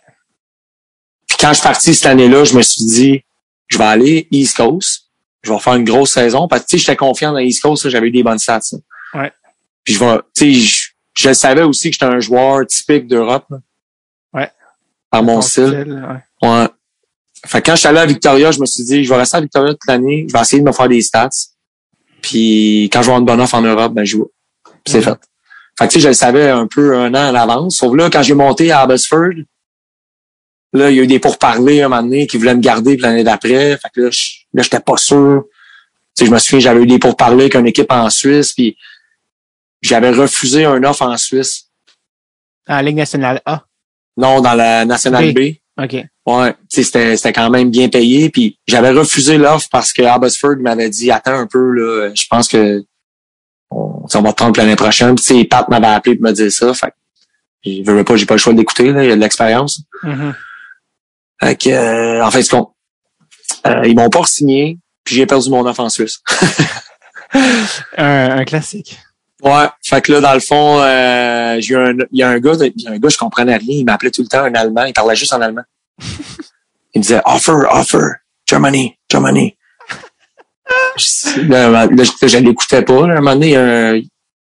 [1.27, 3.21] Puis quand je suis parti cette année-là, je me suis dit,
[3.67, 5.03] je vais aller East Coast.
[5.43, 6.47] Je vais faire une grosse saison.
[6.47, 8.59] Parce que, tu sais, j'étais confiant dans East Coast, j'avais eu des bonnes stats.
[8.71, 9.21] là.
[9.21, 9.31] Ouais.
[9.83, 13.47] Puis je vais, tu sais, je, je savais aussi que j'étais un joueur typique d'Europe.
[14.33, 14.51] Ouais.
[15.09, 16.05] Par mon Ton style.
[16.41, 16.49] ouais.
[16.49, 16.67] Ouais.
[17.45, 19.37] Fait que quand je suis allé à Victoria, je me suis dit, je vais rester
[19.37, 20.25] à Victoria toute l'année.
[20.27, 21.29] Je vais essayer de me faire des stats.
[22.21, 24.17] Puis quand je vais avoir une bonne offre en Europe, ben, je.
[24.17, 25.17] Puis c'est fait.
[25.79, 27.77] Fait que, tu sais, je le savais un peu un an à l'avance.
[27.77, 29.33] Sauf là, quand j'ai monté à Abbotsford,
[30.77, 33.23] là, il y a eu des pourparlers un moment donné qui voulaient me garder l'année
[33.23, 33.77] d'après.
[33.77, 34.21] Fait que là, je,
[34.53, 35.43] là, j'étais pas sûr.
[36.15, 38.77] Tu sais, je me souviens, j'avais eu des pourparlers avec une équipe en Suisse, puis
[39.81, 41.65] j'avais refusé un offre en Suisse.
[42.67, 43.63] En Ligue nationale A?
[44.17, 45.37] Non, dans la Nationale B.
[45.37, 45.41] B.
[45.81, 45.93] OK.
[46.25, 48.29] Ouais, tu sais, c'était, c'était quand même bien payé.
[48.29, 52.47] Puis j'avais refusé l'offre parce que Abbotsford m'avait dit attends un peu là, je pense
[52.47, 52.83] que
[53.69, 55.15] on, on va te prendre l'année prochaine.
[55.15, 56.73] Puis Pat m'avait appelé pour me dire ça.
[56.73, 56.93] Fait que
[57.65, 59.81] je veux pas, j'ai pas le choix d'écouter, là, il y a de l'expérience.
[60.03, 60.33] Mhm.
[61.41, 62.69] Fait que euh, en fait, ce qu'on.
[63.65, 66.19] Euh, ils m'ont pas signé, puis j'ai perdu mon offre en Suisse.
[67.97, 68.97] un, un classique.
[69.43, 72.53] Ouais, fait que là, dans le fond, euh, j'ai un, il y a un gars,
[72.59, 74.85] il y a un gars, je comprenais rien, il m'appelait tout le temps un Allemand,
[74.85, 75.61] il parlait juste en allemand.
[75.99, 77.99] il me disait offer, offer,
[78.47, 79.55] Germany, Germany.
[80.97, 83.07] Je- là, là, je, je l'écoutais pas.
[83.07, 84.01] Là, à un moment donné, il y a un,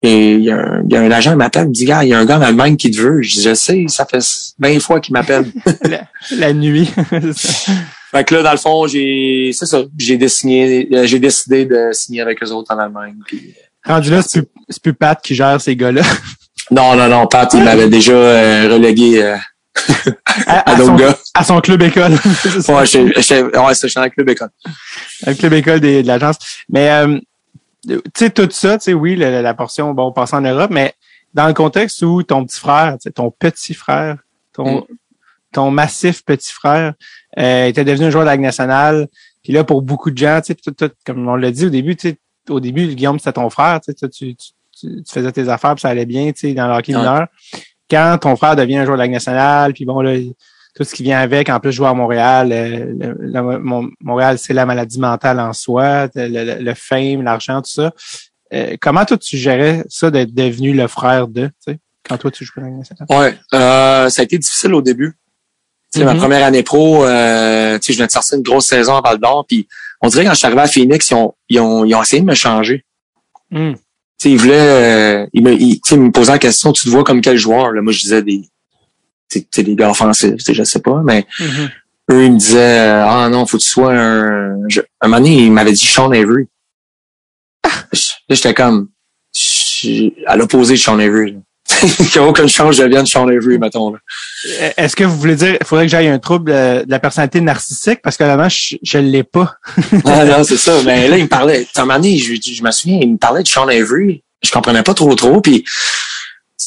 [0.09, 1.69] il y a, il y a un, il y a un agent qui m'appelle, il
[1.69, 3.21] me dit, gars, il y a un gars en Allemagne qui te veut.
[3.21, 4.23] Je dis, je sais, ça fait
[4.59, 5.45] 20 fois qu'il m'appelle.
[5.83, 6.01] la,
[6.31, 6.89] la nuit.
[7.35, 7.71] Ça.
[8.11, 11.89] fait que là, dans le fond, j'ai, c'est ça, j'ai décidé, euh, j'ai décidé de
[11.91, 13.15] signer avec eux autres en Allemagne.
[13.25, 13.53] puis-
[13.85, 16.01] Rendu là, c'est plus, c'est plus Pat qui gère ces gars-là.
[16.69, 19.37] Non, non, non, Pat, il m'avait déjà euh, relégué euh,
[20.47, 21.17] À, à à d'autres son, gars.
[21.33, 22.11] à son club école.
[22.43, 22.73] C'est ça.
[22.73, 24.49] Ouais, ouais, c'est dans le club école.
[25.25, 26.35] le club école des- de l'agence.
[26.69, 27.17] Mais euh,
[27.87, 30.93] tu sais, tout ça, tu sais, oui, la, la portion, bon, passer en Europe, mais
[31.33, 34.17] dans le contexte où ton petit frère, tu sais, ton petit frère,
[34.53, 34.83] ton, Mm.
[35.53, 36.93] ton massif petit frère,
[37.37, 39.07] euh, était devenu un joueur de la Ligue nationale.
[39.43, 41.69] Puis là, pour beaucoup de gens, tu sais, tout- tout- comme on l'a dit au
[41.69, 42.17] début, tu sais,
[42.49, 45.81] au début, Guillaume, c'était ton frère, tu, sais, tu, tu, tu- faisais tes affaires, puis
[45.81, 46.99] ça allait bien, tu sais, dans le hockey Ouais.
[46.99, 47.27] mineur.
[47.89, 50.15] Quand ton frère devient un joueur de la Ligue nationale, puis bon, là,
[50.77, 54.37] tout ce qui vient avec, en plus jouer à Montréal, euh, le- le- Mon- Montréal,
[54.37, 57.91] c'est la maladie mentale en soi, le, le- le fame, l'argent, tout ça.
[58.53, 62.29] Euh, comment toi tu gérais ça d'être devenu le frère de, tu sais, quand toi
[62.31, 63.19] tu jouais dans la?
[63.19, 65.17] Ouais, euh, ça a été difficile au début.
[65.89, 66.19] Sais, ma Mhm.
[66.19, 69.17] première année pro, euh, tu sais, je venais de sortir une grosse saison à Val
[69.17, 69.67] d'Or, puis
[70.01, 72.03] on dirait que quand je suis arrivé à Phoenix, ils ont, ils ont, ils ont
[72.03, 72.85] essayé de me changer.
[73.49, 73.73] Hmm.
[73.73, 73.79] Tu
[74.19, 74.53] sais, ils voulaient,
[75.23, 77.21] euh, ils me, ils, tu sais, ils me posaient la question, tu te vois comme
[77.21, 77.71] quel joueur?
[77.71, 78.41] Là, moi, je disais des,
[79.83, 81.69] offensifs, tu sais, je sais pas, mais Mhm.
[82.11, 85.43] eux, ils me disaient, ah non, faut que tu sois un, je- un moment donné,
[85.45, 86.47] ils m'avaient dit Sean Avery.
[87.93, 87.99] Je-
[88.29, 88.89] Là, j'étais comme,
[89.35, 91.37] je- à l'opposé de Sean Avery.
[91.67, 93.93] qu'il n'y a aucune chance que je devienne Sean Avery, mettons.
[93.93, 96.99] Euh, Est-ce que vous voulez dire, il faudrait que j'aille un trouble euh, de la
[96.99, 97.99] personnalité narcissique?
[98.01, 99.55] Parce que vraiment, je, je l'ai pas.
[100.05, 100.81] ah non, c'est ça.
[100.85, 103.43] Mais là, il me parlait, un moment donné, je, je me souviens, il me parlait
[103.43, 104.23] de Sean Avery.
[104.43, 105.65] Je comprenais pas trop trop, puis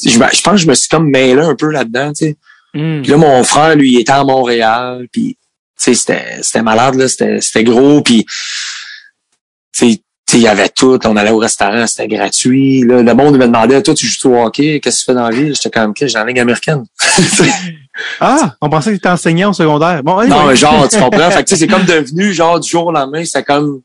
[0.06, 2.36] je, me- je pense que je me suis comme mêlé un peu là-dedans, tu sais.
[2.74, 3.02] Hmm.
[3.02, 5.38] Puis là, mon frère, lui, il était à Montréal, puis tu
[5.76, 8.32] sais, c'était, c'était malade, là, c'était, c'était gros, puis tu
[9.72, 12.82] sais, tu sais, il y avait tout, on allait au restaurant, c'était gratuit.
[12.82, 15.28] Là, le monde me demandait, toi, tu joues au hockey, qu'est-ce que tu fais dans
[15.28, 15.54] la vie?
[15.54, 16.84] J'étais comme, OK, j'ai dans la ligue américaine.
[18.18, 20.02] Ah, on pensait que tu étais enseignant au secondaire.
[20.02, 20.46] Bon, non, anyway.
[20.50, 21.30] mais genre, tu comprends?
[21.32, 23.82] Fait que, tu sais, c'est comme devenu, genre, du jour au lendemain, c'est comme,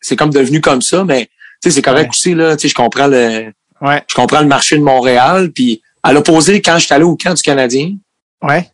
[0.00, 1.30] c'est comme devenu comme ça, mais, tu
[1.62, 2.10] sais, c'est correct Ouais.
[2.10, 5.82] aussi, là, tu sais, je comprends le, Ouais, je comprends le marché de Montréal, puis
[6.02, 7.96] à l'opposé, quand j'étais allé au camp du Canadien,
[8.42, 8.70] ouais.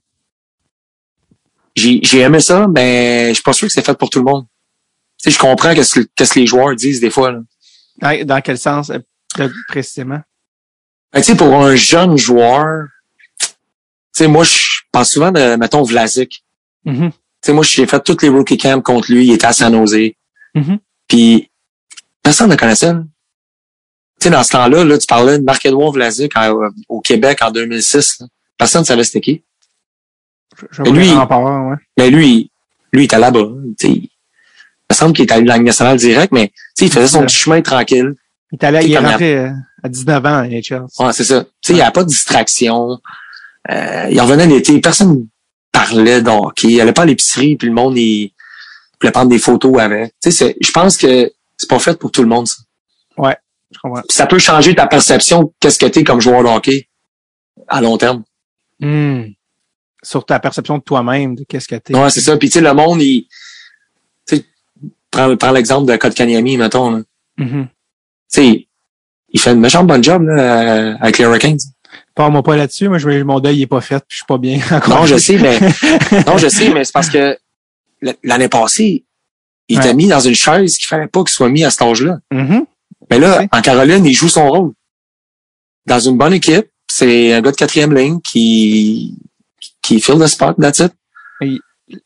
[1.74, 4.24] j'ai j'ai aimé ça, mais je suis pas sûr que c'est fait pour tout le
[4.24, 4.46] monde.
[5.22, 7.32] Tu sais, je comprends qu'est-ce que, les joueurs disent des fois.
[7.32, 8.24] Là.
[8.24, 10.20] Dans quel sens, euh, précisément?
[11.12, 12.86] Ben, tu sais, pour un jeune joueur,
[13.38, 13.46] tu
[14.12, 16.44] sais, moi, je pense souvent de, mettons, Vlasic.
[16.84, 17.10] Mhm.
[17.10, 19.26] Tu sais, moi, j'ai fait toutes les rookie camps contre lui.
[19.26, 20.12] Il était à San Jose.
[20.54, 20.78] Mhm.
[21.08, 21.50] Puis,
[22.22, 22.92] personne ne connaissait.
[24.28, 28.20] Sais, dans ce temps-là, là, tu parlais de Marc-Edouard Vlasic en- au Québec en 2006.
[28.20, 28.26] là.
[28.58, 29.42] Personne ne savait c'était qui.
[30.70, 31.76] Je, Mais lui- ouais.
[31.98, 32.50] Mais lui,
[32.92, 33.46] lui, il était là-bas.
[33.84, 34.08] Il
[34.90, 37.20] me semble qu'il était allé dans la nationale direct, mais tu sais, il faisait son
[37.20, 37.26] Ouais.
[37.26, 38.14] petit chemin tranquille.
[38.52, 39.50] Il est allé, il est rentré euh,
[39.82, 40.86] à 19 ans à NHL.
[40.98, 41.42] Ouais, c'est ça.
[41.44, 42.98] Tu sais, il n'y avait pas de distraction.
[43.70, 45.26] Euh, il revenait l'été, personne
[45.72, 46.68] parlait de hockey.
[46.68, 48.32] Il allait pas à l'épicerie, puis le monde, il
[49.00, 50.14] voulait prendre des photos avec.
[50.22, 52.56] Tu sais, c'est- je pense que c'est pas fait pour tout le monde, ça.
[53.72, 54.02] Je comprends.
[54.02, 56.88] Puis ça peut changer ta perception de qu'est-ce que t'es comme joueur de hockey
[57.68, 58.22] à long terme.
[58.80, 59.22] Hmm.
[60.02, 61.96] Sur ta perception de toi-même, de qu'est-ce que t'es.
[61.96, 62.36] Ouais, c'est ça.
[62.36, 63.26] Puis tu sais, le monde, il...
[64.26, 64.44] Tu sais,
[65.10, 66.90] prends, prends l'exemple de Kotkaniemi, mettons.
[66.90, 67.02] là.
[67.38, 67.66] Mhm.
[67.66, 67.70] Tu
[68.28, 68.68] sais,
[69.30, 70.62] il fait une méchante bonne job là,
[70.92, 71.58] euh, avec les Hurricanes.
[72.14, 74.38] Parle-moi pas là-dessus, moi, je, mon deuil il est pas fait, puis je suis pas
[74.38, 75.00] bien encore.
[75.00, 75.58] Non, je sais, mais
[76.26, 77.36] non, je sais, mais c'est parce que
[78.22, 79.04] l'année passée,
[79.68, 79.84] il Ouais.
[79.84, 82.18] était mis dans une chaise qu'il fallait pas qu'il soit mis à cet âge-là.
[82.32, 82.64] Mhm.
[83.10, 84.72] Mais là, en Caroline, il joue son rôle.
[85.86, 89.16] Dans une bonne équipe, c'est un gars de quatrième ligne qui
[89.82, 90.92] qui file le spot, that's it.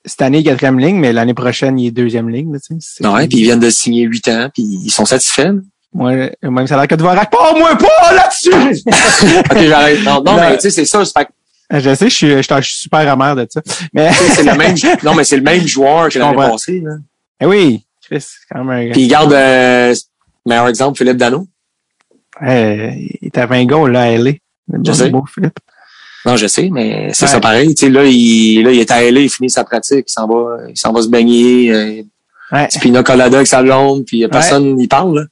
[0.04, 2.54] Cette année, quatrième ligne, mais l'année prochaine, il est deuxième ligne.
[2.60, 3.06] tu sais.
[3.06, 5.54] Ouais, puis ils viennent de signer huit ans, puis ils sont satisfaits.
[5.94, 7.30] Ouais, même ça a l'air que Dvorak.
[7.30, 8.82] Pas moi pas là-dessus!
[9.50, 10.04] ok, j'arrête.
[10.04, 10.36] Non, non, Non.
[10.36, 11.02] mais tu sais, c'est ça.
[11.04, 13.62] c'est fait que, je sais, je suis, je suis je suis super amer de ça.
[13.94, 14.76] Mais, c'est le même.
[15.02, 16.80] Non, mais c'est le même joueur que Je l'année passée.
[16.80, 16.96] Là.
[17.40, 19.94] eh oui, Chris, c'est quand même un Puis il garde euh,
[20.46, 21.46] meilleur exemple, Philippe Dano?
[22.42, 24.32] Euh, il est à 20 goals, là, à LA.
[24.84, 25.10] Je sais.
[25.10, 25.58] Beau, Philippe.
[26.24, 27.30] Non, je sais, mais c'est Ouais.
[27.30, 27.74] ça pareil.
[27.74, 30.26] Tu sais, là, il, là, il est à LA, il finit sa pratique, il s'en
[30.26, 32.02] va, il s'en va se baigner, euh,
[32.52, 32.68] Ouais.
[32.80, 35.24] pina colada avec sa blonde, puis personne n'y parle, là.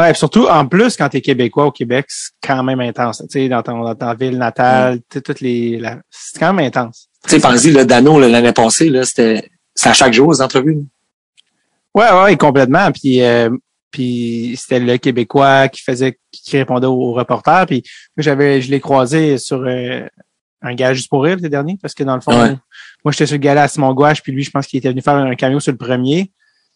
[0.00, 3.18] Ouais, puis surtout, en plus, quand t'es Québécois au Québec, c'est quand même intense.
[3.30, 6.52] Tu sais, dans, ton, dans ta ville natale, tu sais, toutes les, la- c'est quand
[6.54, 7.08] même intense.
[7.24, 10.78] Tu sais, pensez, le Dano, l'année passée, là, c'était, c'était à chaque jour, les entrevues.
[11.94, 12.90] Ouais, ouais, ouais, complètement.
[12.90, 13.50] Puis, euh,
[13.92, 17.66] puis c'était le Québécois qui faisait, qui répondait aux reporters.
[17.66, 17.84] Puis
[18.16, 20.04] j'avais, je l'ai croisé sur euh,
[20.62, 22.56] un gars juste pour rire l'été dernier, parce que dans le fond, Ouais.
[23.04, 25.02] moi, j'étais sur le gala à Simon Gouache, puis lui, je pense qu'il était venu
[25.02, 26.32] faire un cameo sur le premier.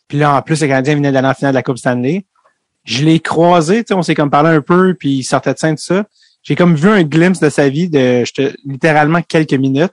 [0.09, 2.27] Puis là, en plus, le Canadien venait d'aller en finale de la Coupe Stanley.
[2.85, 5.59] Je l'ai croisé, tu sais, on s'est comme parlé un peu, puis il sortait de
[5.59, 6.05] scène, tout ça.
[6.43, 8.23] J'ai comme vu un glimpse de sa vie de
[8.65, 9.93] littéralement quelques minutes.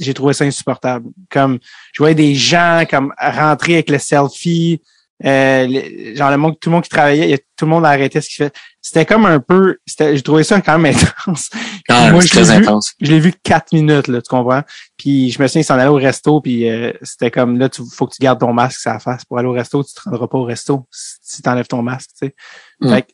[0.00, 1.10] J'ai trouvé ça insupportable.
[1.30, 1.58] Comme
[1.92, 4.80] je voyais des gens comme rentrer avec le selfie,
[5.24, 7.84] euh, genre le monde, tout le monde qui travaillait, il y a- tout le monde
[7.86, 8.52] arrêtait ce qu'il fait.
[8.82, 10.94] C'était comme un peu, c'était, j'ai trouvé ça quand même
[11.26, 11.50] intense.
[11.88, 12.64] Ah, Moi, je l'ai très vu.
[12.66, 12.94] intense.
[13.00, 14.62] Je l'ai vu quatre minutes, là, tu comprends?
[14.96, 17.82] Puis je me souviens, il s'en allait au resto, puis euh, c'était comme là, tu
[17.94, 19.24] faut que tu gardes ton masque sur la face.
[19.24, 22.10] Pour aller au resto, tu te rendras pas au resto si si t'enlèves ton masque,
[22.20, 22.34] tu sais.
[22.80, 22.90] Mm.
[22.94, 23.06] Fait que-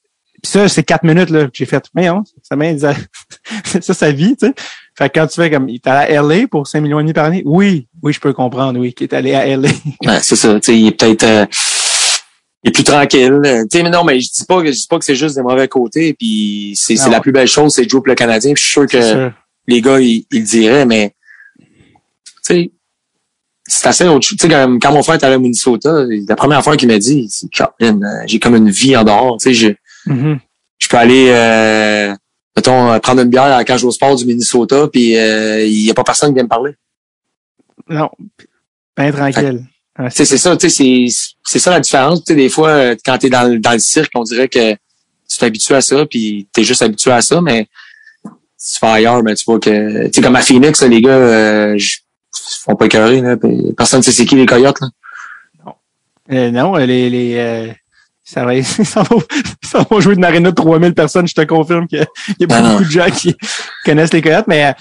[0.42, 2.64] puis ça, c'est quatre minutes, là, que j'ai fait, mais non, ça m'a
[3.82, 4.54] ça sa vie, tu sais.
[4.96, 7.02] Fait que quand tu fais comme, il est allé à LA pour 5 millions et
[7.02, 9.68] demi par année, oui, oui, je peux comprendre, oui, qu'il est allé à LA.
[10.04, 10.54] Ouais, c'est ça.
[10.54, 11.46] Tu sais, il est peut-être, euh,
[12.62, 13.32] il est plus tranquille.
[13.44, 15.14] Euh, Tu sais, mais non, mais je dis pas que, je dis pas que c'est
[15.14, 18.14] juste des mauvais côtés, puis c'est, la plus belle chose, c'est de jouer pour le
[18.14, 19.32] Canadien, puis je suis sûr que sûr.
[19.66, 21.14] les gars, ils, ils le diraient, mais,
[21.58, 21.64] tu
[22.42, 22.70] sais,
[23.66, 24.38] c'est assez autre chose.
[24.38, 26.98] Tu sais, quand, quand mon frère est allé au Minnesota, la première fois qu'il m'a
[26.98, 27.46] dit, c'est,
[27.82, 27.92] euh,
[28.26, 29.68] j'ai comme une vie en dehors, tu sais, je,
[30.10, 30.38] Mhm.
[30.78, 32.14] je peux aller, euh,
[32.56, 35.84] mettons, euh, prendre une bière à la cage au sport du Minnesota, puis euh, il
[35.84, 36.72] y a pas personne qui vient me parler.
[37.88, 38.08] Non,
[38.96, 39.64] ben tranquille.
[40.08, 42.24] Tu c'est ça, tu sais, c'est, c'est ça la différence.
[42.24, 44.72] Tu sais, des fois, euh, quand t'es dans, le- dans le cirque, on dirait que
[44.72, 47.66] tu t'habitues à ça, puis t'es juste habitué à ça, mais
[48.56, 51.00] si tu vas ailleurs, ben, tu vois que, tu sais, comme à Phoenix, là, les
[51.00, 51.78] gars, euh,
[52.62, 53.36] font pas écœurer, là,
[53.76, 54.88] personne ne sait c'est qui les coyotes, là.
[56.32, 57.72] Euh, non, les, les, euh,
[58.24, 59.16] Ça va, ça va,
[59.62, 62.06] ça va jouer une aréna de 3000 personnes, je te confirme qu'il
[62.38, 62.78] y a beaucoup non.
[62.80, 63.34] de gens qui
[63.84, 64.72] connaissent les coyotes, mais euh,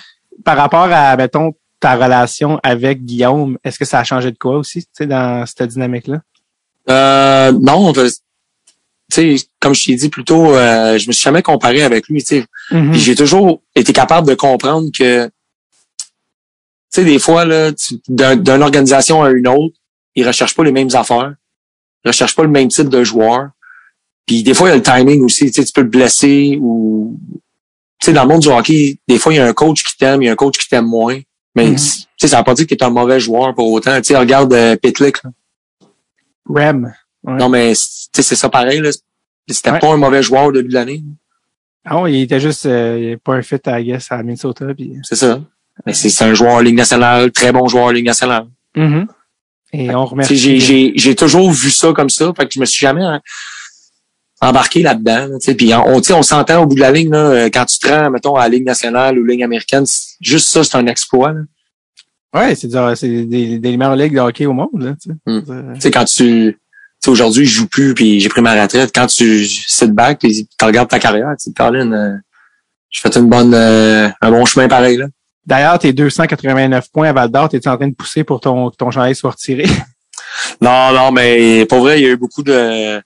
[0.46, 4.58] par rapport à, mettons, ta relation avec Guillaume, est-ce que ça a changé de quoi
[4.58, 6.22] aussi, tu sais, dans cette dynamique-là?
[6.90, 8.02] Euh, non, tu
[9.12, 12.22] sais, comme je t'ai dit plus tôt, euh, je me suis jamais comparé avec lui,
[12.22, 12.46] tu sais.
[12.72, 12.92] Mhm.
[12.92, 15.32] Puis j'ai toujours été capable de comprendre que, tu
[16.90, 17.72] sais, des fois, là,
[18.08, 19.76] d'une organisation à une autre,
[20.16, 21.34] ils recherchent pas les mêmes affaires.
[22.04, 23.50] Ils recherchent pas le même type de joueur.
[24.26, 25.48] Puis des fois, il y a le timing aussi.
[25.48, 27.20] Tu sais, tu peux te blesser ou...
[28.00, 29.98] Tu sais, dans le monde du hockey, des fois, il y a un coach qui
[29.98, 31.20] t'aime, il y a un coach qui t'aime moins.
[31.56, 31.78] Mais, tu
[32.18, 33.96] sais, ça veut pas dire que tu es un mauvais joueur pour autant.
[33.98, 35.18] Tu sais, regarde euh, Pitlick.
[36.48, 36.94] Rem.
[37.24, 37.34] Ouais.
[37.38, 37.80] Non, mais, tu
[38.16, 38.90] sais, c'est ça pareil, là.
[39.48, 39.80] C'était Ouais.
[39.80, 41.04] pas un mauvais joueur au début de l'année.
[41.84, 44.94] Ah ouais, il était juste, euh, pas un fit, I guess, à Minnesota, puis...
[45.04, 45.42] C'est ça.
[45.86, 48.48] Mais c'est un joueur en Ligue nationale, très bon joueur en Ligue nationale.
[48.76, 49.08] Mhm.
[49.72, 50.36] Et on remercie.
[50.36, 52.32] J'ai j'ai- j'ai toujours vu ça comme ça.
[52.36, 53.22] Fait que je me suis jamais hein,
[54.42, 55.28] embarqué là-dedans.
[55.28, 55.54] là.
[55.58, 58.10] Puis on, on s'entend au bout de la ligne, là, euh, quand tu te rends,
[58.10, 59.86] mettons, à la Ligue nationale ou Ligue américaine,
[60.22, 61.34] juste ça, c'est un exploit.
[61.34, 61.40] là.
[62.34, 62.68] Ouais, c'est
[63.26, 65.16] des, des meilleures ligues de hockey au monde, là, tu sais.
[65.26, 65.44] Mm.
[65.50, 66.58] Euh, Tu sais, quand tu.
[67.02, 68.92] Tu sais, aujourd'hui, je joue plus puis j'ai pris ma retraite.
[68.94, 72.14] Quand tu sit back puis tu regardes ta carrière, tu te dis, Colin, euh,
[72.90, 74.98] j'ai fait une bonne, euh, un bon chemin pareil.
[74.98, 75.06] Là.
[75.46, 78.76] D'ailleurs, tes 289 points à Val d'Or, t'es en train de pousser pour ton, que
[78.76, 79.66] ton chandail soit retiré?
[80.62, 83.02] Non, non, mais pour vrai, il y a eu beaucoup de,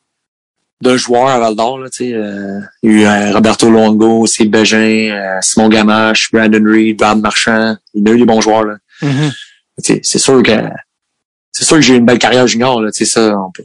[0.84, 1.80] de joueurs à Val d'Or.
[1.80, 4.78] là, tu sais, euh, Il y a eu euh, Roberto Longo, Steve Bégin,
[5.12, 7.78] euh, Simon Gamache, Brandon Reed, Brad Marchand.
[7.94, 8.64] Il y a eu des bons joueurs.
[8.66, 8.76] Là.
[9.80, 10.52] Sais, C'est sûr que
[11.52, 12.82] c'est sûr que j'ai eu une belle carrière junior.
[12.82, 13.64] Là, tu sais, ça, on peut-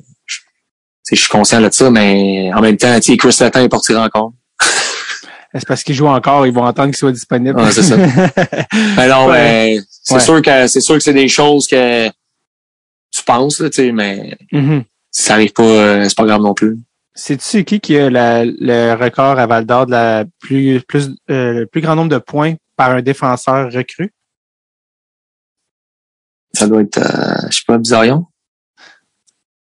[1.11, 3.95] je, suis conscient de ça, mais en même temps, tu sais, Chris Letton est parti
[3.97, 4.33] encore.
[5.55, 7.59] C'est parce qu'ils jouent encore, ils vont entendre qu'ils soient disponibles.
[7.59, 7.97] Ouais, c'est ça.
[7.97, 9.33] Mais non, Ouais.
[9.33, 10.21] mais c'est Ouais.
[10.21, 14.37] sûr que c'est sûr que c'est des choses que tu penses, là, tu sais, mais
[15.11, 16.77] si ça arrive pas, euh, c'est pas grave non plus.
[17.19, 21.09] Sais-tu c'est qui qui a la- le record à Val d'Or de la plus, plus,
[21.31, 24.13] euh, le plus grand nombre de points par un défenseur recru?
[26.53, 28.27] Ça doit être, euh, je sais pas, Bizarrion.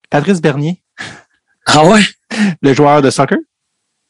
[0.10, 0.84] Patrice Bernier,
[1.66, 2.02] Ah ouais?
[2.62, 3.38] le joueur de soccer.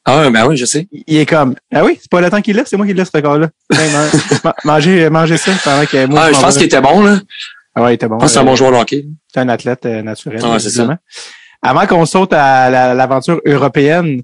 [0.06, 0.88] Ah ouais, ben oui, je sais.
[0.92, 3.06] Il est comme, ah oui, c'est pas le temps qu'il l'a, c'est moi qui l'ai
[3.06, 3.50] ce record-là.
[4.44, 7.20] Ma- mangez, mangez ça pendant que moi, Ah, je pense qu'il était bon, là.
[7.76, 8.16] Ah ouais, il était bon.
[8.16, 9.06] Je pense c'est un Euh, bon joueur de hockey.
[9.32, 10.40] C'est un athlète euh, naturel.
[10.44, 10.98] Ah, c'est évidemment.
[11.62, 14.22] Avant qu'on saute à la- l'aventure européenne,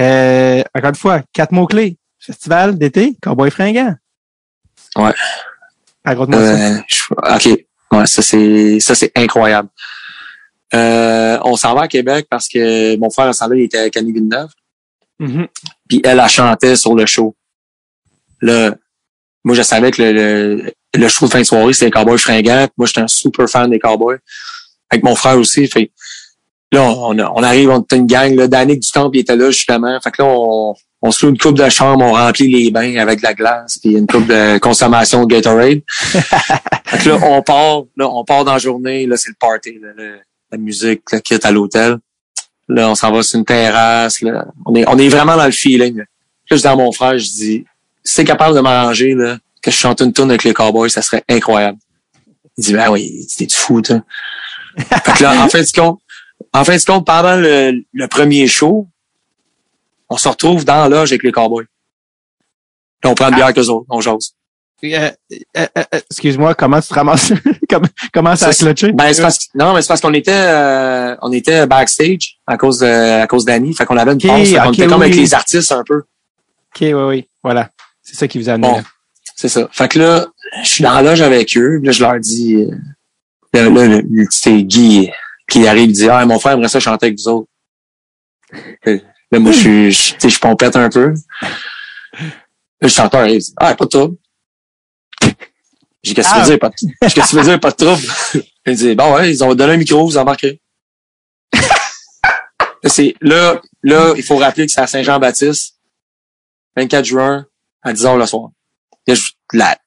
[0.00, 1.96] euh, encore une fois, quatre mots-clés.
[2.18, 3.94] Festival d'été, cowboy fringant.
[4.96, 5.12] Ouais.
[6.04, 6.52] Raconte-moi ça.
[6.52, 7.58] Euh, je- OK.
[7.92, 9.68] Ouais, ça c'est ça c'est incroyable.
[10.74, 13.78] Euh, on s'en va à Québec parce que mon frère à ce temps-là, il était
[13.78, 14.48] à Camille Villeneuve.
[15.18, 15.46] Mhm.
[15.88, 17.36] Puis elle, elle chantait sur le show.
[18.40, 18.74] Là,
[19.44, 22.18] moi, je savais que le, le, le show de fin de soirée, c'était les Cowboys
[22.18, 22.66] fringants.
[22.78, 24.18] Moi, j'étais un super fan des Cowboys.
[24.90, 25.66] Avec mon frère aussi.
[25.68, 25.90] Fait
[26.72, 28.34] là, on, on arrive, on était une gang.
[28.34, 29.98] Là, Danick du Temple, il était là, justement.
[30.00, 32.96] Fait que là, on, on se loue une coupe de chambre, on remplit les bains
[32.96, 35.80] avec de la glace, puis une coupe de consommation de Gatorade.
[35.96, 39.78] fait que là, on part, là, on part dans la journée, là, c'est le party,
[39.80, 40.20] là, le-
[40.50, 41.96] la musique, le kit à l'hôtel.
[42.68, 44.20] Là, on s'en va sur une terrasse.
[44.20, 44.44] Là.
[44.66, 45.96] On, est, on est vraiment dans le feeling.
[45.98, 46.04] Là,
[46.50, 47.64] Là, je dis à mon frère, je dis,
[48.04, 51.00] si t'es capable de m'arranger, là, que je chante une tune avec les Cowboys, ça
[51.00, 51.78] serait incroyable.
[52.58, 54.02] Il dit, ben oui, t'es fou, toi.
[54.76, 56.00] fait que là, en fin de compte,
[56.52, 58.88] en fin de compte, pendant le, le premier show,
[60.08, 61.66] on se retrouve dans la loge avec les Cowboys.
[63.04, 64.34] On prend une bière avec eux autres, on jase.
[64.84, 65.10] Euh,
[65.56, 67.32] euh, euh, Excuse-moi, comment tu te ramasses?
[67.70, 68.92] comment, comment ça a clutché?
[68.92, 72.56] Ben, c'est parce que, non, mais c'est parce qu'on était, euh, on était backstage à
[72.56, 73.74] cause de, à cause d'Annie.
[73.74, 74.48] Fait qu'on avait une Ok, passe.
[74.48, 75.98] Fait qu'on ok, était comme avec les artistes un peu.
[76.74, 77.28] Ok, oui, oui.
[77.44, 77.70] Voilà.
[78.02, 78.82] C'est ça qui vous a amené Bon.
[79.36, 79.68] C'est ça.
[79.70, 80.26] Fait que là,
[80.62, 81.80] je suis dans la loge avec eux.
[81.82, 84.00] Là, je leur dis, euh, là, là,
[84.30, 85.10] c'est Guy
[85.52, 87.48] qui arrive, il dit, ah, mon frère aimerait ça chanter avec vous autres.
[88.84, 88.92] Là,
[89.30, 91.12] là, moi, je suis, je- tu sais, je pompette un peu.
[92.80, 94.16] Le chanteur arrive, il dit, ah, pas de trouble.
[96.02, 96.42] J'ai qu'est-ce que tu Ah.
[96.44, 98.02] veux dire, pas de, qu'est-ce que tu veux dire, pas de trouble?
[98.66, 100.60] Il dit, bon, ouais, ils ont donné un micro, vous embarquez.
[101.52, 105.76] Là, c'est, là, là, il faut rappeler que c'est à Saint-Jean-Baptiste,
[106.76, 107.46] 24 juin,
[107.82, 108.50] à 10 heures le soir.
[109.06, 109.78] Là, je- la-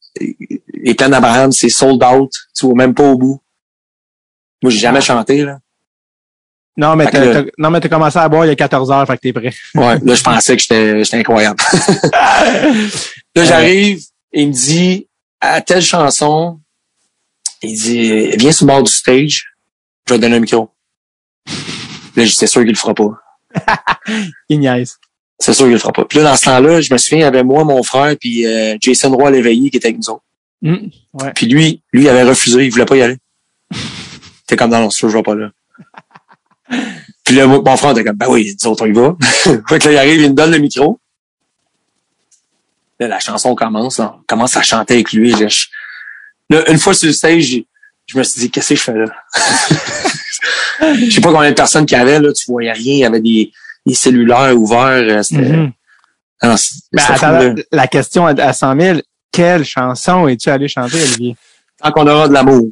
[0.73, 2.31] les plaines d'Abraham, c'est sold out.
[2.57, 3.41] Tu vois même pas au bout.
[4.65, 5.59] Moi, j'ai jamais chanté, là.
[6.77, 9.05] Non, mais t'as, t'as- non, mais t'as commencé à boire il y a 14 heures,
[9.07, 9.53] fait que t'es prêt.
[9.75, 9.97] Ouais.
[10.03, 11.61] Là, je pensais que j'étais, j'étais incroyable.
[13.35, 14.01] Là, j'arrive,
[14.33, 15.07] il me dit,
[15.39, 16.59] à telle chanson,
[17.61, 19.45] il dit, viens sur le bord du stage,
[20.07, 20.69] je vais te donner un micro.
[22.15, 23.11] Là, j'étais sûr qu'il le fera pas.
[24.49, 24.97] Il niaise.
[25.39, 26.05] C'est sûr qu'il le fera pas.
[26.05, 28.45] Puis là, dans ce temps-là, je me souviens, il y avait moi, mon frère, puis
[28.45, 30.23] euh, Jason Roy l'éveillé qui était avec nous autres.
[30.65, 31.31] Hum, ouais.
[31.35, 33.17] Puis lui, lui, il avait refusé, il voulait pas y aller.
[34.47, 35.49] T'es comme dans l'ensemble, je vais pas là.
[37.23, 39.15] Puis là, mon frère était comme, ben oui, autres, on y va.
[39.67, 40.99] fait que là, il arrive, il me donne le micro.
[42.99, 44.15] Là, la chanson commence, là.
[44.19, 45.31] on commence à chanter avec lui.
[45.31, 45.65] Là, je-
[46.49, 47.61] là, une fois sur le stage,
[48.05, 49.05] je me suis dit, qu'est-ce que je fais là?
[50.81, 53.05] Je sais pas combien de personnes qu'il y avait, là, tu voyais rien, il y
[53.05, 53.51] avait des,
[53.85, 55.17] des cellulaires ouverts.
[55.19, 55.71] euh, C'était, Mhm.
[56.41, 57.39] Ah non, fou, attends,
[57.71, 58.99] la question à à 100 000,
[59.31, 61.35] quelle chanson es-tu allé chanter, Olivier?
[61.81, 62.67] Tant qu'on aura de l'amour.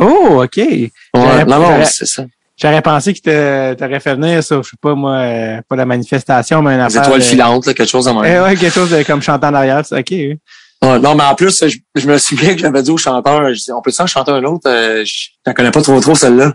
[0.00, 0.56] Oh, OK.
[0.56, 2.24] Ouais, non, non, c'est ça.
[2.60, 6.60] J'aurais pensé que t'aurais fait venir sur, je sais pas moi, euh, pas la manifestation,
[6.60, 7.04] mais Des affaire.
[7.04, 8.24] étoiles de- filantes, là, quelque chose de même.
[8.24, 9.82] Eh ouais, quelque chose de comme chantant derrière.
[9.90, 10.06] OK.
[10.10, 10.38] oui.
[10.82, 13.60] Ouais, non, mais en plus, je, je me souviens que j'avais dit au chanteur, je
[13.60, 14.68] dis, on peut s'en chanter un autre?
[14.68, 16.52] Euh, je connais pas trop trop celle-là.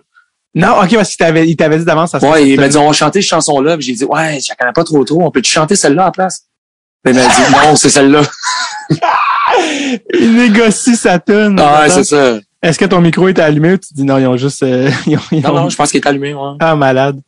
[0.55, 2.11] Non, OK, parce qu'il t'avait, il t'avait dit d'avance.
[2.11, 3.75] ça Ouais, il m'a dit, on va chanter cette chanson-là.
[3.79, 5.23] J'ai dit, ouais, je la connais pas trop trop.
[5.23, 6.43] On peut-tu chanter celle-là la place?
[7.03, 8.21] Puis il m'a dit, non, c'est celle-là.
[10.19, 11.57] Il négocie sa tune.
[11.59, 12.39] Ah, ouais, c'est ça.
[12.63, 15.17] Est-ce que ton micro est allumé ou tu dis non, ils ont juste, euh, ils
[15.17, 16.51] ont, ils Non, ont- non, je pense qu'il est allumé, ouais.
[16.59, 17.19] ah, malade.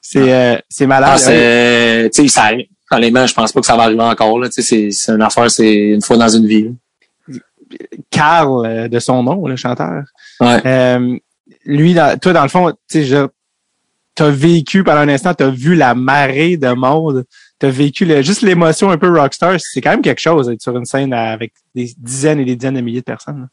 [0.00, 1.10] C'est, euh, c'est malade.
[1.12, 2.66] Ah, c'est, tu sais, ça arrive.
[2.90, 4.48] Honnêtement, je pense pas que ça va arriver encore, là.
[4.48, 6.72] Tu sais, c'est, c'est une affaire, c'est une fois dans une vie.
[8.10, 10.04] Carl, euh, de son nom, le chanteur.
[10.40, 10.60] Ouais.
[10.66, 11.18] Euh,
[11.66, 13.26] lui, dans- toi, dans le fond, tu sais,
[14.14, 17.24] t'as vécu pendant un instant, t'as vu la marée de monde,
[17.58, 19.56] t'as vécu le, juste l'émotion un peu rockstar.
[19.60, 22.74] C'est quand même quelque chose d'être sur une scène avec des dizaines et des dizaines
[22.76, 23.40] de milliers de personnes.
[23.42, 23.46] là.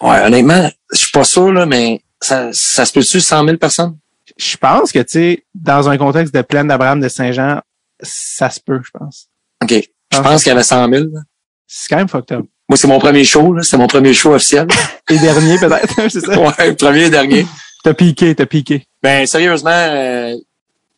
[0.00, 3.96] Ouais, honnêtement, je suis pas sûr, là, mais ça, ça se peut-tu 100 000 personnes?
[4.36, 7.60] Je pense que, tu sais, dans un contexte de plaine d'Abraham de Saint-Jean,
[8.02, 9.28] ça se peut, je pense.
[9.62, 9.88] OK.
[10.12, 11.04] Je pense qu'il y avait 100 000.
[11.12, 11.20] là.
[11.66, 12.46] C'est quand même fucked up.
[12.68, 13.62] Moi, c'est mon premier show, là.
[13.62, 14.66] C'est mon premier show officiel.
[15.10, 16.38] Et dernier, peut-être, c'est ça?
[16.38, 17.46] ouais, premier et dernier.
[17.82, 18.86] T'as piqué, t'as piqué.
[19.02, 20.34] Ben sérieusement, euh,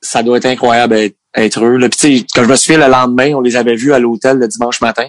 [0.00, 1.76] ça doit être incroyable être, être eux.
[1.76, 1.88] Là.
[1.88, 4.38] Puis, tu sais, quand je me souviens le lendemain, on les avait vus à l'hôtel
[4.38, 5.08] le dimanche matin.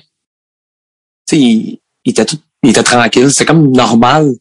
[1.28, 3.32] Tu sais, ils, ils étaient tout, ils étaient tranquilles.
[3.32, 4.32] C'est comme normal.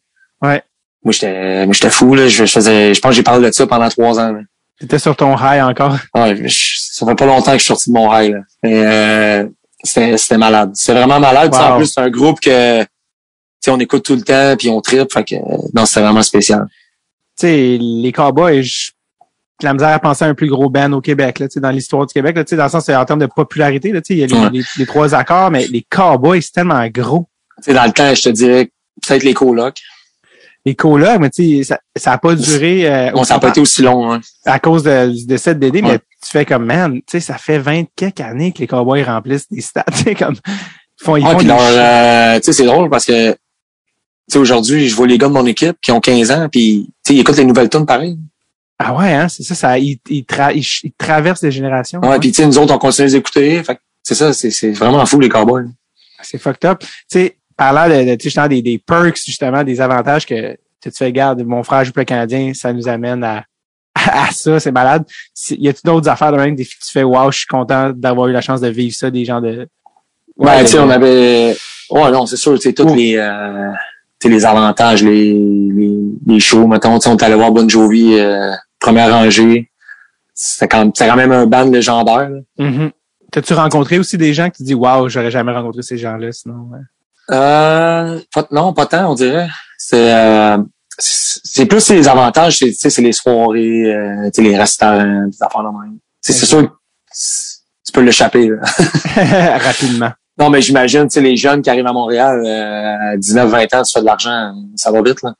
[0.41, 0.61] Ouais.
[1.03, 2.27] Moi, j'étais, moi, j'étais fou, là.
[2.27, 4.39] Je, je faisais, je pense que j'ai parlé de ça pendant trois ans, là.
[4.79, 5.97] T'étais sur ton high encore?
[6.13, 8.39] Ouais, je- ça fait pas longtemps que je suis sorti de mon rail, là.
[8.63, 9.47] Mais, euh,
[9.83, 10.71] c'était, c'était malade.
[10.75, 11.53] C'est vraiment malade.
[11.53, 11.61] Wow.
[11.61, 12.87] En plus, c'est un groupe que, tu
[13.61, 15.11] sais, on écoute tout le temps puis on tripe.
[15.11, 15.35] Fait que,
[15.73, 16.67] non, c'était vraiment spécial.
[17.39, 18.91] tu sais, les Cowboys, j'ai
[19.67, 21.71] la misère à penser à un plus gros band au Québec, là, tu sais, dans
[21.71, 24.01] l'histoire du Québec, là, tu sais, dans le sens, c'est en termes de popularité, là,
[24.01, 24.49] tu sais, il y a les, Ouais.
[24.51, 27.27] les- les trois accords, mais les Cowboys, c'est tellement gros.
[27.61, 28.69] Sais, dans le temps, je te dirais,
[29.05, 29.79] peut-être les colocs.
[30.65, 33.49] Les colocs, mais tu sais, ça, ça a pas duré, euh, Bon, ça n'a pas
[33.49, 34.21] été aussi long, hein.
[34.45, 35.99] à cause de, du décès de Dédé, mais Ouais.
[36.21, 39.49] tu fais comme, man, tu sais, ça fait 20 quelques années que les Cowboys remplissent
[39.49, 42.65] des stats, tu sais, comme, ils font, ils Ouais, font puis euh, tu sais, c'est
[42.65, 43.37] drôle parce que, tu
[44.27, 46.93] sais, aujourd'hui, je vois les gars de mon équipe qui ont 15 ans, puis, tu
[47.07, 48.17] sais, ils écoutent les nouvelles tunes pareil.
[48.79, 51.99] Ah ouais, hein, c'est ça, ça, ils, ils, tra- ils ch- ils traversent les générations.
[52.01, 53.63] Ouais, puis, tu sais, nous autres, on continue de les écouter.
[53.63, 55.65] Fait c'est ça, c'est, c'est vraiment fou, les cowboys.
[56.21, 56.79] C'est fucked up.
[56.81, 60.55] Tu sais, parlant de, de tu sais, justement, des, des perks, justement, des avantages que
[60.81, 63.43] tu te fais, garde, mon frère joue pour le Canadien, ça nous amène à,
[63.95, 65.03] à, ça, c'est malade.
[65.33, 67.47] C'est- Y a-tu d'autres affaires de même, des filles que tu fais, wow, je suis
[67.47, 69.67] content d'avoir eu la chance de vivre ça, des gens de.
[70.37, 71.57] Ouais, tu sais, on avait,
[71.89, 73.71] ouais, non, c'est sûr, tu sais, tous les, euh,
[74.19, 75.91] tu sais, les avantages, les, les,
[76.27, 79.71] les shows, mettons, tu sais, on est allé voir Bon Jovi, euh, première rangée.
[80.35, 82.39] C'était quand, quand même un band légendaire, là.
[82.59, 82.91] Mhm.
[83.31, 86.69] T'as-tu rencontré aussi des gens qui te disent, wow, j'aurais jamais rencontré ces gens-là, sinon.
[86.71, 86.79] ouais.
[87.31, 89.47] Euh, pas, non, pas tant, on dirait.
[89.77, 90.57] C'est, euh,
[90.97, 95.97] c'est plus les avantages, c'est, les soirées, euh, les restaurants, des affaires de même.
[96.21, 96.67] C'est sûr que
[97.85, 98.49] tu peux l'échapper.
[99.15, 100.11] Rapidement.
[100.39, 103.83] Non, mais j'imagine, tu sais, les jeunes qui arrivent à Montréal, euh, à 19-20 ans,
[103.83, 105.33] tu fais de l'argent, ça va vite, là.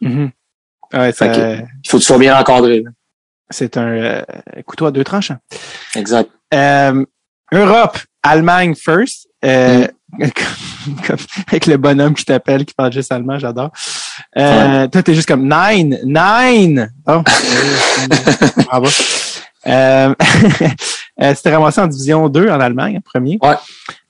[0.00, 0.30] Mhm.
[0.92, 2.82] Ouais, ça- Il faut que tu sois bien encadré,
[3.48, 4.22] c'est un euh,
[4.66, 5.38] couteau à deux tranchants.
[5.94, 6.30] Exact.
[6.54, 7.04] Euh,
[7.52, 9.28] Europe, Allemagne first.
[9.44, 9.86] Euh,
[11.06, 11.16] comme-
[11.48, 13.70] avec le bonhomme qui t'appelle, qui parle juste allemand, j'adore.
[14.36, 16.92] Euh, Toi, t'es juste comme nine, nine.
[17.06, 17.22] Oh,
[18.12, 18.88] euh, bravo.
[19.66, 20.14] Euh,
[21.22, 23.38] euh, tu t'es ramassé en division 2 en Allemagne, en premier.
[23.42, 23.56] Ouais.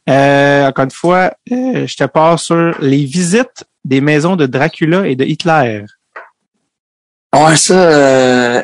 [0.09, 5.07] Euh, encore une fois, euh, je te passe sur les visites des maisons de Dracula
[5.07, 5.85] et de Hitler.
[7.35, 8.63] Ouais, ça, euh,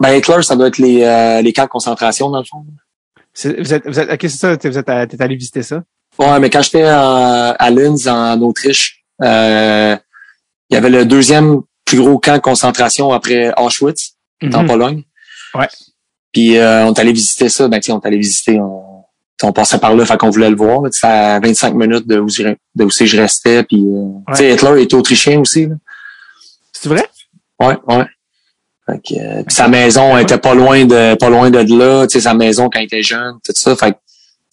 [0.00, 2.64] ben, Hitler, ça doit être les, euh, les camps de concentration, dans le fond.
[3.44, 5.82] Vous êtes, vous êtes, ok, c'est ça, vous êtes, t'es allé visiter ça?
[6.20, 9.96] Ouais, mais quand j'étais à, à Linz, en Autriche, euh,
[10.68, 14.66] il y avait le deuxième plus gros camp de concentration après Auschwitz, en Mhm.
[14.66, 15.02] Pologne.
[15.54, 15.66] Ouais.
[16.32, 17.66] Puis euh, on est allé visiter ça.
[17.68, 19.04] Ben, tu sais, on est allé visiter, on,
[19.42, 20.82] on passait par là, fait qu'on voulait le voir.
[20.92, 23.64] C'est à 25 minutes de où, je- de où je restais.
[23.64, 25.66] Puis, euh, tu sais, Hitler était autrichien aussi.
[26.72, 27.04] C'est vrai?
[27.58, 28.04] Ouais, ouais.
[28.86, 32.06] Fait que, euh, puis sa maison était pas loin de pas loin de là.
[32.06, 33.74] Tu sais, sa maison quand il était jeune, tout ça.
[33.76, 33.96] Fait que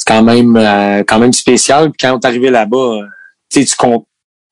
[0.08, 1.92] quand même euh, quand même spécial.
[1.92, 3.06] Puis quand on est arrivé là-bas, euh,
[3.50, 4.04] tu tu, com-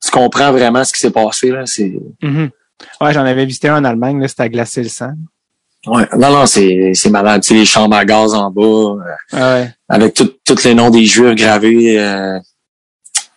[0.04, 1.66] tu comprends vraiment ce qui s'est passé là.
[1.66, 2.50] C'est Mhm.
[3.02, 5.14] Ouais, j'en avais visité un en Allemagne, là, c'était à glacer le sang.
[5.88, 6.08] Ouais.
[6.18, 7.42] Non, non, c'est, c'est malade.
[7.42, 8.98] Tu sais, les chambres à gaz en bas, euh,
[9.32, 9.70] Ah ouais.
[9.88, 12.00] avec tous les noms des juifs gravés.
[12.00, 12.38] euh,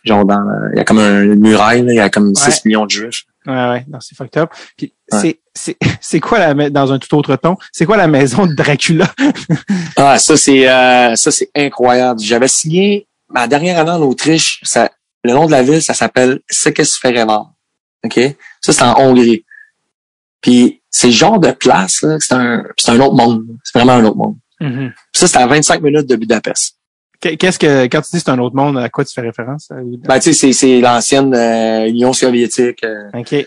[0.04, 0.40] genre dans,
[0.72, 3.24] il y a comme un muraille, là, il y a comme 6 millions de juifs.
[3.48, 3.84] Ouais, ouais.
[3.88, 4.50] Non, c'est fucked up.
[4.76, 5.18] Puis Ouais.
[5.20, 8.54] c'est, c'est, c'est quoi la, dans un tout autre ton, c'est quoi la maison de
[8.54, 9.12] Dracula?
[9.96, 12.20] Ah, ça c'est euh, ça c'est incroyable.
[12.20, 14.60] J'avais signé ma dernière année en Autriche.
[14.62, 14.90] Ça,
[15.24, 17.52] le nom de la ville, ça s'appelle Szekesfehérvár.
[18.04, 18.20] Ok,
[18.60, 19.44] ça c'est en Hongrie.
[20.40, 23.44] Puis c'est le genre de place là, c'est un c'est un autre monde.
[23.64, 24.36] C'est vraiment un autre monde.
[24.60, 24.92] Mhm.
[25.12, 26.77] Ça c'est à 25 minutes de Budapest.
[27.20, 29.68] Qu'est- Qu'est-ce que, quand tu dis c'est un autre monde, à quoi tu fais référence?
[29.72, 32.84] euh, Ben tu sais c'est l'ancienne euh, Union soviétique.
[32.84, 33.28] euh, OK.
[33.30, 33.46] tu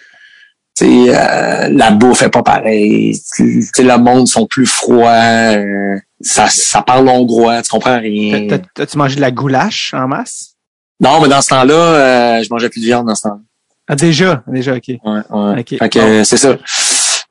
[0.75, 3.17] sais euh, la bouffe est pas pareille.
[3.35, 5.55] Tu sais le monde sont plus froids.
[5.55, 7.61] euh, ça ça parle hongrois.
[7.61, 8.47] Tu comprends rien.
[8.47, 10.55] T'as- t'as- T'as-tu mangé de la goulache en masse?
[10.99, 13.35] Non mais dans ce temps-là, euh, je mangeais plus de viande dans ce temps.
[13.35, 13.41] -là.
[13.87, 14.87] Ah, déjà, déjà, OK.
[14.87, 15.59] Ouais, ouais.
[15.61, 15.77] Ok.
[15.79, 16.57] Fait que c'est ça.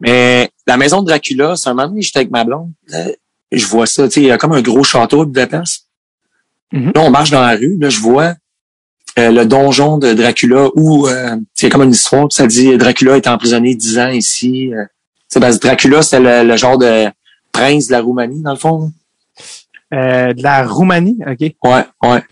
[0.01, 2.71] Mais la maison de Dracula, c'est un moment donné, j'étais avec ma blonde.
[3.53, 5.33] je vois ça, tu sais, il y a comme un gros château de
[6.73, 6.93] Mhm.
[6.95, 8.35] Là, on marche dans la rue, là, je vois
[9.19, 13.17] euh, le donjon de Dracula où euh, c'est comme une histoire, puis ça dit Dracula
[13.17, 14.73] est emprisonné 10 ans ici.
[14.73, 17.07] Euh, tu sais, parce que Dracula, c'est le, le genre de
[17.53, 18.93] prince de la Roumanie, dans le fond.
[19.93, 21.41] Euh, de la Roumanie, OK.
[21.65, 22.23] Ouais, ouais.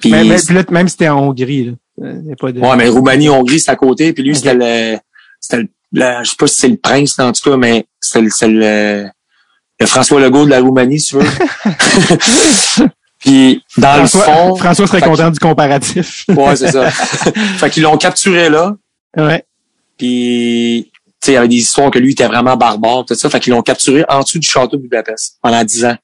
[0.00, 1.72] Puis- même, même, même si t'es en Hongrie, là.
[2.02, 2.58] Euh, y a pas de...
[2.60, 4.14] Ouais, mais Roumanie, Hongrie, c'est à côté.
[4.14, 4.98] Puis lui, c'était le,
[5.38, 5.62] c'était
[5.92, 8.48] le, je sais pas si c'est le prince, en tout cas, mais c'est le, c'est
[8.48, 9.08] le,
[9.78, 12.86] le François Legault de la Roumanie, si tu veux.
[13.22, 16.24] puis dans François, le fond, François serait content du comparatif.
[16.28, 16.90] ouais, c'est ça.
[16.90, 18.74] fait qu'ils l'ont capturé là.
[19.16, 19.44] ouais.
[19.96, 23.30] Puis, tu sais, il y avait des histoires que lui était vraiment barbare, tout ça.
[23.30, 25.96] Fait qu'ils l'ont capturé en dessous du château de Budapest pendant 10 ans.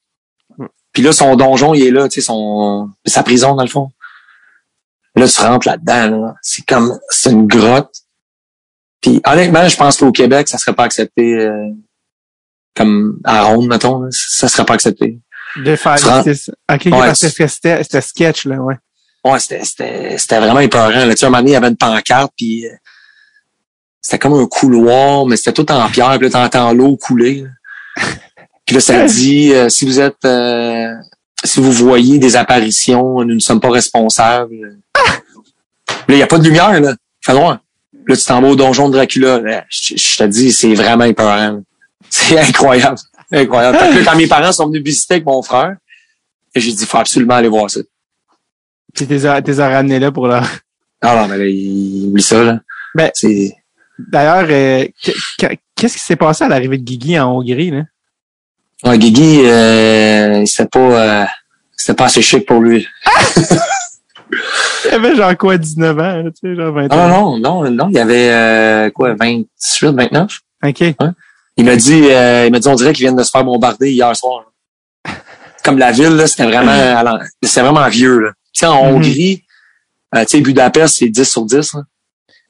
[0.93, 3.89] Puis là, son donjon, il est là, tu sais, son, sa prison, dans le fond.
[5.15, 6.35] Là, tu rentres là-dedans, là.
[6.41, 7.93] C'est comme, c'est une grotte.
[9.01, 11.67] Puis, honnêtement, je pense qu'au Québec, ça serait pas accepté, euh,
[12.75, 14.07] comme à Ronde, mettons, là.
[14.11, 15.19] ça serait pas accepté.
[15.57, 15.95] De faire.
[16.71, 18.75] OK, Ouais, parce que c'était c'était sketch, là, ouais.
[19.25, 20.89] Ouais, c'était, c'était, c'était vraiment épeurant.
[20.89, 21.09] Là.
[21.09, 22.71] Tu sais, un moment donné, il y avait une pancarte, puis euh,
[24.01, 27.43] c'était comme un couloir, mais c'était tout en pierre, puis là, t'entends l'eau couler.
[27.43, 28.03] là.
[28.65, 30.93] Puis là, ça dit, euh, si vous êtes, euh,
[31.43, 34.55] si vous voyez des apparitions, nous ne sommes pas responsables.
[34.55, 35.15] Là,
[36.09, 36.93] il n'y a pas de lumière, là.
[37.19, 37.59] Fait loin.
[38.07, 39.39] Là, tu t'en vas au donjon de Dracula.
[39.39, 41.61] Là, Je, je te dis, c'est vraiment épeurant.
[42.11, 42.99] C'est incroyable.
[43.31, 43.77] Incroyable.
[43.77, 45.75] Que là, quand mes parents sont venus visiter avec mon frère,
[46.55, 47.79] j'ai dit, faut absolument aller voir ça.
[48.93, 50.43] Puis t'es ramené là pour leur...
[51.01, 52.59] Ah non, mais là, il oublie ça, là.
[52.95, 53.55] Ben- c'est.
[53.99, 55.11] D'ailleurs, euh, que-
[55.47, 57.83] que- qu'est-ce qui s'est passé à l'arrivée de Guigui en Hongrie, là?
[58.83, 61.25] Ouais, Guigui, euh, c'était pas, euh,
[61.75, 62.87] c'était pas assez chic pour lui.
[64.85, 67.37] Il avait genre quoi, 19 ans, là, tu sais, genre 20 Non, ans?
[67.37, 69.47] non, non, non, il y avait, euh, quoi, 28,
[69.95, 70.39] 29?
[70.65, 70.83] OK.
[71.59, 73.91] Il m'a dit, euh, il m'a dit, on dirait qu'il vient de se faire bombarder
[73.91, 74.45] hier soir.
[75.63, 78.29] Comme la ville, là, c'était vraiment, c'était vraiment vieux, là.
[78.53, 78.95] Tu sais, en Mhm.
[78.95, 79.43] Hongrie,
[80.15, 81.81] euh, tu sais, Budapest, c'est 10 sur 10, là.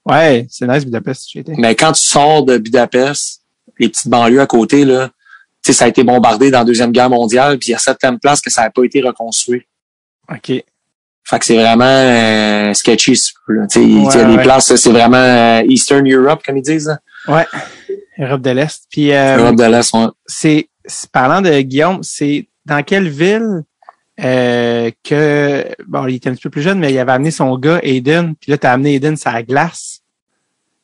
[0.06, 1.54] Ouais, c'est nice, Budapest, j'ai été.
[1.58, 3.42] Mais quand tu sors de Budapest,
[3.80, 5.10] les petites banlieues à côté, là,
[5.64, 7.80] tu sais, ça a été bombardé dans la Deuxième Guerre mondiale, puis il y a
[7.80, 9.64] certaines places que ça n'a pas été reconstruit.
[10.32, 10.64] OK.
[11.24, 13.24] Fait que c'est vraiment euh, sketchy, tu
[13.70, 16.88] sais, il y a Ouais, des places, c'est vraiment euh, Eastern Europe, comme ils disent.
[16.88, 17.00] là.
[17.28, 17.46] Ouais.
[18.20, 18.84] Europe de l'Est.
[18.90, 20.08] Puis, euh, Europe de l'Est, ouais.
[20.26, 23.64] c'est, c'est- parlant de Guillaume, c'est dans quelle ville
[24.22, 27.58] euh, que, bon, il était un petit peu plus jeune, mais il avait amené son
[27.58, 30.02] gars, Aiden, puis là, t'as amené Aiden sur la glace.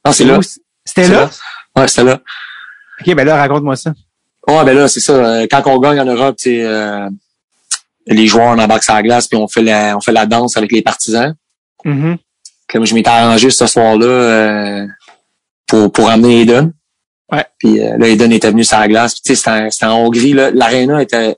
[0.05, 0.39] Non, c'est là.
[0.85, 1.29] C'était C'est là?
[1.75, 2.21] Ouais, c'était là.
[3.01, 3.93] OK, ben là, raconte-moi ça.
[4.47, 5.13] Ouais, ben là, c'est ça.
[5.13, 7.09] euh, Quand on gagne en Europe, tu sais, euh,
[8.07, 10.55] les joueurs on embarque sur la glace, puis on fait la, on fait la danse
[10.55, 11.35] avec les partisans.
[11.83, 12.17] Mhm.
[12.69, 14.87] Comme je m'étais arrangé ce soir-là euh,
[15.67, 16.73] pour, pour amener Eden.
[17.31, 17.45] Ouais.
[17.59, 19.19] Puis euh, là, Eden était venu sur la glace.
[19.19, 20.33] Puis c'était en- c'était en Hongrie.
[20.33, 20.51] là.
[20.51, 21.35] L'aréna était,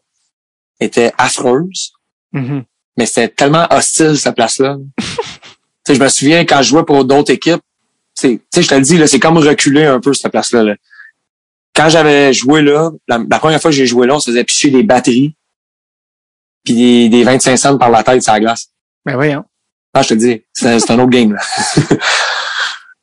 [0.79, 1.93] était affreuse.
[2.33, 2.63] Mhm.
[2.97, 4.77] mais c'était tellement hostile cette place-là.
[5.87, 7.61] je me souviens quand je jouais pour d'autres équipes,
[8.21, 10.63] je te le dis là, c'est comme reculer un peu cette place-là.
[10.63, 10.75] là.
[11.73, 14.43] Quand j'avais joué là, la, la première fois que j'ai joué là, on se faisait
[14.43, 15.35] picher des batteries,
[16.65, 18.67] puis des, des 25 cents par la tête sur la glace.
[19.05, 19.45] Ben voyons.
[19.93, 21.31] Ah, je te le dis, c'est c'est un autre game.
[21.33, 21.41] Là.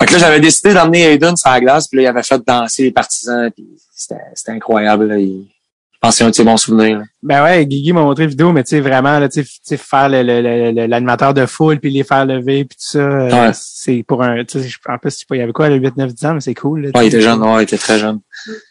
[0.04, 2.40] fait que là, j'avais décidé d'emmener Aiden sur la glace, puis là, il avait fait
[2.46, 5.06] danser les partisans, puis c'était incroyable.
[5.08, 5.18] Là.
[5.18, 5.46] Il,
[5.92, 6.98] je pense que c'est un de ses bons souvenirs.
[6.98, 7.04] là.
[7.22, 10.10] Ben ouais, Guigui m'a montré une vidéo, mais tu sais, vraiment, là, tu sais, faire
[10.10, 13.30] le- le- le- le- l'animateur de foule, puis les faire lever, puis tout ça, euh,
[13.30, 13.50] Ouais.
[13.54, 16.12] c'est pour un, tu sais, je- en plus, il y avait quoi, le 8, 9,
[16.12, 16.82] 10 ans, mais c'est cool.
[16.82, 18.20] Là, Ouais, il était jeune, ouais, il était très jeune.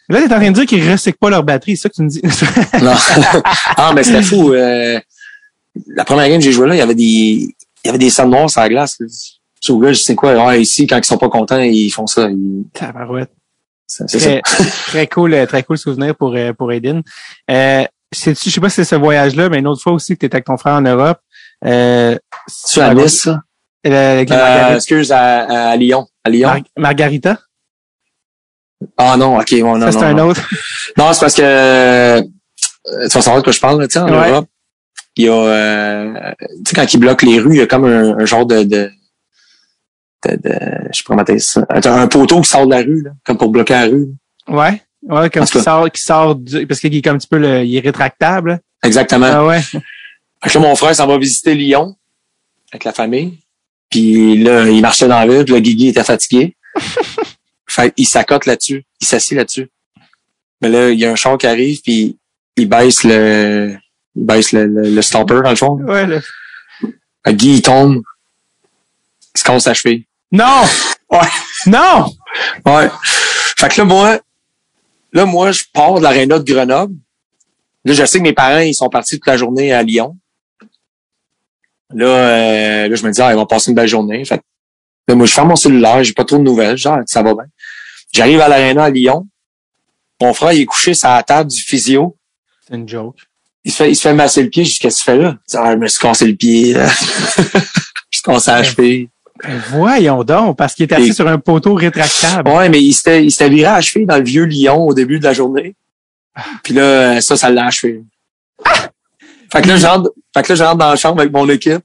[0.08, 2.02] Là, t'es en train de dire qu'ils recyclent pas leur batterie, c'est ça que tu
[2.02, 2.22] me dis?
[2.84, 2.92] Non.
[3.76, 4.52] ah, mais c'était fou.
[4.52, 5.00] euh,
[5.88, 7.52] la première game que j'ai joué là, il y avait des, il
[7.86, 8.96] y avait des sangs noirs sur la glace.
[9.72, 10.46] Gars, je sais quoi.
[10.46, 12.28] Ouais, ici, quand ils sont pas contents, ils font ça.
[12.30, 13.30] Ils- Tabarouette.
[13.86, 14.40] C'est ça.
[14.86, 17.02] Très, cool, euh, très cool souvenir pour, euh, pour Aiden.
[17.50, 20.20] Euh, sais-tu- je sais pas si c'est ce voyage-là, mais une autre fois aussi que
[20.20, 21.18] tu étais avec ton frère en Europe.
[21.64, 22.16] Euh,
[22.46, 23.40] C'est à Nice, ça?
[23.86, 26.06] euh, avec Euh, excuse, à, à Lyon.
[26.24, 26.48] À Lyon?
[26.48, 27.38] Mar- Margarita?
[28.96, 30.28] Ah non, ok, ouais, non, ça, c'est un non.
[30.28, 30.48] autre.
[30.96, 32.28] Non, c'est parce que tu
[33.14, 34.30] vas savoir de quoi je parle, tu sais, en Ouais.
[34.30, 34.46] Europe.
[35.16, 37.84] Il y a euh, tu sais, quand ils bloquent les rues, il y a comme
[37.84, 38.90] un, un genre de, de,
[40.28, 41.66] de, de- je sais pas comment ça.
[41.70, 44.08] Un poteau qui sort de la rue, là, comme pour bloquer la rue.
[44.48, 44.82] Ouais.
[45.02, 47.62] Ouais, comme qui sort, qui sort du, parce qu'il est comme un petit peu le,
[47.64, 48.50] il est rétractable.
[48.50, 48.58] là.
[48.82, 49.26] Exactement.
[49.30, 49.60] Ah ouais.
[49.72, 51.94] Là, mon frère s'en va visiter Lyon
[52.72, 53.38] avec la famille.
[53.90, 56.56] Puis là, il marchait dans la ville, puis le Guigui était fatigué.
[57.66, 58.84] fait il s'accote là-dessus.
[59.00, 59.68] Il s'assit là-dessus.
[60.60, 62.16] Mais là, il y a un char qui arrive, puis
[62.56, 63.76] il baisse le
[64.16, 65.72] il baisse le, le, le stopper, dans le fond.
[65.82, 66.20] Ouais, là.
[67.24, 68.02] Que Guy, il tombe.
[69.34, 70.06] Il se casse la cheville.
[70.32, 70.62] Non!
[71.10, 71.28] Ouais.
[71.66, 72.06] Non!
[72.66, 72.90] Ouais.
[73.56, 74.20] Fait que là, moi,
[75.12, 76.94] là, moi, je pars de l'aréna de Grenoble.
[77.84, 80.16] Là, je sais que mes parents, ils sont partis toute la journée à Lyon.
[81.90, 84.24] Là, euh, là je me dis, ah, ils vont passer une belle journée.
[84.24, 84.44] Fait que,
[85.08, 86.76] là, moi, je ferme mon cellulaire, j'ai pas trop de nouvelles.
[86.76, 87.44] Genre, ça va bien.
[88.12, 89.26] J'arrive à l'aréna à Lyon.
[90.20, 92.16] Mon frère, il est couché sur la table du physio.
[92.66, 93.16] C'est une joke.
[93.64, 94.64] Il se fait, il se fait masser le pied.
[94.64, 95.36] Je dis, qu'est-ce que tu fais là?
[95.46, 96.74] Il dit, ah, je me suis cassé le pied.
[96.74, 97.48] je
[98.10, 99.08] suis cassé la cheville.
[99.42, 102.48] Ben, voyons donc, parce qu'il est assis Et- sur un poteau rétractable.
[102.50, 104.94] Ouais, mais il s'était, il s'était viré à la cheville dans le vieux Lyon au
[104.94, 105.74] début de la journée.
[106.62, 108.02] Puis là, ça, ça l'a achevé.
[109.52, 111.48] Fait que là, je rentre, fait que là, je rentre dans la chambre avec mon
[111.48, 111.82] équipe.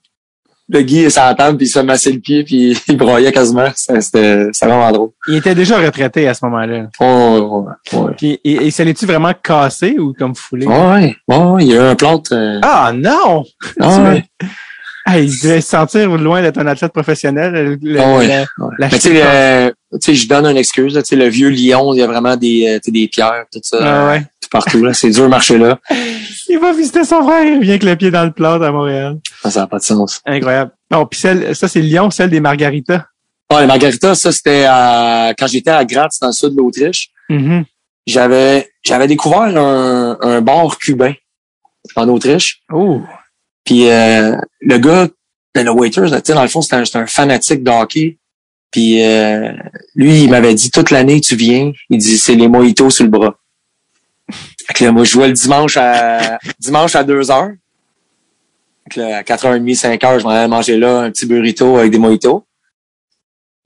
[0.71, 3.69] Le Guy la table, puis il se masser le pied, puis il broyait quasiment.
[3.75, 5.09] C'était, vraiment drôle.
[5.27, 6.87] Il était déjà retraité à ce moment-là.
[6.99, 8.11] Oh, ouais, ouais.
[8.15, 10.67] Puis, et, et ça l'est-tu vraiment cassé ou comme foulé?
[10.67, 12.29] Ouais, ouais, il y a eu un plâtre.
[12.33, 13.43] euh, Ah non!
[13.79, 14.23] ah, ouais.
[15.09, 17.51] Hey, il devait se sentir loin d'être un athlète professionnel.
[17.53, 18.27] le- le- Ah ouais.
[18.27, 18.75] la- Ouais.
[18.77, 20.93] la Mais tu sais, euh, tu sais, je donne une excuse.
[20.95, 21.01] là.
[21.01, 23.45] Tu sais, le vieux Lyon, il y a vraiment des, euh, tu sais, des pierres,
[23.51, 24.21] tout ça, Ah ouais.
[24.41, 24.83] tout partout.
[24.83, 25.79] Là, c'est dur de marcher là.
[26.49, 29.17] Il va visiter son frère, il revient avec le pied dans le plâtre à Montréal.
[29.43, 30.19] Ça n'a pas de sens.
[30.25, 30.71] Incroyable.
[30.93, 33.05] Oh, puis celle, ça, c'est Lyon, celle des Margaritas.
[33.51, 37.09] Ouais, les margaritas, ça, c'était à- quand j'étais à Graz, dans le sud de l'Autriche.
[37.29, 37.65] Mhm.
[38.07, 41.13] J'avais j'avais découvert un, un bar cubain
[41.95, 42.61] en Autriche.
[42.73, 43.01] Oh.
[43.69, 45.07] Puis euh, le gars,
[45.53, 48.17] le le waiter, tu sais, dans le fond, c'était un, fanatique de hockey.
[48.71, 49.51] Puis euh,
[49.93, 51.71] lui, il m'avait dit toute l'année, tu viens.
[51.91, 53.35] Il dit, c'est les mojitos sur le bras.
[54.65, 57.51] Fait que là, moi, je jouais le dimanche à dimanche à 2 heures.
[58.91, 61.99] Fait là, à 4h30, 5h, je m'en allais manger là un petit burrito avec des
[61.99, 62.43] mojitos.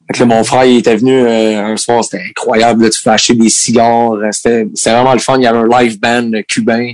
[0.07, 2.83] Fait que là, mon frère, il était venu euh, un soir, c'était incroyable.
[2.83, 4.15] Là, tu pouvais acheter des cigares.
[4.15, 5.37] euh, C'était vraiment le fun.
[5.37, 6.91] Il y avait un live band cubain.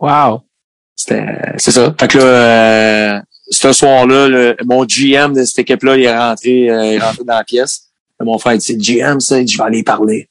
[0.00, 0.42] Wow.
[1.00, 1.24] C'était,
[1.56, 1.94] c'est ça.
[1.98, 3.20] Fait que là, euh,
[3.50, 7.24] ce soir-là, le- mon GM de cette équipe-là, il est rentré, euh, il est rentré
[7.24, 7.84] dans la pièce.
[8.22, 10.28] Mon frère, il dit, GM, ça, je vais aller parler.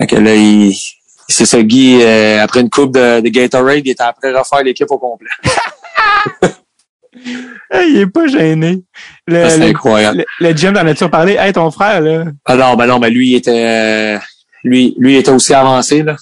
[0.00, 0.74] Fait que là, il,
[1.28, 4.90] c'est ça, Guy, euh, après une coupe de, de Gatorade, il était après refaire l'équipe
[4.90, 5.28] au complet.
[7.70, 8.82] Hey, il est pas gêné.
[9.26, 10.24] Le, C'est le, incroyable.
[10.40, 11.34] le, le GM t'en as-tu parlé?
[11.34, 12.24] Hey, ton frère, là.
[12.44, 14.18] Ah non, ben non, ben lui, il était, euh,
[14.62, 16.16] lui, lui, il était aussi avancé, là.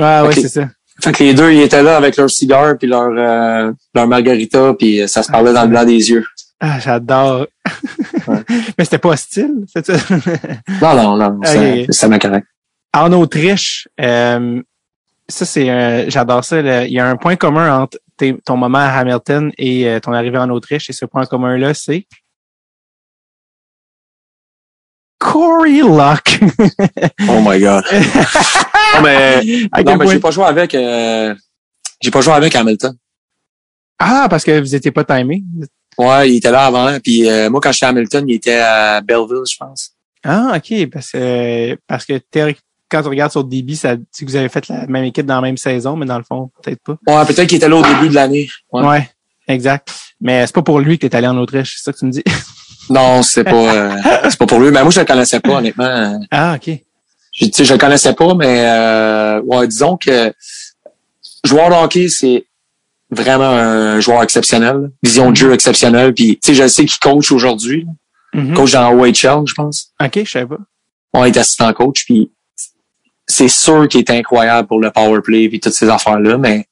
[0.00, 0.38] Ah, ouais, Ok.
[0.40, 0.68] c'est ça.
[1.02, 4.74] Fait que les deux, ils étaient là avec leur cigare puis leur, euh, leur margarita
[4.74, 6.26] puis ça se parlait dans le blanc des yeux.
[6.60, 7.46] Ah, j'adore.
[8.26, 8.38] Ouais.
[8.78, 9.92] Mais c'était pas hostile, c'est ça?
[10.82, 11.86] Non, non, non, c'est, Ok.
[11.90, 12.46] c'est ma correct.
[12.94, 14.60] en Autriche, euh,
[15.28, 16.60] ça c'est un- j'adore ça.
[16.84, 17.98] il y a un point commun entre
[18.44, 21.74] ton moment à Hamilton et euh, ton arrivée en Autriche, et ce point commun là,
[21.74, 22.06] c'est
[25.20, 26.40] Corey Luck.
[27.28, 27.84] Oh my god.
[28.98, 29.40] non, mais,
[29.84, 31.34] non, mais j'ai pas joué avec, euh,
[32.00, 32.94] j'ai pas joué avec Hamilton.
[33.98, 35.42] Ah, parce que vous étiez pas timé.
[35.98, 36.98] Ouais, il était là avant.
[37.00, 39.90] Puis euh, moi, quand j'étais à Hamilton, il était à Belleville, je pense.
[40.24, 42.20] Ah, ok, parce que parce que
[42.90, 45.36] quand tu regardes sur DB, ça dit que vous avez fait la même équipe dans
[45.36, 46.96] la même saison, mais dans le fond, peut-être pas.
[47.06, 48.48] Ouais, peut-être qu'il était là au début de l'année.
[48.72, 48.86] Ouais.
[48.86, 49.10] Ouais,
[49.46, 49.92] exact.
[50.20, 52.10] Mais c'est pas pour lui que t'es allé en Autriche, c'est ça que tu me
[52.10, 52.24] dis?
[52.90, 53.96] Non, c'est pas, euh,
[54.30, 54.70] c'est pas pour lui.
[54.70, 56.20] Mais moi, je le connaissais pas, honnêtement.
[56.30, 56.80] Ah, ok.
[57.38, 60.32] Je, tu sais, je le connaissais pas, mais euh, ouais, disons que
[61.44, 62.46] joueur de hockey, c'est
[63.10, 66.12] vraiment un joueur exceptionnel, vision de jeu exceptionnelle.
[66.14, 67.86] Puis, tu sais, je sais qu'il coach aujourd'hui,
[68.34, 68.54] Mhm.
[68.54, 69.92] coach dans OHL, je pense.
[70.04, 70.58] Ok, je savais pas.
[71.14, 72.30] On est assistant coach, puis
[73.26, 76.66] c'est sûr qu'il est incroyable pour le power play puis toutes ces affaires-là, mais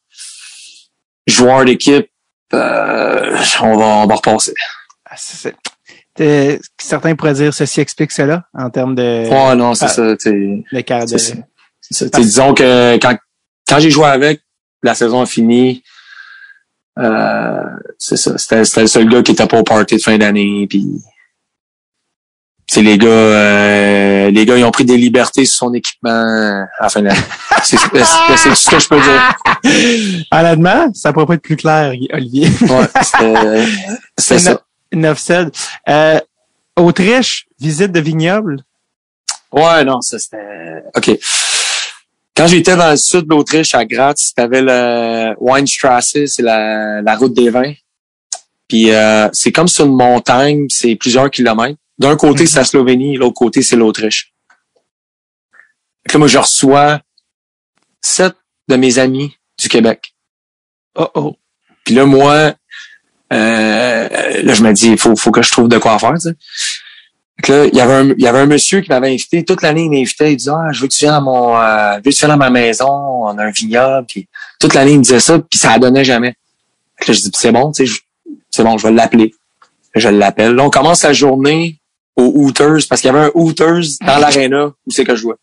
[1.27, 2.09] joueur d'équipe,
[2.53, 4.53] euh, on va on va repasser.
[6.17, 9.89] T'es- certains pourraient dire ceci explique cela en termes de, Ouais, non, c'est Ah.
[9.89, 10.15] ça.
[10.19, 10.33] sais.
[10.33, 13.17] de, sais, disons que quand,
[13.69, 14.41] quand j'ai joué avec,
[14.83, 15.83] la saison a fini.
[16.99, 17.63] Euh,
[17.99, 18.39] c'est ça.
[18.39, 20.67] C'était, le seul gars qui était pas au party de fin d'année.
[20.69, 20.87] Puis
[22.69, 26.83] c'est les gars, euh, les gars, ils ont pris des libertés sur son équipement à
[26.85, 27.21] la fin de l'année.
[27.63, 27.91] c'est tout
[28.55, 30.25] ce que je peux dire.
[30.33, 32.49] Honnêtement, ça pourrait pas être plus clair, Olivier.
[32.63, 32.87] Ouais,
[34.19, 34.61] c'était ça.
[34.97, 35.31] 9
[35.89, 36.21] euh,
[36.77, 38.63] Autriche, visite de vignoble.
[39.53, 40.83] Ouais, non, ça c'était.
[40.95, 41.19] OK.
[42.37, 47.17] Quand j'étais dans le sud de l'Autriche, à Graz, t'avais le Weinstrasse, c'est la, la
[47.17, 47.73] route des vins.
[48.69, 51.79] Puis euh, c'est comme sur une montagne, c'est plusieurs kilomètres.
[51.99, 54.35] D'un côté, c'est la Slovénie, l'autre côté, c'est l'Autriche.
[56.13, 57.01] Là, moi, je reçois
[58.03, 58.35] sept
[58.69, 60.15] de mes amis du Québec.
[60.95, 61.37] Oh oh.
[61.85, 62.55] Puis là, moi,
[63.33, 64.09] euh,
[64.43, 66.35] là, je me dis, il faut, faut que je trouve de quoi faire, tu sais.
[67.49, 69.45] Là, il y avait un, il y avait un monsieur qui m'avait invité.
[69.45, 70.33] Toute l'année, il m'invitait.
[70.33, 72.21] Il disait, ah, je veux que tu viennes à mon, euh, je veux que tu
[72.21, 72.89] viennes à ma maison.
[72.89, 74.07] On a un vignoble.
[74.07, 74.27] Puis
[74.59, 75.39] toute l'année, il me disait ça.
[75.39, 76.35] Puis ça ne donnait jamais.
[77.07, 78.01] Là, je dis, c'est bon, tu sais, je-
[78.51, 79.35] c'est bon, je vais l'appeler.
[79.95, 80.55] Je l'appelle.
[80.55, 81.79] Là, on commence la journée
[82.17, 85.35] au Hooters parce qu'il y avait un Hooters dans l'aréna où c'est que je jouais.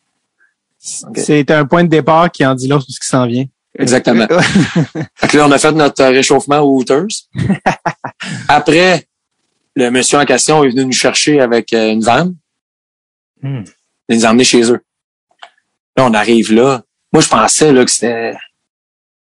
[1.15, 3.45] C'est un point de départ qui en dit là sur ce qui s'en vient.
[3.77, 4.27] Exactement.
[5.15, 7.07] Fait que là, on a fait notre euh, réchauffement au Hooters.
[8.47, 9.07] Après,
[9.75, 12.35] le monsieur en question est venu nous chercher avec euh, une vanne.
[13.41, 13.63] Hmm.
[14.09, 14.81] Il nous a emmenés chez eux.
[15.97, 16.83] Là, on arrive là.
[17.11, 18.35] Moi, je pensais là, que c'était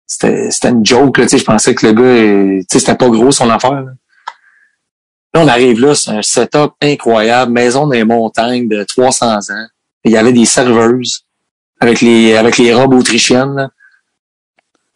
[0.06, 1.18] c'était c'était une joke.
[1.18, 3.82] Là, tu sais, je pensais que le gars, tu sais, c'était pas gros son affaire.
[3.82, 3.92] Là,
[5.34, 7.52] Là, on arrive là, c'est un setup incroyable.
[7.52, 9.68] Maison les montagnes de 300 ans.
[10.04, 11.26] Il y avait des serveuses
[11.80, 13.56] avec les avec les robes autrichiennes.
[13.56, 13.70] là.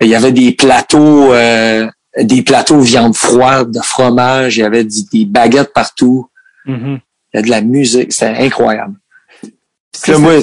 [0.02, 1.88] Il y avait des plateaux, euh,
[2.22, 4.58] des plateaux viande froide, de fromage.
[4.58, 6.30] Il y avait des, des baguettes partout.
[6.66, 7.00] Mhm.
[7.34, 8.14] Il y a de la musique.
[8.14, 8.96] C'était incroyable.
[10.02, 10.34] Puis là, moi,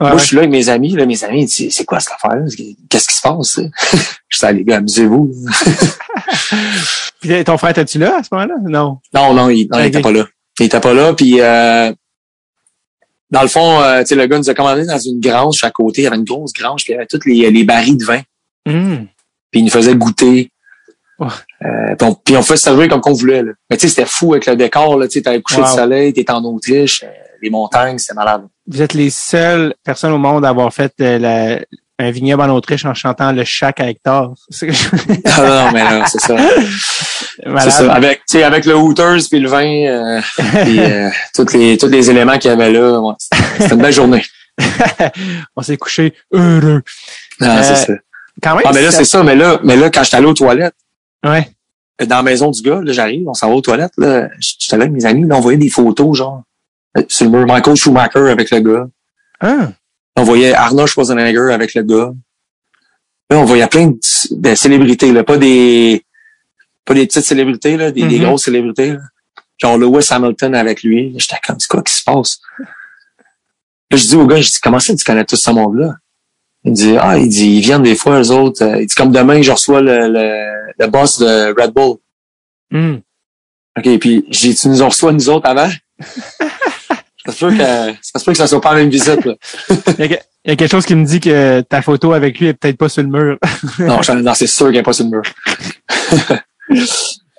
[0.00, 0.90] Ouais, moi, je suis là avec mes amis.
[0.92, 2.44] Là, mes amis, c'est quoi cette affaire-là?
[2.88, 3.58] Qu'est-ce qui se passe?
[4.28, 5.34] je dis, Ah, les gars, amusez-vous.
[7.20, 8.54] Puis, ton frère, étais-tu là à ce moment-là?
[8.62, 8.98] Non.
[9.12, 9.88] Non, non, il, non, il Ok.
[9.88, 10.26] était pas là.
[10.60, 11.14] Il était pas là.
[11.14, 11.92] Puis, euh,
[13.30, 15.70] dans le fond, euh, tu sais, le gars nous a commandé dans une grange à
[15.72, 16.02] côté.
[16.02, 16.84] Il y avait une grosse grange.
[16.84, 18.20] Puis, il y avait tous les, les barils de vin.
[18.70, 19.06] Hmm.
[19.50, 20.50] Puis, il nous faisait goûter.
[21.20, 21.26] Euh,
[21.98, 23.42] puis, on, puis on faisait servir comme qu'on voulait.
[23.42, 23.52] Là.
[23.70, 25.00] Mais tu sais, c'était fou avec le décor.
[25.10, 25.66] Tu le coucher Wow.
[25.66, 27.08] de soleil, t'étais en Autriche, euh,
[27.42, 28.42] les montagnes, c'était malade.
[28.66, 31.58] Vous êtes les seules personnes au monde à avoir fait euh, la-
[32.00, 34.34] un vignoble en Autriche en chantant le chac à Hector.
[34.62, 34.66] Ah,
[35.38, 36.36] non, non, mais non, c'est ça.
[37.40, 37.70] C'est malade.
[37.70, 37.92] ça.
[37.92, 40.20] Avec, tu sais, avec le Hooters puis le vin,
[40.64, 40.80] puis
[41.34, 43.14] tous les tous les éléments qu'il y avait là, ouais,
[43.58, 44.24] c'était une belle journée.
[45.56, 46.82] On s'est couché heureux.
[47.40, 47.92] Ah, c'est ça.
[48.42, 49.22] Quand même, Ah, mais là, c'est ça.
[49.22, 50.74] Mais là, mais là, quand j'étais allé aux toilettes,
[51.24, 51.50] Ouais.
[52.06, 54.84] dans la maison du gars, là, j'arrive, on s'en va aux toilettes, là, j'étais là
[54.84, 56.42] avec mes amis, là, on voyait des photos, genre,
[56.96, 58.86] euh, sur le mur, Michael Schumacher avec le gars.
[59.40, 59.72] Ah.
[60.16, 62.12] On voyait Arnold Schwarzenegger avec le gars.
[63.30, 63.98] Là, on voyait plein de,
[64.30, 66.04] de célébrités, là, pas des,
[66.84, 68.24] pas des petites célébrités, là, des, des Mhm.
[68.24, 69.00] grosses célébrités, là.
[69.60, 71.14] Genre Lewis Hamilton avec lui.
[71.18, 72.40] J'étais comme, c'est quoi qui se passe?
[73.90, 75.96] Là, je dis au gars, je dis, comment ça, tu connais tout ce monde-là?
[76.64, 78.62] Il dit, ah, il dit, ils viennent des fois, eux autres.
[78.64, 81.96] Euh, Il dit, comme demain, je reçois le, le, le boss de Red Bull.
[82.70, 82.96] Hmm.
[83.78, 85.70] OK, puis j'ai tu nous en reçois, nous autres, avant?
[87.26, 87.58] ça se peut que,
[88.02, 89.34] ça se peut que ça soit pas la même visite, là.
[89.70, 92.12] Il, y a, que- il y a quelque chose qui me dit que ta photo
[92.12, 93.38] avec lui est peut-être pas sur le mur.
[93.78, 95.22] Non, je- non, c'est sûr qu'il n'y a pas sur le mur.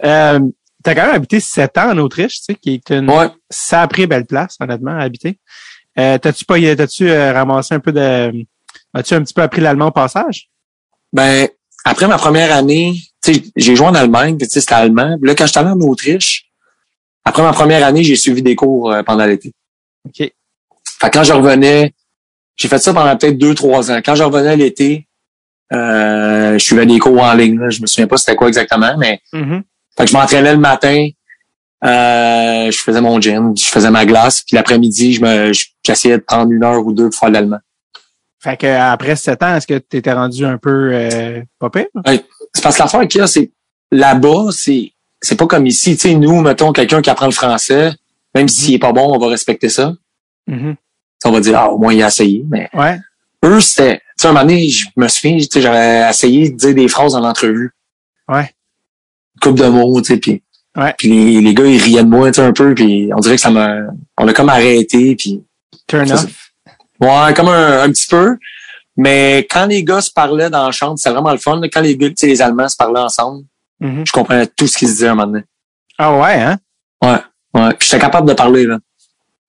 [0.05, 0.39] Euh,
[0.81, 3.27] T'as quand même habité sept ans en Autriche, tu sais, qui est une Ouais.
[3.49, 5.37] sacrée belle place, honnêtement, à habiter.
[5.99, 8.31] Euh, t'as-tu pas, t'as-tu euh, ramassé un peu de,
[8.94, 10.49] as-tu un petit peu appris l'allemand au passage?
[11.14, 11.48] Ben,
[11.86, 15.18] après ma première année, tu sais, j'ai joué en Allemagne, puis c'était allemand.
[15.20, 16.45] Puis là, quand j'étais allé en Autriche,
[17.26, 19.53] après ma première année, j'ai suivi des cours euh, pendant l'été.
[20.06, 20.18] OK.
[20.18, 20.34] Fait
[21.10, 21.94] que quand je revenais,
[22.56, 23.99] j'ai fait ça pendant peut-être deux, trois ans.
[24.03, 25.07] Quand je revenais l'été,
[25.72, 27.60] euh, je suivais des cours en ligne.
[27.60, 27.70] Là.
[27.70, 31.07] Je me souviens pas c'était quoi exactement, mais fait que je m'entraînais le matin,
[31.84, 35.52] euh, je faisais mon gym, je faisais ma glace, puis l'après-midi, je me
[35.86, 37.60] j'essayais de prendre une heure ou deux pour faire l'allemand.
[38.41, 41.88] Fait que après sept ans, est-ce que tu étais rendu un peu euh, pas pire?
[42.53, 43.52] C'est parce que l'affaire qu'il y a, c'est
[43.91, 44.91] là-bas, c'est
[45.22, 45.95] c'est pas comme ici.
[45.98, 47.91] Tu sais, nous, mettons quelqu'un qui apprend le français,
[48.34, 49.94] même s'il est pas bon, on va respecter ça.
[50.48, 50.76] Mhm.
[51.26, 52.45] On va dire, ah, au moins, il a essayé.
[52.49, 52.98] Mais Ouais.
[53.44, 53.98] eux, c'était...
[53.98, 56.88] Tu sais, un moment donné, je me souviens, tu sais, j'avais essayé de dire des
[56.88, 57.72] phrases dans l'entrevue.
[58.30, 58.49] Ouais.
[59.36, 60.41] Une couple de mots, tu sais, puis...
[60.78, 60.94] Ouais.
[60.98, 63.36] Puis les, les gars, ils riaient de moi, tu sais, un peu, puis on dirait
[63.36, 63.76] que ça m'a...
[64.18, 65.44] On a comme arrêté, puis...
[65.88, 66.48] Turn off.
[66.99, 68.38] Ouais, comme un, un petit peu.
[68.97, 71.61] Mais quand les gars se parlaient dans la chambre, c'était vraiment le fun.
[71.71, 73.43] Quand les gars, tu sais, les Allemands se parlaient ensemble,
[73.80, 74.03] Mhm.
[74.05, 75.43] je comprenais tout ce qu'ils se disaient un moment donné.
[75.97, 76.57] Ah ouais, hein?
[77.01, 77.71] Ouais.
[77.80, 78.77] Puis j'étais capable de parler, là.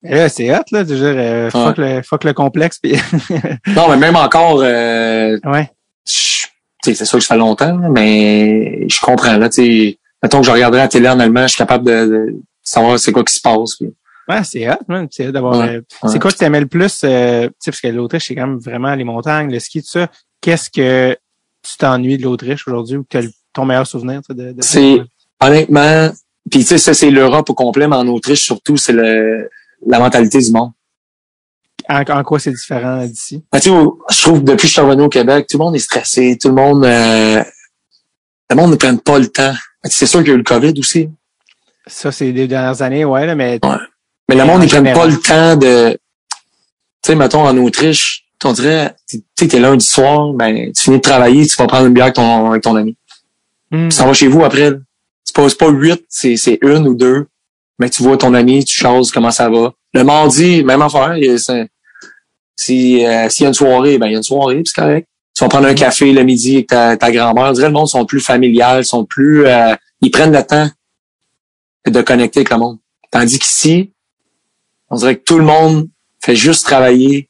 [0.02, 0.85] Là, c'est hot, là.
[0.85, 2.78] Je veux dire, euh, fuck, le, fuck le complexe.
[2.78, 2.93] Puis...
[3.66, 5.68] Non, mais même encore, euh, ouais.
[6.06, 6.47] je-
[6.82, 9.97] c'est sûr que ça fait longtemps, mais je comprends, là, tu.
[10.22, 13.10] Mettons que je regarderais la télé en allemand, je suis capable de, de savoir c'est
[13.12, 13.74] quoi qui se passe.
[13.77, 13.93] puis-
[14.31, 15.09] Ouais, c'est hot, man.
[15.11, 15.59] C'est hot d'avoir.
[15.59, 16.12] Ouais, euh, ouais.
[16.12, 17.02] C'est quoi que tu aimais le plus?
[17.05, 20.09] Euh, parce que l'Autriche, c'est quand même vraiment les montagnes, le ski, tout ça.
[20.40, 21.16] Qu'est-ce que
[21.62, 23.19] tu t'ennuies de l'Autriche aujourd'hui ou que
[23.52, 25.01] ton meilleur souvenir de, de C'est
[25.43, 26.11] honnêtement,
[26.51, 29.51] puis tu sais, ça c'est l'Europe au complet, mais en Autriche surtout, c'est le
[29.86, 30.70] la mentalité du monde.
[31.89, 33.43] En, en quoi c'est différent d'ici?
[33.51, 33.77] Ben, tu sais,
[34.11, 36.39] je trouve que depuis que je suis revenu au Québec, tout le monde est stressé,
[36.40, 37.43] tout le monde, euh,
[38.51, 39.55] le monde ne prend pas le temps.
[39.82, 41.09] Ben, C'est sûr qu'il y a eu le COVID aussi,
[41.86, 43.59] Ça, c'est les dernières années, ouais, là, mais
[44.31, 44.97] mais le monde prend général.
[44.97, 45.98] pas le temps de, tu
[47.05, 51.02] sais, mettons en Autriche, on dirait, tu sais, t'es lundi soir, ben tu finis de
[51.02, 52.97] travailler, tu vas prendre une bière avec ton, avec ton ami.
[53.70, 53.89] Hmm.
[53.89, 54.73] Tu s'en vas chez vous après.
[55.24, 57.27] C'est pas, pas huit, c'est, c'est une ou deux.
[57.78, 59.73] Mais tu vois ton ami, tu choses comment ça va.
[59.94, 61.16] Le mardi, même affaire.
[62.57, 65.09] Si, euh, s'il y a une soirée, ben il y a une soirée, c'est correct.
[65.35, 67.47] Tu vas prendre un café le midi avec ta, ta grand-mère.
[67.47, 69.47] On dirait le monde sont plus familial, sont plus.
[69.47, 70.69] euh, ils prennent le temps
[71.86, 72.78] de connecter avec le monde.
[73.11, 73.93] Tandis qu'ici,
[74.91, 75.89] on dirait que tout le monde
[76.21, 77.29] fait juste travailler.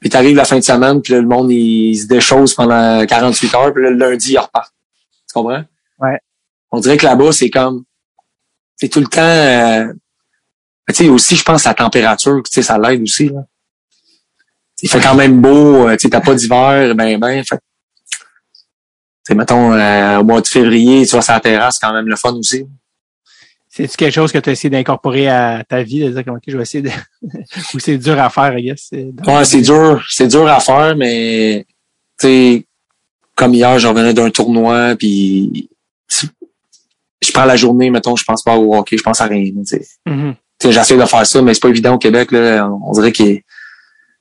[0.00, 3.54] Puis t'arrives la fin de semaine, puis là, le monde il, se déchausse pendant 48
[3.54, 4.70] heures, puis là, le lundi, il repart.
[5.26, 5.64] Tu comprends?
[5.98, 6.18] Ouais.
[6.70, 7.84] On dirait que là-bas, c'est comme
[8.76, 9.90] c'est tout le temps euh,
[10.88, 13.28] tu sais, aussi, je pense, la température, tu sais, ça l'aide aussi.
[13.28, 13.40] Là.
[14.82, 17.42] Il fait quand même beau, euh, tu sais, t'as pas d'hiver, ben ben.
[17.44, 18.18] Fait, tu
[19.24, 22.06] sais, mettons, euh, au mois de février, tu vois, sur la terrasse, c'est quand même
[22.06, 22.66] le fun aussi.
[23.76, 26.42] C'est-tu quelque chose que tu as essayé d'incorporer à ta vie, de dire comme, OK,
[26.48, 26.88] je vais essayer de...
[27.74, 28.86] ou c'est dur à faire, I guess?
[28.88, 31.66] c'est- Ouais, c'est dur, c'est dur à faire, mais
[32.18, 32.66] tu sais,
[33.34, 35.68] comme hier, je revenais d'un tournoi, puis
[37.22, 39.44] je prends la journée, mettons, je pense pas au hockey, je pense à rien.
[39.44, 39.82] Tu sais,
[40.62, 42.32] sais, j'essaie de faire ça, mais c'est pas évident au Québec.
[42.32, 43.42] Là, on dirait qu'il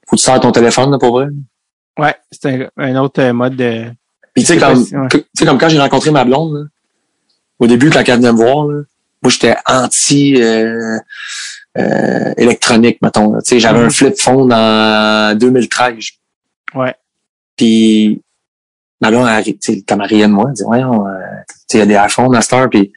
[0.07, 1.27] faut que tu sors ton téléphone, là, pour vrai.
[1.98, 3.86] Ouais, c'est un, un autre mode de...
[4.34, 5.07] Puis tu sais, C'est comme, ouais.
[5.10, 6.64] que- tu sais, comme quand j'ai rencontré ma blonde, là,
[7.60, 8.82] au début, quand elle venait me voir, là,
[9.26, 10.97] moi, j'étais anti euh,
[11.77, 13.34] euh, électronique, mettons.
[13.34, 13.39] là.
[13.41, 13.85] Tu sais, j'avais Mhm.
[13.85, 16.06] un flip phone en 2013.
[16.73, 16.93] Ouais.
[17.57, 18.22] Puis
[19.02, 19.43] ma blonde, elle
[20.03, 21.11] riait de moi, elle dit, voyons, euh,
[21.47, 22.91] tu sais, il y a des iPhones à cette heure, puis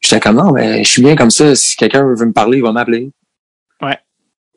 [0.00, 1.54] j'étais comme, non, mais je suis bien comme ça.
[1.54, 3.10] Si quelqu'un veut me parler, il va m'appeler.
[3.82, 3.98] Ouais.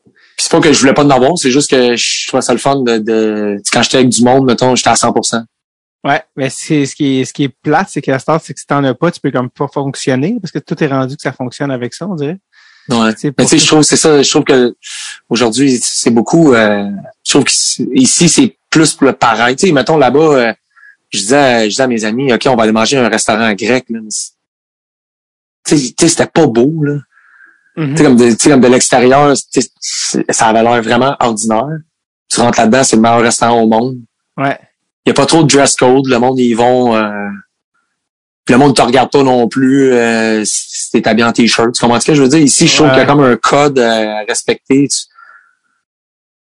[0.06, 2.54] Puis c'est pas que je voulais pas en avoir, c'est juste que je trouvais ça
[2.54, 5.44] le fun de, de quand j'étais avec du monde, mettons, j'étais à 100%.
[6.04, 8.54] Ouais, mais c'est ce qui est ce qui est plate, c'est que la start, c'est
[8.54, 11.16] que si t'en as pas, tu peux comme pas fonctionner parce que tout est rendu
[11.18, 12.38] que ça fonctionne avec ça, on dirait.
[12.90, 13.12] Ouais.
[13.24, 14.22] Mais tu sais, je trouve c'est ça.
[14.22, 14.76] Je trouve que
[15.28, 16.54] aujourd'hui, c'est beaucoup.
[16.54, 16.90] Euh,
[17.26, 19.56] je trouve qu'ici, c'est plus le pareil.
[19.58, 20.54] Tu sais, mettons là-bas, euh,
[21.12, 23.10] je disais, à- je disais à mes amis, ok, on va aller manger à un
[23.10, 23.86] restaurant grec.
[23.90, 24.00] Là,
[25.66, 27.00] tu sais, c'était pas beau là.
[27.76, 27.92] Mhm.
[27.92, 29.36] Tu sais, comme de, comme de l'extérieur,
[30.30, 31.78] ça avait l'air vraiment ordinaire.
[32.30, 33.98] Tu rentres là-dedans, c'est le meilleur restaurant au monde.
[34.38, 34.58] Ouais.
[35.06, 36.08] Il y a pas trop de dress code.
[36.08, 36.96] Le monde, ils vont.
[36.96, 37.10] Euh,
[38.50, 41.72] le monde te regarde pas non plus euh, si t'es habillé en t-shirt.
[41.74, 42.40] Tu comprends ce que je veux dire?
[42.40, 42.94] Ici, je trouve Ouais.
[42.94, 44.88] qu'il y a comme un code euh, à respecter.
[44.88, 44.98] Tu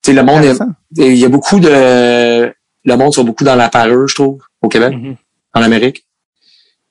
[0.05, 0.57] sais, le monde, est-
[0.95, 2.53] il y a beaucoup de.
[2.85, 5.15] Le monde sont beaucoup dans la parure, je trouve, au Québec, Mhm.
[5.53, 6.05] en Amérique.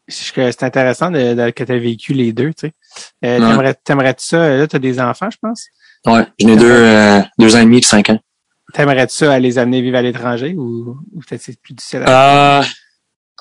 [0.08, 2.72] C'est intéressant de, de- que tu as vécu les deux, tu sais.
[3.24, 4.48] Euh, T'aimerais-tu ça?
[4.56, 5.64] Là, tu as des enfants, je pense.
[6.06, 6.24] Ouais.
[6.38, 8.20] J'en ai deux, euh, deux ans et demi puis cinq ans.
[8.72, 12.60] T'aimerais-tu ça à les amener vivre à l'étranger ou, ou peut-être c'est plus difficile à...
[12.60, 12.64] Euh,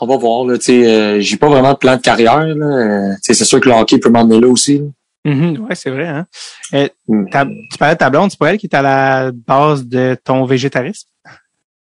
[0.02, 0.56] on va voir, là.
[0.70, 2.66] Euh, j'ai pas vraiment de plan de carrière, là.
[2.66, 4.80] Euh, c'est sûr que le hockey peut m'emmener là aussi.
[4.80, 4.86] là.
[5.34, 6.08] Mhm, ouais, c'est vrai.
[6.08, 6.26] Hein?
[6.74, 7.30] Euh, Mm.
[7.30, 10.16] ta- tu parlais de ta blonde, c'est pas elle qui est à la base de
[10.24, 11.08] ton végétarisme?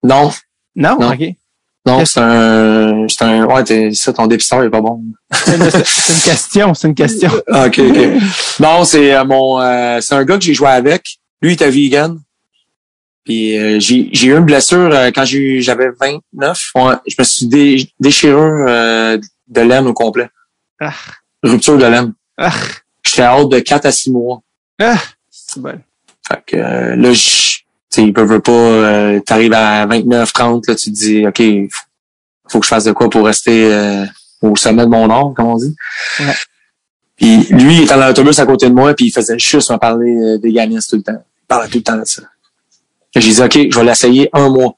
[0.04, 0.32] Non,
[0.76, 0.98] Non?
[1.00, 1.12] Non.
[1.12, 1.36] OK.
[1.86, 5.02] non, c'est un, c'est un, ouais, t'es, ça, ton dépisteur est pas bon.
[5.32, 7.32] C'est une, c'est une question, c'est une question.
[7.52, 7.98] Ah, ok, ok.
[8.62, 11.04] Non, c'est euh, mon, euh, c'est un gars que j'ai joué avec.
[11.42, 12.18] Lui, il était vegan.
[13.30, 16.72] Puis euh, j'ai, j'ai eu une blessure euh, quand j'ai, j'avais 29.
[16.74, 20.32] Ouais, je me suis dé, déchiré euh, de laine au complet.
[20.80, 20.92] Ah.
[21.44, 22.14] Rupture de laine.
[22.40, 22.52] Ah,
[23.06, 24.42] J'étais à haute de 4 à 6 mois.
[24.82, 24.98] ah,
[25.30, 25.80] c'est bon.
[26.28, 28.52] Fait que euh, là, je, tu sais, il peut pas.
[28.52, 31.38] Euh, T'arrives à 29, 30, là, tu te dis, OK,
[31.72, 31.86] faut,
[32.48, 34.06] faut que je fasse de quoi pour rester euh,
[34.42, 35.76] au sommet de mon art, comme on dit.
[36.20, 36.34] Ouais.
[37.16, 39.78] Puis lui, il était dans l'autobus à côté de moi, puis il faisait juste me
[39.78, 40.52] parler des
[40.90, 41.24] tout le temps.
[41.44, 42.24] Il parlait tout le temps de ça.
[43.14, 44.76] Fait que J'ai dit, OK, je vais l'essayer un mois.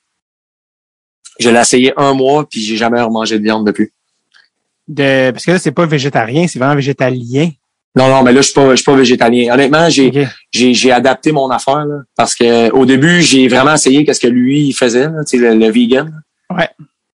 [1.39, 3.91] Je l'ai essayé un mois, puis j'ai jamais remangé de viande depuis.
[4.87, 7.49] De, parce que là, c'est pas végétarien, c'est vraiment végétalien.
[7.95, 9.53] Non, non, mais là, je suis pas, je suis pas végétalien.
[9.53, 14.05] Honnêtement, j'ai, j'ai, j'ai adapté mon affaire là, parce que au début, j'ai vraiment essayé
[14.05, 16.21] qu'est-ce que lui il faisait, là, le, le vegan.
[16.49, 16.69] Ouais.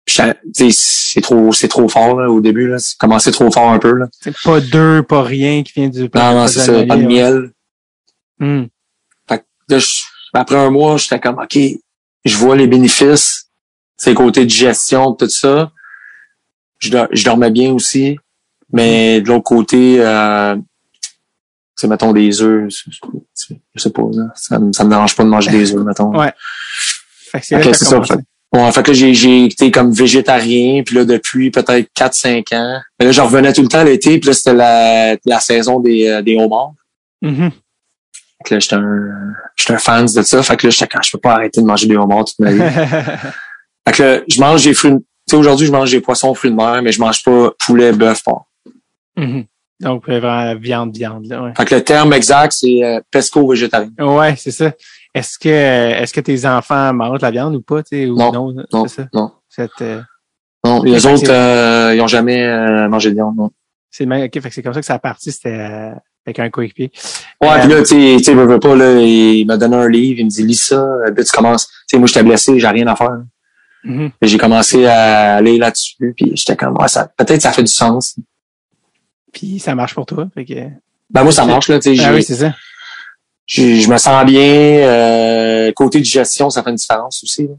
[0.07, 2.69] C'est trop, c'est trop fort là, au début.
[2.69, 2.79] Là.
[2.79, 3.93] C'est commencé trop fort un peu.
[3.93, 4.09] Là.
[4.21, 6.03] C'est pas deux, pas rien qui vient du...
[6.15, 7.51] Non, non, c'est ça, pas de miel.
[8.39, 8.65] Hmm.
[9.69, 10.03] Là, je-
[10.41, 11.59] après un mois, j'étais comme OK,
[12.25, 13.49] je vois les bénéfices,
[13.97, 15.71] c'est côté digestion, tout ça.
[16.79, 18.17] Je, dor- je dormais bien aussi.
[18.73, 20.57] Mais de l'autre côté, euh,
[21.77, 22.91] sais, mettons des œufs, c'est-
[23.35, 25.85] c'est- je sais pas, là, ça, me- ça me dérange pas de manger des œufs,
[25.85, 26.17] mettons.
[26.17, 26.33] Ouais.
[27.31, 27.97] Fait que c'est c'est ça,
[28.73, 32.81] fait que là, j'ai, j'ai été comme végétarien, puis là, depuis peut-être 4-5 ans.
[32.99, 36.07] Mais là, je revenais tout le temps l'été, puis là, c'était la, la saison des,
[36.09, 36.75] euh, des homards.
[37.23, 37.51] Mhm.
[38.43, 40.43] Fait que là, j'étais un, j'étais un fan de ça.
[40.43, 42.51] Fait que là, j'étais quand je peux pas arrêter de manger des homards toute ma
[42.53, 42.59] vie.
[43.89, 46.35] fait que là, je mange des fruits, de- tu sais, aujourd'hui, je mange des poissons,
[46.35, 48.47] fruits de mer, mais je mange pas poulet, bœuf, porc.
[49.17, 49.45] Mhm.
[49.81, 51.53] Donc, euh, vraiment, viande, viande, là, ouais.
[51.57, 53.91] Fait que le terme exact, c'est euh, pesco-végétarien.
[53.99, 54.73] Ouais, c'est ça.
[55.15, 58.33] Est-ce que est-ce que tes enfants mangent la viande ou pas, tu sais, ou Non,
[58.33, 59.09] non, Non, c'est ça?
[59.13, 59.33] non.
[59.49, 60.01] Cette, euh,
[60.65, 63.51] Non, les autres, euh, ils ont jamais euh, mangé de viande, non.
[63.91, 65.91] c'est le même, ok, fait que c'est comme ça que ça a parti, c'était euh,
[66.27, 66.91] avec un coéquipier.
[67.41, 69.77] Ouais, Euh, puis là, tu sais, tu sais, veux, veux pas, là, il m'a donné
[69.77, 71.67] un livre, il me dit, lis ça, euh, puis tu commences.
[71.67, 73.23] Tu sais, moi, j'étais blessé, j'ai rien à faire.
[73.85, 77.73] Et J'ai commencé à aller là-dessus, puis j'étais comme, ouais, ça, peut-être ça fait du
[77.73, 78.17] sens.
[79.33, 80.29] Puis ça marche pour toi.
[80.35, 80.55] Fait que...
[81.11, 82.55] Ben, moi, ça marche, là, tu sais, Ah oui, c'est ça.
[83.47, 87.55] je me sens bien, euh, côté digestion, ça fait une différence aussi, là.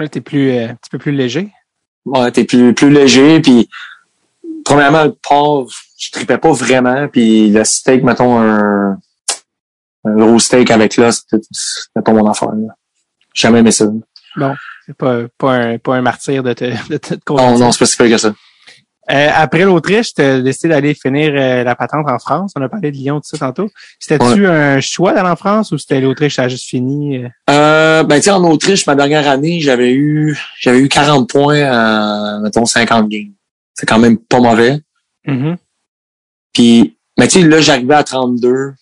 [0.00, 1.48] Là, t'es plus euh, un petit peu plus léger.
[2.06, 3.68] Ouais, t'es plus, plus léger, puis
[4.64, 8.98] premièrement, le porc, je tripais pas vraiment, puis le steak, mettons, un,
[10.04, 11.38] un gros steak avec là, c'était
[12.04, 12.74] pas mon affaire, là.
[13.34, 13.86] Jamais aimé ça.
[14.86, 17.86] C'est pas, pas, un, pas un martyr de te, de te Non, non, c'est pas
[17.86, 18.32] si pire que ça.
[19.10, 22.52] Euh, après l'Autriche, tu as décidé d'aller finir euh, la patente en France.
[22.56, 23.68] On a parlé de Lyon, tout ça tantôt.
[23.98, 27.18] C'était-tu un choix d'aller en France ou c'était l'Autriche, ça a juste fini?
[27.18, 27.28] euh?
[27.50, 31.72] Euh, ben, tu sais, en Autriche, ma dernière année, j'avais eu, j'avais eu 40 points
[31.72, 33.32] en, mettons, 50 games.
[33.80, 34.78] C'est quand même pas mauvais.
[35.26, 35.56] Mhm.
[36.52, 38.74] Puis, mais tu sais, là, j'arrivais à 32.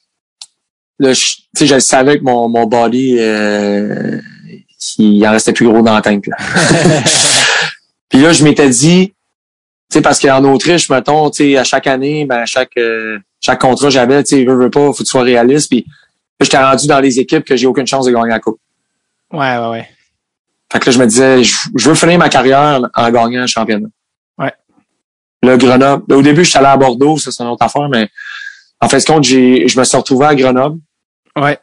[0.99, 4.21] Là, je- tu sais, je savais que mon, mon body, euh,
[4.99, 6.37] il en restait plus gros dans la tank, là.
[8.09, 9.15] Puis là, je m'étais dit, tu
[9.93, 13.61] sais, parce qu'en Autriche, mettons, tu sais, à chaque année, ben, à chaque, euh, chaque
[13.61, 15.69] contrat que j'avais, tu sais, veux, veux pas, faut que tu sois réaliste.
[15.69, 18.59] Puis là, j'étais rendu dans les équipes que j'ai aucune chance de gagner la coupe.
[19.33, 19.89] Ouais, ouais, ouais.
[20.73, 23.47] Fait que là, je me disais, je, je veux finir ma carrière en gagnant un
[23.47, 23.87] championnat.
[25.43, 26.05] Le Grenoble.
[26.09, 28.09] Là, au début, je suis allé à Bordeaux, ça, c'est une autre affaire, mais
[28.81, 30.81] en fait, compte, j'ai, je me suis retrouvé à Grenoble.
[31.37, 31.59] Ouais.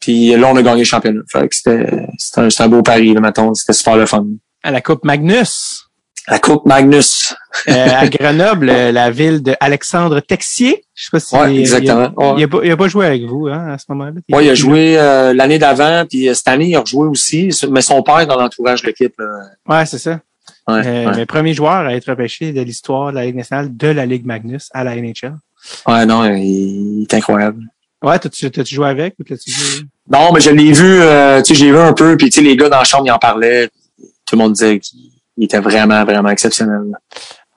[0.00, 1.22] Puis là, on a gagné le championnat.
[1.30, 1.86] Fait que c'était,
[2.18, 3.54] c'était un, c'était un beau pari, là, mettons.
[3.54, 4.26] C'était super le fun.
[4.62, 5.86] À la Coupe Magnus.
[6.28, 7.34] La Coupe Magnus.
[7.68, 10.84] Euh, à Grenoble, la ville de Alexandre Texier.
[10.94, 12.10] Je sais pas si Ouais, il- exactement.
[12.18, 12.34] Il, Ouais.
[12.38, 14.12] il a pas, il a pas joué avec vous hein, à ce moment-là.
[14.30, 17.50] Ouais, il a joué euh, l'année d'avant, puis euh, cette année, il a rejoué aussi.
[17.70, 19.14] Mais son père est dans l'entourage de l'équipe.
[19.68, 20.20] Ouais, c'est ça.
[20.66, 21.16] Ouais, Euh, ouais.
[21.16, 24.24] Mais premier joueur à être repêché de l'histoire de la Ligue nationale de la Ligue
[24.24, 25.36] Magnus à la NHL.
[25.86, 27.62] ouais, non, il, est incroyable.
[28.02, 29.84] Ouais, t'as-tu joué avec ou t'as-tu joué?
[30.10, 32.42] Non, mais je l'ai vu, euh, tu sais, j'ai vu un peu, puis tu sais,
[32.42, 33.68] les gars dans la chambre, ils en parlaient.
[34.26, 36.82] Tout le monde disait qu'il il était vraiment, vraiment exceptionnel.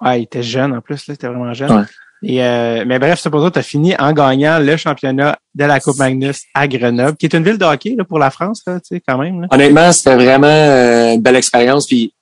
[0.02, 1.72] Ouais, il était jeune en plus, là, il était vraiment jeune.
[1.72, 1.84] Ouais.
[2.24, 5.66] Et, euh, mais bref, c'est pour toi, tu as fini en gagnant le championnat de
[5.66, 8.64] la Coupe Magnus à Grenoble, qui est une ville de hockey là, pour la France,
[8.66, 9.42] là, tu sais, quand même.
[9.42, 9.48] Là.
[9.52, 12.14] Honnêtement, c'était vraiment euh, une belle expérience, puis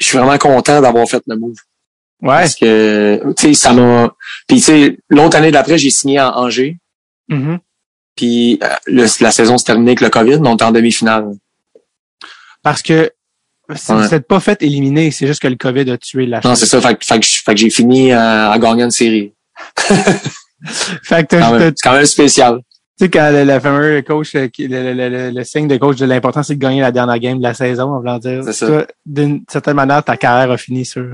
[0.00, 1.54] je suis vraiment content d'avoir fait le move.
[2.22, 2.28] Ouais.
[2.40, 4.14] Parce que, tu sais, ça m'a...
[4.48, 6.76] Puis, tu sais, l'autre année d'après, j'ai signé en Angers,
[7.28, 7.58] Mhm.
[8.16, 11.28] puis euh, le- la saison s'est terminée avec le COVID, mais on était en demi-finale.
[12.62, 13.10] Parce que
[13.68, 13.76] Ouais.
[13.88, 16.66] vous êtes pas fait éliminer, c'est juste que le COVID a tué la Non, c'est
[16.66, 19.32] ça, fait, que- fait fait que j'ai fini euh, en gagnant une série.
[21.04, 22.60] Fait que C'est quand même spécial.
[23.00, 25.96] Tu sais, quand le, le fameux coach, euh, le, le, le, le signe de coach
[25.96, 28.42] de l'important, c'est de gagner la dernière game de la saison, en voulant dire.
[28.44, 28.86] C'est ça.
[29.06, 31.06] D'une certaine manière, ta carrière a fini sur.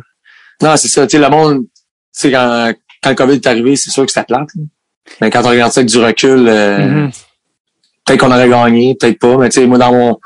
[0.61, 1.07] Non, c'est ça.
[1.07, 1.69] Tu sais, le monde, tu
[2.11, 2.73] sais, quand,
[3.05, 4.29] quand le COVID est arrivé, c'est sûr que plate.
[4.31, 4.45] là.
[5.21, 7.11] Mais quand on regarde ça avec du recul, euh, Mhm.
[8.05, 9.37] peut-être qu'on aurait gagné, peut-être pas.
[9.37, 10.19] Mais tu sais, moi, dans mon,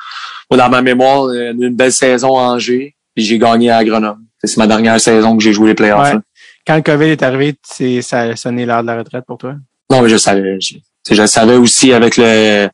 [0.51, 4.23] moi, dans ma mémoire, euh, une belle saison à Angers, puis j'ai gagné à Grenoble.
[4.43, 6.15] C'est ma dernière saison que j'ai joué les playoffs.
[6.15, 6.21] Ouais.
[6.67, 7.55] Quand le COVID est arrivé,
[8.01, 9.57] ça a sonné l'heure de la retraite pour toi?
[9.91, 10.59] Non, mais je savais.
[10.59, 10.77] Je,
[11.09, 12.69] je savais aussi avec le.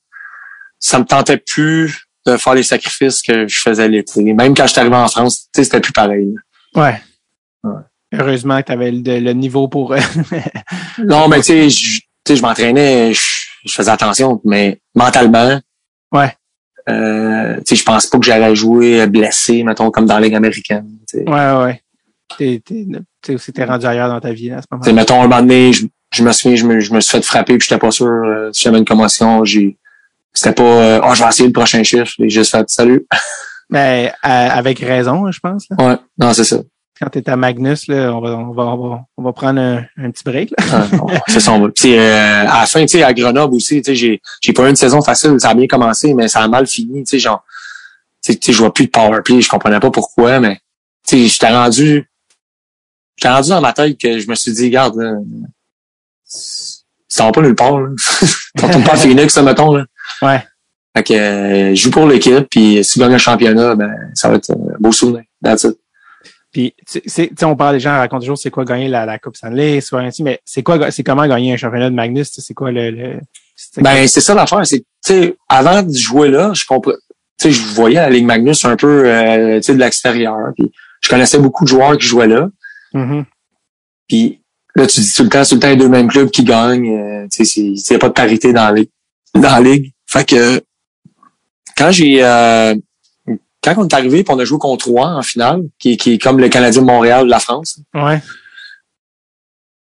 [0.79, 4.23] Ça me tentait plus de faire les sacrifices que je faisais l'été.
[4.35, 6.35] Même quand je suis arrivé en France, c'était plus pareil.
[6.75, 7.01] Ouais.
[7.65, 7.81] Ouais.
[8.13, 9.93] Heureusement que tu avais le, le niveau pour.
[9.93, 9.99] euh,
[10.99, 11.71] Non, mais tu sais,
[12.37, 13.21] je, m'entraînais, je,
[13.73, 15.61] faisais attention, mais mentalement,
[16.13, 16.33] Ouais.
[16.89, 20.35] euh, tu sais, je pense pas que j'allais jouer blessé, mettons, comme dans la Ligue
[20.35, 20.87] américaine.
[21.09, 21.83] Tu sais, ouais, ouais.
[22.37, 22.61] T'es,
[23.23, 24.93] t'es, aussi t'es rendu ailleurs dans ta vie à ce moment-là.
[24.93, 27.59] mettons, un moment donné, je, je me souviens, je me, je me suis fait frapper,
[27.59, 29.45] puis j'étais pas sûr euh, si j'avais une commotion.
[29.45, 29.77] J'ai,
[30.33, 32.13] c'était pas, euh, oh, je vais essayer le prochain chiffre.
[32.19, 33.07] J'ai juste fait, salut.
[33.71, 35.67] Mais euh, avec raison, je pense.
[35.71, 35.77] Là.
[35.85, 36.59] Ouais, non, c'est ça.
[37.01, 39.85] Quand t'es à Magnus, là, on va, on va, on va, on va prendre un,
[39.99, 40.51] un petit break.
[40.57, 40.65] Là.
[40.73, 40.87] Ah,
[41.29, 41.53] c'est ça.
[41.53, 44.23] on va- Puis, euh, à la fin, tu sais, à Grenoble aussi, tu sais, j'ai,
[44.41, 45.35] j'ai pas eu une saison facile.
[45.39, 47.03] Ça a bien commencé, mais ça a mal fini.
[47.05, 47.45] Tu sais, genre,
[48.25, 49.43] tu sais, je vois plus de power play.
[49.43, 50.61] Je comprenais pas pourquoi, mais
[51.07, 52.09] tu sais, j'étais rendu,
[53.17, 55.13] j'étais rendu dans ma tête que je me suis dit, regarde, là,
[56.29, 57.81] tu t'en vas pas nulle part.
[57.81, 57.89] Là.
[58.63, 59.75] retournes pas à Phoenix, mettons.
[59.75, 59.85] Là.
[60.23, 60.43] Ouais.
[60.97, 64.29] Fait que euh, je joue pour l'équipe, puis si tu gagnes un championnat, ben ça
[64.29, 65.25] va être un beau souvenir.
[65.43, 65.79] That's it.
[66.53, 69.37] Puis, tu sais, on parle des gens racontent toujours c'est quoi gagner la, la Coupe
[69.37, 72.47] Stanley, soit ainsi, mais c'est quoi, c'est comment gagner un championnat de Magnus, tu sais,
[72.47, 73.21] c'est quoi le, le
[73.77, 76.93] Ben c'est ça l'affaire, c'est tu sais, avant de jouer là, je comprends.
[77.39, 80.53] Tu sais, je voyais la Ligue Magnus un peu, euh, tu sais, de l'extérieur.
[80.57, 80.73] Puis
[81.03, 82.49] je connaissais beaucoup de joueurs qui jouaient là.
[82.95, 83.27] Mhm.
[84.09, 84.41] Puis
[84.77, 86.89] là, tu dis tout le temps, tout le temps les deux mêmes clubs qui gagnent.
[86.97, 88.91] euh, tu sais, c'est- il n'y a pas de parité dans la ligue.
[89.35, 89.93] Dans la ligue.
[90.07, 90.63] Fait que
[91.77, 92.75] quand j'ai euh,
[93.63, 96.13] quand on est arrivé puis on a joué contre Rouen en finale, qui, est- qui
[96.13, 98.23] est comme le Canadien de Montréal de la France, Ouais.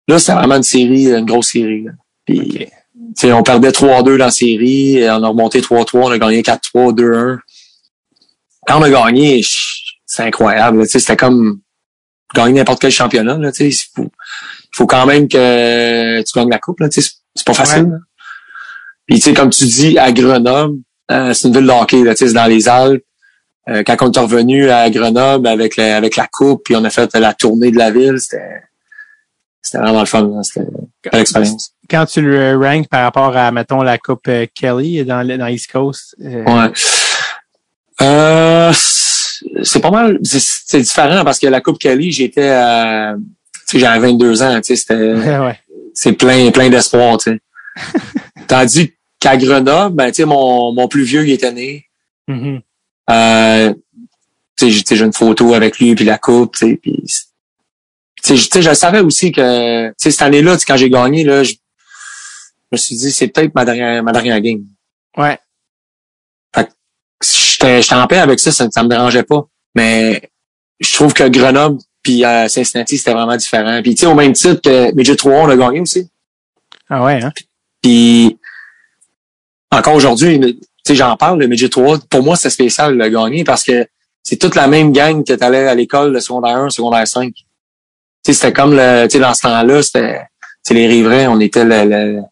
[0.09, 1.85] là, c'était vraiment une série, une grosse série.
[1.85, 1.93] là.
[3.37, 6.93] On perdait 3-2 dans la série, et on a remonté 3-3, on a gagné 4-3,
[6.93, 7.39] 2-1.
[8.67, 9.43] Quand on a gagné,
[10.07, 10.79] c'est incroyable.
[10.79, 11.61] là, tu sais, C'était comme
[12.35, 13.37] gagner n'importe quel championnat.
[13.39, 13.51] Là,
[14.75, 16.81] faut, il faut quand même que tu gagnes la coupe.
[16.81, 17.85] Là, tu sais, c'est- c'est pas facile.
[17.85, 17.99] Ouais.
[19.07, 20.79] Puis tu sais, comme tu dis, à Grenoble,
[21.11, 23.03] euh, c'est une ville de hockey, là, tu sais, c'est dans les Alpes.
[23.69, 26.91] Euh, quand on est revenu à Grenoble avec la, avec la coupe, puis on a
[26.91, 28.63] fait la tournée de la ville, c'était
[29.63, 30.31] c'était vraiment le fun.
[30.43, 30.67] C'était
[31.13, 31.71] une expérience.
[31.89, 35.71] Quand tu le ranks par rapport à, mettons, la Coupe euh, Kelly dans, dans East
[35.73, 36.71] Coast, euh, Ouais.
[38.03, 38.73] Euh,
[39.63, 43.15] c'est pas mal, c'est- c'est différent parce que la Coupe Cali, j'étais à,
[43.79, 44.95] j'avais 22 ans, tu sais, c'était,
[45.41, 45.59] ouais.
[45.95, 47.41] c'est plein, plein d'espoir, tu sais.
[48.47, 51.87] Tandis qu'à Grenoble, ben, tu sais, mon, mon plus vieux, il était né.
[52.29, 52.61] Mhm.
[53.11, 53.75] Euh,
[54.57, 57.03] tu sais, j'ai- une photo avec lui puis la coupe, tu sais, puis,
[58.23, 61.25] tu sais, je- savais aussi que, tu sais, cette année-là, tu sais, quand j'ai gagné,
[61.25, 61.55] là, je,
[62.73, 64.65] me suis dit, c'est peut-être ma dernière, ma dernière game.
[65.17, 65.39] Ouais.
[67.23, 69.47] j'étais j'étais en paix avec ça, ça, ça me dérangeait pas.
[69.75, 70.31] Mais
[70.81, 73.81] je trouve que Grenoble puis euh, Cincinnati, c'était vraiment différent.
[73.83, 76.09] Puis tu sais, au même titre que Midget 3, on a gagné aussi.
[76.89, 77.33] Ah ouais, hein?
[77.83, 78.39] Puis
[79.73, 83.43] encore aujourd'hui, tu sais, j'en parle, le Midget 3, pour moi, c'est spécial de gagner
[83.43, 83.87] parce que
[84.23, 87.33] c'est toute la même gang que tu allais à l'école, le secondaire 1, secondaire 5.
[87.35, 87.43] Tu
[88.27, 90.29] sais, c'était comme le, tu sais, dans ce temps-là, c'était, tu
[90.63, 92.23] sais, les riverains, on était le, le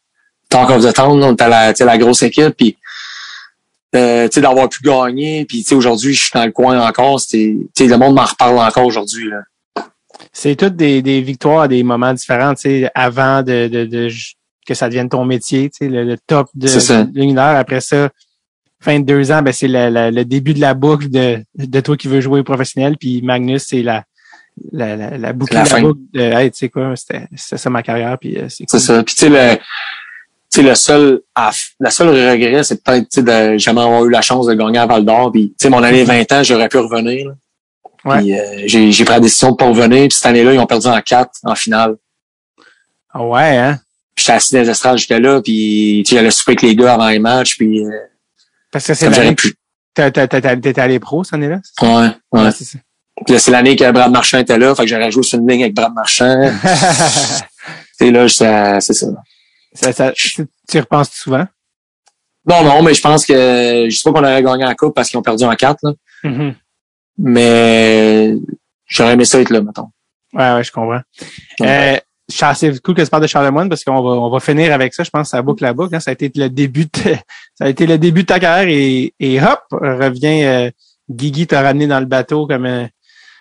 [0.50, 2.76] talk of the town, on était la, tu sais, la grosse équipe, puis
[3.94, 6.78] euh, tu sais, d'avoir pu gagner, puis tu sais, aujourd'hui, je suis dans le coin
[6.86, 9.40] encore, c'était, tu sais, le monde m'en reparle encore aujourd'hui, là.
[10.32, 14.08] C'est toutes des, des victoires à des moments différents, tu sais, avant de, de, de-
[14.66, 16.68] que ça devienne ton métier, tu sais, le, le top de,
[17.38, 17.56] heure.
[17.56, 18.10] Après ça,
[18.80, 22.08] fin de deux ans, ben c'est le début de la boucle de, de toi qui
[22.08, 22.96] veux jouer professionnel.
[22.98, 24.04] Puis Magnus, c'est la,
[24.72, 25.82] la, la, la boucle La de la fin.
[25.82, 28.16] boucle de hey, tu sais quoi, c'était c'était ça ma carrière.
[28.18, 28.80] Puis euh, c'est cool.
[28.80, 29.02] ça.
[29.02, 29.62] Puis tu sais, le, tu
[30.50, 31.20] sais, le seul,
[31.80, 34.78] la seule regret, c'est peut-être, tu sais, de jamais avoir eu la chance de gagner
[34.78, 35.32] à Val d'Or.
[35.32, 37.28] Puis, tu sais, mon année 20 ans, j'aurais pu revenir.
[37.28, 37.34] là.
[38.04, 38.32] Ouais.
[38.32, 40.08] Euh, j'ai, j'ai pris la décision de pas revenir.
[40.08, 41.96] Puis cette année-là, ils ont perdu en 4 en finale.
[43.12, 43.78] Ah ouais, hein?
[44.16, 45.40] J'étais assis dans les estrades, j'étais là.
[45.42, 47.56] Puis, tu sais, j'allais souper avec les gars avant les matchs.
[47.56, 47.90] Puis, euh,
[48.70, 49.34] Parce que c'est l'année
[49.94, 51.60] t'as- t'étais allé pro cette année-là?
[51.80, 51.88] Ouais,
[52.32, 52.40] ouais.
[52.44, 52.78] Ouais, c'est ça.
[53.24, 54.74] Puis là, c'est l'année que Brad Marchand était là.
[54.74, 56.50] Fait que j'aurais joué sur une ligne avec Brad Marchand.
[58.00, 59.06] Et là, ça- c'est ça.
[59.74, 61.46] ça, ça tu tu y repenses souvent?
[62.48, 65.08] Non, non, mais je pense que, je sais pas qu'on aurait gagné la coupe parce
[65.08, 65.92] qu'ils ont perdu en 4, là.
[66.24, 66.54] Mhm.
[67.18, 68.34] Mais,
[68.86, 69.88] j'aurais aimé ça être là, mettons.
[70.32, 71.00] Ouais, ouais, je comprends.
[71.60, 71.96] Ouais.
[71.96, 71.96] Euh,
[72.28, 75.02] c'est cool que tu parles de Charlemagne parce qu'on va, on va finir avec ça.
[75.04, 75.94] Je pense que ça boucle la boucle.
[75.94, 76.00] hein.
[76.00, 76.90] Ça a été le début de,
[77.54, 80.70] ça a été le début de ta carrière et, et hop, revient, euh,
[81.10, 82.86] Guigui t'a ramené dans le bateau comme, euh,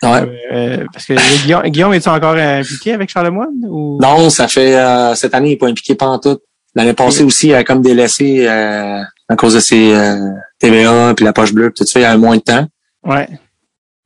[0.03, 0.27] Ouais.
[0.51, 3.99] euh, parce que Guillaume, Guillaume est-tu encore impliqué avec Charlemagne ou?
[4.01, 6.39] Non, ça fait euh, cette année, il n'est pas impliqué pas en tout.
[6.73, 10.15] L'année passée aussi, il a comme délaissé euh, à cause de ses euh,
[10.57, 12.65] TVA puis la poche bleue, puis tout ça, il y a moins de temps.
[13.03, 13.29] Ouais.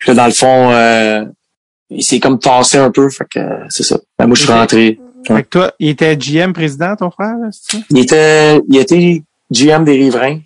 [0.05, 1.25] Puis là, dans le fond, euh,
[1.89, 3.97] il s'est comme tassé un peu, fait que euh, c'est ça.
[4.19, 4.99] Ben, moi, je suis rentré.
[5.25, 7.83] Fait que toi, il était GM président, ton frère, là, c'est ça?
[7.89, 10.41] Il était, il était GM des riverains,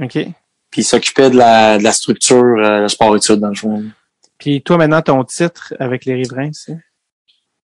[0.00, 0.12] OK.
[0.14, 3.84] puis il s'occupait de la, de la structure, euh, le sport-études, dans le fond.
[4.38, 6.78] Puis toi, maintenant, ton titre avec les riverains, c'est?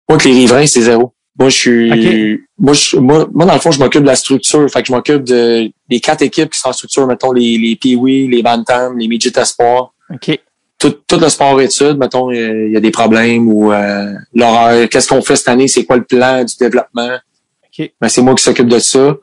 [0.07, 1.15] Moi, que les riverains, c'est zéro.
[1.39, 4.69] Moi, je suis, moi, je, moi, moi, dans le fond, je m'occupe de la structure.
[4.69, 7.75] Fait que je m'occupe de, des quatre équipes qui sont en structure, mettons, les, les
[7.75, 9.95] Pee-Wee, les Bantam, les Midget Espoir.
[10.13, 10.39] OK.
[10.81, 14.89] Tout, tout le sport études, mettons, il y a des problèmes ou, euh, l'horaire.
[14.89, 15.67] Qu'est-ce qu'on fait cette année?
[15.67, 17.19] C'est quoi le plan du développement?
[17.65, 17.91] OK.
[18.01, 19.15] Ben, c'est moi qui s'occupe de ça.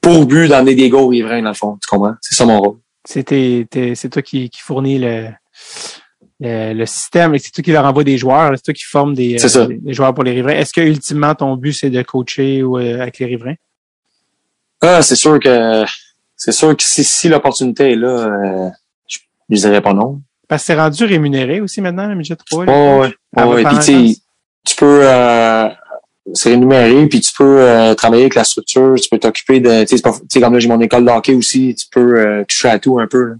[0.00, 1.78] Pour but d'emmener des gars aux riverains, dans le fond.
[1.80, 2.14] Tu comprends?
[2.20, 2.78] C'est ça mon rôle.
[3.06, 5.28] C'est toi qui, qui fournit le,
[6.40, 9.36] le, le système, c'est toi qui leur envoie des joueurs, c'est toi qui forme des,
[9.56, 10.54] euh, des joueurs pour les riverains.
[10.54, 13.54] Est-ce que ultimement ton but c'est de coacher ou, euh, avec les riverains?
[14.80, 15.84] Ah, c'est sûr que,
[16.36, 18.70] c'est sûr que si, si l'opportunité est là, euh,
[19.06, 19.18] je,
[19.50, 20.20] je dirais pas non.
[20.48, 22.64] Parce que c'est rendu rémunéré aussi maintenant, le midget 3.
[22.66, 22.72] là.
[22.72, 23.14] Oh, ouais.
[23.36, 23.64] Ah, ouais.
[23.64, 24.22] Puis,
[24.66, 25.68] tu peux, euh,
[26.32, 29.98] c'est rémunéré, puis tu peux euh, travailler avec la structure, tu peux t'occuper de, tu
[29.98, 32.98] sais, comme là, j'ai mon école de hockey aussi, tu peux euh, toucher à tout
[32.98, 33.24] un peu.
[33.28, 33.34] là.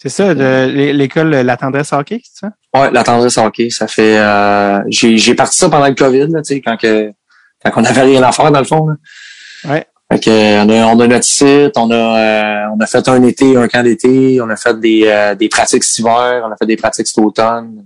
[0.00, 2.52] C'est ça, l'école La Tendresse Hockey, c'est ça?
[2.72, 6.40] Ouais, la tendresse hockey, ça fait, euh, j'ai, j'ai parti ça pendant le COVID, là,
[6.40, 7.10] tu sais, quand que,
[7.64, 8.94] quand on avait rien à faire dans le fond, là.
[9.64, 9.86] Ouais.
[10.10, 13.06] Fait que, euh, on a, on a notre site, on a, euh, on a fait
[13.08, 16.50] un été, un camp d'été, on a fait des, euh, des pratiques cet hiver, on
[16.50, 17.84] a fait des pratiques cet automne.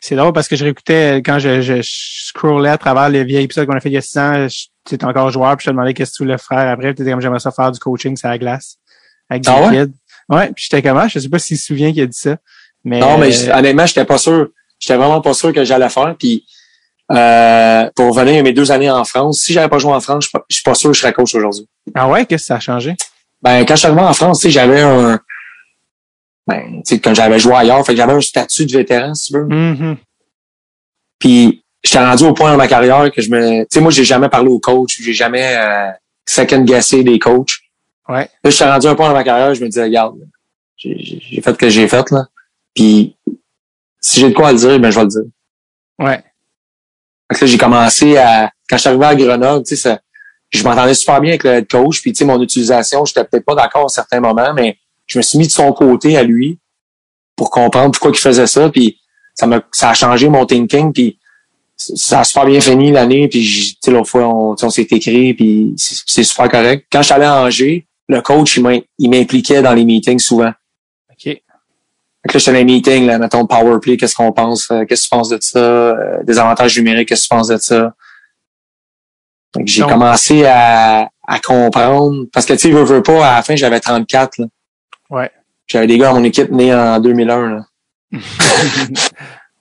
[0.00, 3.44] C'est drôle parce que je réécoutais quand je, je, je scrollais à travers les vieilles
[3.44, 4.46] épisodes qu'on a fait il y a six ans,
[4.84, 7.02] tu étais encore joueur, puis je te demandais qu'est-ce que tu voulais faire après, tu
[7.02, 8.76] étais comme j'aimerais ça faire du coaching sur la glace
[9.28, 9.86] avec des Ah ouais?
[9.86, 9.92] kids.
[10.28, 11.06] Ouais, puis j'étais comment?
[11.06, 12.36] Je sais pas s'il se souvient qu'il a dit ça.
[12.84, 14.48] Mais, Non, mais euh, honnêtement, j'étais pas sûr.
[14.78, 16.14] J'étais vraiment pas sûr que j'allais faire.
[16.18, 16.44] Puis
[17.10, 20.24] euh, pour revenir à mes deux années en France, si j'avais pas joué en France,
[20.24, 21.66] je suis pas- je suis pas sûr que je serais coach aujourd'hui.
[21.94, 22.94] Ah ouais, qu'est-ce que ça a changé?
[23.42, 25.18] Ben, quand je suis arrivé en France, tu sais, j'avais un.
[26.46, 29.32] Ben, tu sais, quand j'avais joué ailleurs, fait que j'avais un statut de vétéran, si
[29.32, 29.44] tu veux.
[29.46, 29.96] Mhm.
[31.18, 33.62] Puis j'étais rendu au point dans ma carrière que je me.
[33.62, 35.90] Tu sais, moi, j'ai jamais parlé au coach, j'ai jamais euh,
[36.26, 37.52] second guessé des coachs.
[38.08, 38.28] Ouais.
[38.44, 40.16] Là, j'étais rendu à un point dans ma carrière, je me disais, regarde,
[40.76, 42.26] j'ai fait ce que j'ai fait, là.
[42.74, 43.16] Puis
[44.00, 45.22] si j'ai de quoi à le dire, ben je vais le dire.
[45.98, 46.22] Ouais.
[47.30, 48.50] Fait que là, j'ai commencé à.
[48.68, 49.98] Quand je suis arrivé à Grenoble, tu sais,
[50.50, 52.02] je m'entendais super bien avec le coach.
[52.02, 55.22] Puis, tu sais, mon utilisation, j'étais peut-être pas d'accord à certains moments, mais je me
[55.22, 56.58] suis mis de son côté à lui
[57.36, 58.68] pour comprendre pourquoi il faisait ça.
[58.68, 58.98] Puis,
[59.34, 60.92] ça m'a, ça a changé mon thinking.
[60.92, 61.18] Puis,
[61.76, 63.28] ça a super bien fini l'année.
[63.28, 65.34] Puis, tu sais, l'autre fois, on, on s'est écrit.
[65.34, 66.86] Puis, c'est super correct.
[66.90, 68.58] Quand je suis allé à Angers, le coach,
[68.98, 70.52] il m'impliquait dans les meetings souvent.
[72.22, 75.08] Fait que là, dans les meetings, là, mettons, Powerplay, qu'est-ce qu'on pense, euh, qu'est-ce que
[75.08, 77.94] tu penses de ça, euh, des avantages numériques, qu'est-ce que tu penses de ça?
[79.64, 83.56] J'ai commencé à, à comprendre, parce que, tu sais, veux, veux pas, à la fin,
[83.56, 84.46] j'avais 34, là.
[85.08, 85.30] Ouais.
[85.66, 87.66] J'avais des gars à mon équipe nés en 2001, là.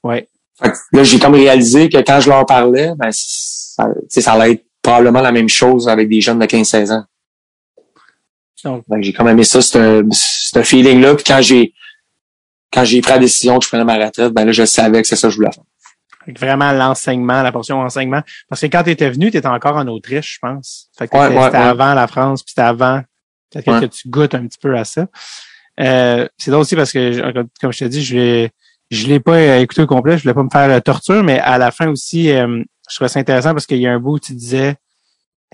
[0.03, 0.27] ouais.
[0.61, 4.53] Fait que là, j'ai comme réalisé que quand je leur parlais, ben, ça, ça allait
[4.53, 7.05] être probablement la même chose avec des jeunes de 15-16 ans.
[8.65, 11.15] Donc- j'ai quand même aimé ça, ce feeling-là.
[11.15, 11.73] Puis quand j'ai
[12.71, 15.07] quand j'ai pris la décision que je prenais ma retraite, ben là, je savais que
[15.07, 15.63] c'est ça que je voulais faire.
[16.39, 18.21] Vraiment l'enseignement, la portion enseignement.
[18.47, 20.89] Parce que quand tu étais venu, tu étais encore en Autriche, je pense.
[20.97, 21.63] Fait que Ouais, ouais, c'était ouais.
[21.63, 23.01] avant la France, puis c'était avant
[23.51, 25.07] peut-être que tu goûtes un petit peu à ça.
[25.79, 28.51] Euh, c'est drôle aussi parce que, comme je te dis, je l'ai,
[28.91, 31.57] je l'ai pas écouté au complet, je voulais pas me faire la torture, mais à
[31.57, 34.19] la fin aussi, euh, je trouvais ça intéressant parce qu'il y a un bout où
[34.19, 34.75] tu disais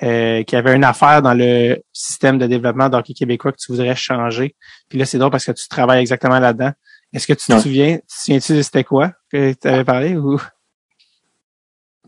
[0.04, 3.72] euh, qu'il y avait une affaire dans le système de développement d'hockey québécois que tu
[3.72, 4.56] voudrais changer.
[4.90, 6.72] Puis là, c'est drôle parce que tu travailles exactement là-dedans.
[7.16, 7.60] Est-ce que tu te Ouais.
[7.62, 10.40] souviens, tu te souviens-tu de c'était quoi que tu avais parlé ou?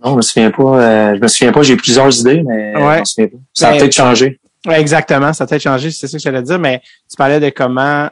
[0.03, 0.63] Non, je me souviens pas.
[0.83, 1.63] euh, je me souviens pas.
[1.63, 2.95] J'ai plusieurs idées, mais Ouais.
[2.95, 3.37] je me souviens pas.
[3.53, 4.39] Ça a peut-être changé.
[4.65, 7.49] Ouais, exactement, ça a peut-être changé, c'est ça que j'allais dire, mais tu parlais de
[7.49, 8.09] comment.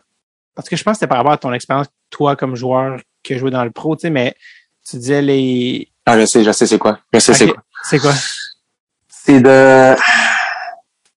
[0.55, 3.33] Parce que je pense que c'était par rapport à ton expérience, toi, comme joueur qui
[3.33, 4.33] a joué dans le pro, tu sais, mais
[4.89, 5.89] tu disais les.
[6.05, 6.99] Ah, je sais, je sais c'est quoi.
[7.11, 7.61] Je sais c'est quoi.
[7.83, 8.13] C'est quoi?
[9.09, 9.95] C'est de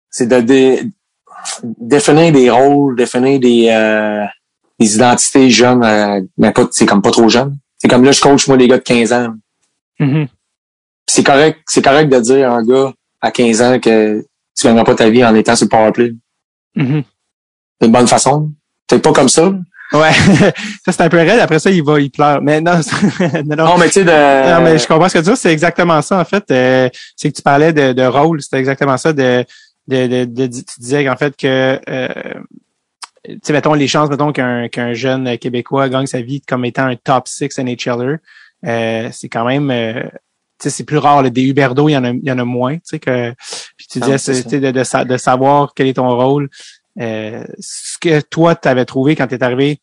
[0.09, 0.83] c'est de dé-
[1.63, 4.25] définir des rôles, définir des euh,
[4.79, 7.57] des identités jeunes, euh, mais pas c'est comme pas trop jeune.
[7.77, 9.33] C'est comme là, je coach moi des gars de 15 ans.
[9.99, 10.27] Mhm.
[11.07, 14.21] c'est correct, c'est correct de dire à un gars à 15 ans que
[14.55, 16.13] tu gagneras pas ta vie en étant sur le powerplay.
[16.75, 17.03] Mhm.
[17.79, 18.51] C'est une bonne façon.
[18.87, 19.51] Peut-être pas comme ça.
[19.93, 20.11] Ouais,
[20.85, 21.39] ça c'est un peu raide.
[21.39, 22.41] Après ça, il va, il pleure.
[22.41, 23.65] Mais non, c'est- non, non.
[23.65, 24.53] Non, mais tu sais, de.
[24.53, 25.37] Non, mais je comprends ce que tu dis.
[25.37, 26.43] C'est exactement ça, en fait.
[26.51, 28.41] Euh, c'est que tu parlais de, de rôle.
[28.41, 29.13] C'était exactement ça.
[29.13, 29.45] De,
[29.87, 32.07] de, de, de- tu disais qu'en fait que, euh,
[33.27, 36.85] tu sais, mettons, les chances, mettons, qu'un qu'un jeune Québécois gagne sa vie comme étant
[36.85, 38.17] un top 6 NHLer,
[38.65, 40.09] euh, c'est quand même, euh, tu
[40.63, 41.29] sais, c'est plus rare.
[41.29, 43.33] Des Huberdo, il y en a, il y en a moins, tu sais, que,
[43.77, 46.49] puis tu disais, de, de, de savoir quel est ton rôle.
[46.99, 49.79] Euh, ce que toi, tu avais trouvé quand tu es arrivé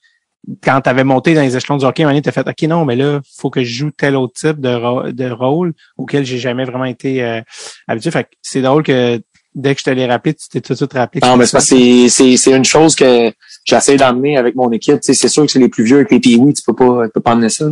[0.62, 2.62] quand tu avais monté dans les échelons du hockey, un moment tu as fait OK,
[2.62, 6.38] non, mais là, faut que je joue tel autre type de, de rôle auquel j'ai
[6.38, 7.40] jamais vraiment été euh,
[7.88, 8.10] habitué.
[8.10, 9.22] Fait que c'est drôle que
[9.54, 11.20] dès que je te l'ai rappelé, tu t'es tout de suite rappelé.
[11.24, 13.32] Non, mais c'est c'est- c'est une chose que
[13.64, 14.96] j'essaie d'amener avec mon équipe.
[15.00, 17.06] Tu sais, c'est sûr que c'est les plus vieux avec les pee tu peux pas,
[17.06, 17.66] tu peux pas amener ça.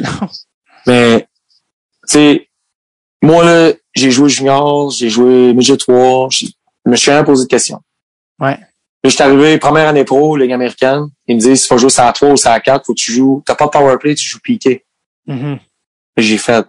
[0.00, 0.28] Non.
[0.86, 1.26] Mais, tu
[2.06, 2.48] sais,
[3.22, 6.48] moi, là, j'ai joué junior, j'ai joué midget 3, j'ai-
[6.86, 7.80] je me suis jamais posé de questions.
[8.40, 8.56] Ouais.
[8.58, 11.06] Là, je suis arrivé première année pro, Ligue américaine.
[11.26, 12.98] Ils me disent, tu vas jouer ça à 3 ou ça à 4, faut que
[13.00, 14.84] tu joues, t'as pas de power play, tu joues piqué.
[15.26, 15.58] Mhm.
[16.16, 16.66] J'ai fait.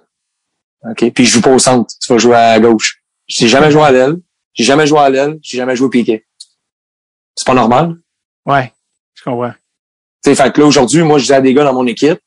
[0.89, 1.11] OK.
[1.11, 1.93] Puis je joue pas au centre.
[2.01, 3.01] Tu vas jouer à gauche.
[3.27, 4.17] J'ai jamais joué à l'aile.
[4.59, 5.39] J'ai jamais joué à l'aile.
[5.41, 6.25] J'ai jamais joué au piqué.
[7.33, 7.95] C'est pas normal.
[8.45, 8.73] Ouais,
[9.13, 9.53] je comprends.
[10.21, 12.19] Tu sais, fait que là, aujourd'hui, moi, je dis à des gars dans mon équipe.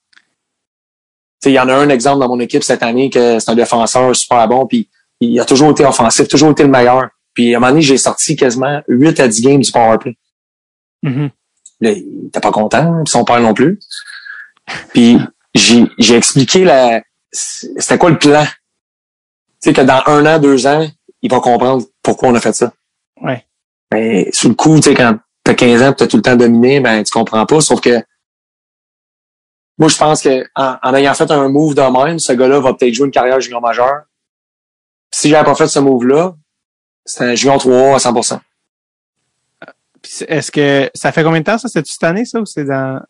[1.42, 3.54] Tu il y en a un exemple dans mon équipe cette année que c'est un
[3.54, 4.88] défenseur super bon, puis
[5.20, 7.10] il a toujours été offensif, toujours été le meilleur.
[7.34, 10.16] Puis à un moment donné, j'ai sorti quasiment 8 à 10 games du powerplay.
[11.02, 11.30] Mhm.
[11.80, 13.78] Là, il était pas content, puis son père non plus.
[14.94, 15.18] Puis
[15.54, 18.46] j'ai j'ai expliqué la c'était quoi le plan?
[19.62, 20.88] sais, que dans un an, deux ans,
[21.22, 22.72] il va comprendre pourquoi on a fait ça.
[23.20, 23.46] Ouais.
[23.92, 26.36] Mais sur le coup, tu sais, quand t'as 15 ans, tu as tout le temps
[26.36, 27.60] dominé, ben tu comprends pas.
[27.60, 28.02] Sauf que
[29.78, 32.74] moi, je pense que en, en ayant fait un move de même, ce gars-là va
[32.74, 34.02] peut-être jouer une carrière junior majeur.
[35.10, 36.34] Si j'avais pas fait ce move-là,
[37.04, 38.40] c'est un junior 3 à 100%.
[40.00, 41.68] Puis c'est- Est-ce que ça fait combien de temps ça?
[41.68, 43.00] C'est cette année, ça, ou c'est dans.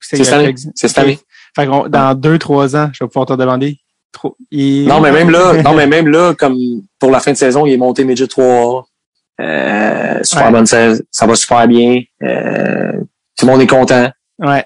[0.00, 0.54] C'est cette année.
[0.74, 1.18] C'est cette année.
[1.56, 3.79] Fait dans deux, trois ans, je vais pouvoir te demander.
[4.12, 6.56] Trop, il- Non, mais même là, non, mais même là, comme
[6.98, 8.86] pour la fin de saison, il est monté midget 3
[9.40, 10.52] euh, super Ouais.
[10.52, 11.02] bonne saison.
[11.10, 12.02] Ça va super bien.
[12.22, 12.92] Euh,
[13.38, 14.10] tout le monde est content.
[14.38, 14.64] Ouais.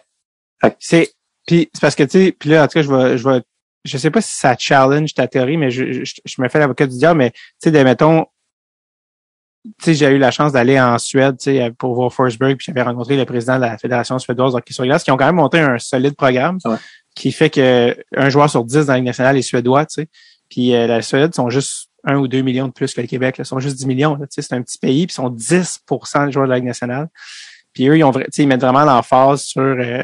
[0.78, 1.10] C'est
[1.46, 3.42] puis c'est parce que tu sais, puis là en tout cas je vais je vais
[3.84, 6.86] je sais pas si ça challenge ta théorie mais je je, je me fais l'avocat
[6.86, 8.24] du diable mais tu sais mettons
[9.86, 13.16] j'ai eu la chance d'aller en Suède tu sais pour voir Forsberg puis j'avais rencontré
[13.16, 15.58] le président de la fédération suédoise de hockey sur glace qui ont quand même monté
[15.58, 16.76] un solide programme Ouais.
[17.14, 20.08] qui fait que un joueur sur dix dans la Ligue nationale est suédois tu sais
[20.50, 23.38] puis euh, la Suède sont juste un ou deux millions de plus que le Québec
[23.38, 25.16] là, Ils sont juste 10 millions là, tu sais c'est un petit pays puis ils
[25.16, 27.08] sont 10% des joueurs de la Ligue nationale
[27.72, 29.60] puis eux, ils, ont, vra- tu sais, ils mettent vraiment l'emphase sur...
[29.62, 30.02] euh,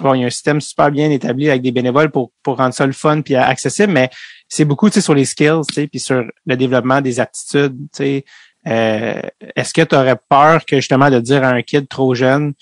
[0.00, 2.74] bon, il y a un système super bien établi avec des bénévoles pour, pour rendre
[2.74, 4.10] ça le fun puis accessible, mais
[4.48, 7.76] c'est beaucoup tu sais, sur les skills, tu sais, puis sur le développement des aptitudes.
[7.92, 8.24] tu sais.
[8.68, 9.20] Euh,
[9.54, 12.52] Est-ce que tu aurais peur que justement de dire à un kid trop jeune,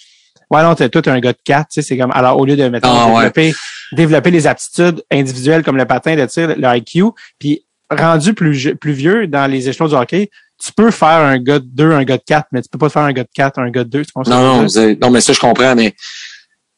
[0.50, 2.44] ouais non, t'es toi t'es un gars de 4, tu sais, c'est comme alors au
[2.44, 3.14] lieu de mettons, Ah, ouais.
[3.16, 3.54] développer,
[3.92, 7.04] développer les aptitudes individuelles comme le patin, le tir, le IQ,
[7.38, 10.30] puis rendu plus, plus vieux dans les échelons du hockey,
[10.62, 12.88] tu peux faire un gars de 2, un gars de 4, mais tu peux pas
[12.90, 14.04] faire un gars de 4, un gars de 2.
[14.04, 15.94] Tu comprends ce que Non, non, non, mais ça, je comprends, mais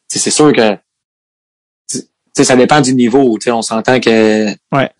[0.09, 0.77] c'est sûr que
[2.43, 3.37] ça dépend du niveau.
[3.39, 4.91] tu sais, On s'entend que Ouais.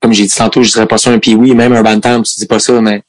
[0.00, 2.46] comme j'ai dit tantôt, je dirais pas ça un oui, même un bantam, tu dis
[2.46, 3.02] pas ça, mais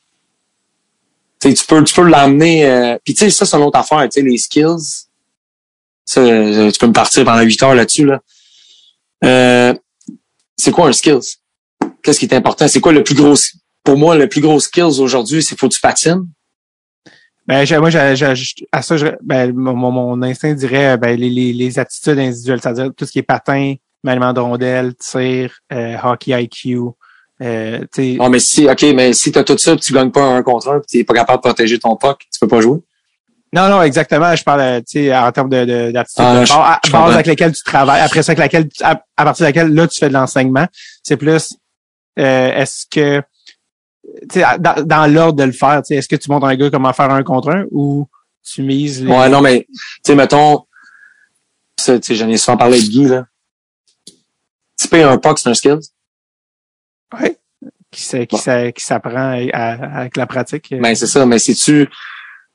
[1.40, 2.66] tu peux, tu peux l'emmener.
[2.66, 5.06] Euh, Puis tu sais, ça, c'est une autre affaire, tu sais, les skills.
[6.06, 8.20] Ça, euh, tu peux me partir pendant 8 heures là-dessus, là.
[9.24, 9.74] Euh,
[10.58, 11.38] c'est quoi un skills?
[12.02, 12.68] Qu'est-ce qui est important?
[12.68, 13.36] C'est quoi le plus gros
[13.84, 16.28] pour moi, le plus gros skills aujourd'hui, c'est faut que tu patines?
[17.48, 17.90] Ben, moi,
[18.72, 23.06] à ça, ben, mon, mon- instinct dirait ben, les, les, les attitudes individuelles, c'est-à-dire tout
[23.06, 26.80] ce qui est patin, maniement de rondelle, tir, euh, hockey IQ.
[27.42, 27.80] Euh,
[28.18, 30.80] Non, mais si, OK, mais si t'as tout ça, tu gagnes pas un contre un,
[30.80, 32.80] puis t'es pas capable de protéger ton puck, tu peux pas jouer?
[33.54, 34.36] non, non, exactement.
[34.36, 37.26] Je parle, tu sais, en termes de, de, d'attitude, Ah, de je- base, je avec
[37.26, 40.10] laquelle tu travailles, après ça, avec laquelle, à, à partir de laquelle, là, tu fais
[40.10, 40.68] de l'enseignement.
[41.02, 41.54] C'est plus,
[42.20, 43.22] euh, est-ce que,
[44.30, 46.50] tu sais, dans, dans l'ordre de le faire, tu sais, est-ce que tu montres à
[46.50, 48.08] un gars comment faire un contre un ou
[48.44, 49.12] tu mises les...
[49.12, 50.66] Ouais, non, mais, tu sais, mettons,
[51.78, 53.26] tu sais, j'en ai souvent parlé avec Guy, là.
[54.76, 55.80] Tiper un puck, c'est un skill.
[57.20, 57.38] Ouais.
[57.92, 58.38] Qui, qui, Bon.
[58.38, 60.74] s'a- qui s'apprend avec la pratique.
[60.80, 61.88] Ben, c'est ça, mais c'est-tu,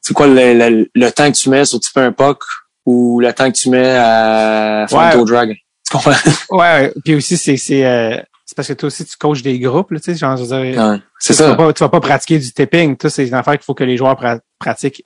[0.00, 2.42] c'est quoi le, le, le temps que tu mets sur tiper un puck
[2.86, 5.24] ou le temps que tu mets à faire Ouais.
[5.24, 5.56] drag?
[5.86, 6.12] Tu comprends?
[6.50, 6.92] Ouais, ouais.
[7.04, 8.16] Puis aussi, c'est, c'est, euh,
[8.46, 10.48] c'est parce que toi aussi, tu coaches des groupes, là, tu sais, genre, je veux
[10.72, 11.54] dire, Ouais, c'est tu vas ça.
[11.56, 12.96] pas, tu vas pas pratiquer du tipping.
[12.96, 15.04] Tout, c'est une affaire qu'il faut que les joueurs pra- pratiquent.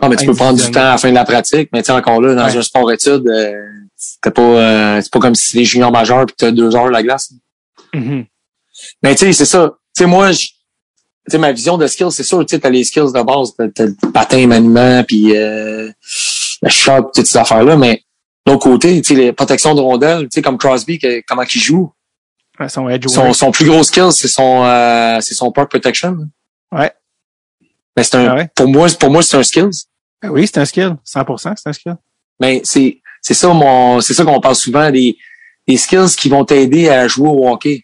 [0.00, 1.86] Non, mais tu peux prendre du temps à la fin de la pratique, mais tu
[1.86, 2.56] sais, encore là, dans Ouais.
[2.56, 3.52] un sport étude, euh,
[3.96, 6.90] c'est pas, euh, c'est pas comme si c'est des juniors majeurs puis t'as deux heures
[6.90, 7.32] la glace.
[7.92, 8.26] Mhm.
[9.04, 9.70] Mais tu sais, c'est ça.
[9.96, 10.50] Tu sais, moi, je- tu
[11.28, 13.84] sais, ma vision de skills, c'est sûr, tu sais, t'as les skills de base, t'as,
[13.84, 15.90] le patin, maniement, puis euh,
[16.62, 18.02] le shot, toutes ces affaires-là, mais
[18.46, 21.60] l'autre côté, tu sais, les protections de rondelles, tu sais, comme Crosby, que- comment il
[21.60, 21.92] joue,
[22.60, 23.34] Ouais, Son edge son, work.
[23.34, 26.16] son plus gros skill, c'est son, euh, c'est son park protection.
[26.70, 26.92] Ouais.
[27.96, 28.48] Mais c'est un, Ah ouais?
[28.54, 29.70] pour moi, pour moi, c'est un skills.
[30.22, 30.96] Ben oui, c'est un skill.
[31.04, 31.96] 100% c'est un skill.
[32.40, 35.16] Mais c'est, c'est ça mon, c'est ça qu'on parle souvent des,
[35.66, 37.83] des skills qui vont t'aider à jouer au hockey.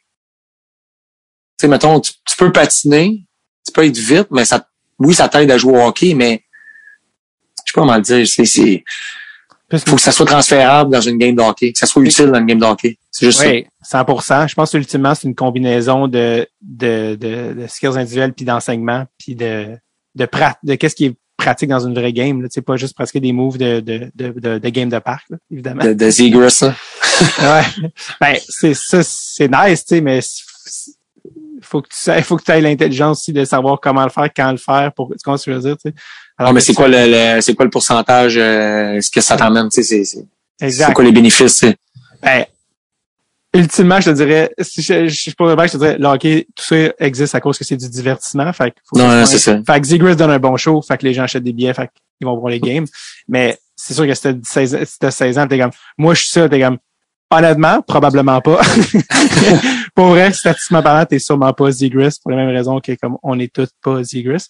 [1.60, 3.22] Tu sais, mettons, tu, tu peux patiner,
[3.66, 4.66] tu peux être vite, mais ça,
[4.98, 6.42] oui, ça t'aide à jouer au hockey, mais
[7.66, 8.82] je sais pas comment le dire, c'est, c'est,
[9.86, 12.38] faut que ça soit transférable dans une game de hockey, que ça soit utile dans
[12.38, 12.98] une game de hockey.
[13.10, 14.48] C'est juste Oui, 100%.
[14.48, 19.04] Je pense que ultimement, c'est une combinaison de, de, de, de skills individuels puis d'enseignement
[19.18, 19.76] puis de,
[20.14, 22.44] de, prat- de qu'est-ce qui est pratique dans une vraie game.
[22.50, 25.36] Sais, pas juste pratiquer des moves de, de, de, de, de game de parc, là,
[25.50, 25.82] évidemment.
[25.82, 26.62] ça, de, de Zegras,
[27.42, 27.90] ouais.
[28.20, 30.92] Ben, c'est ça, c'est nice, tu sais, mais c'est-
[31.62, 34.28] faut que tu sais- faut que tu aies l'intelligence aussi de savoir comment le faire,
[34.34, 35.94] quand le faire, pour tu comprends ce que je veux dire, tu sais?
[36.38, 36.96] Alors Non, mais c'est quoi le,
[37.36, 41.12] le- c'est quoi le pourcentage, euh, ce que ça t'emmène, tu sais, c'est, quoi les
[41.12, 41.76] bénéfices, tu sais?
[42.22, 42.44] Ben,
[43.54, 46.46] ultimement, je te dirais, si je, je suis pas le je te dirais, le hockey,
[46.54, 48.52] tout ça existe à cause que c'est du divertissement.
[48.52, 49.60] Fait que faut Non, non, ce c'est ça.
[49.66, 51.88] Fait que Zegras donne un bon show, fait que les gens achètent des billets, fait
[52.18, 52.86] qu'ils vont voir les games.
[53.28, 56.20] Mais c'est sûr que si t'as 16, si t'as 16 ans, t'es comme, moi, je
[56.22, 56.78] suis ça, t'es comme,
[57.30, 58.60] honnêtement, probablement pas.
[59.94, 63.38] pour vrai, statistiquement parlant, t'es sûrement pas Zegras, pour la même raison que comme on
[63.38, 64.46] est tous pas Zegras.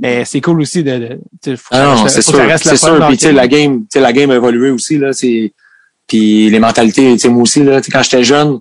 [0.00, 3.06] Mais c'est cool aussi de, de faut ça Ah non, c'est sûr, c'est sûr.
[3.08, 5.12] Puis tu sais, la game, tu sais, la game a évolué aussi là.
[5.12, 5.52] C'est
[6.08, 7.12] puis les mentalités.
[7.12, 8.60] Tu sais, moi aussi là, quand j'étais jeune,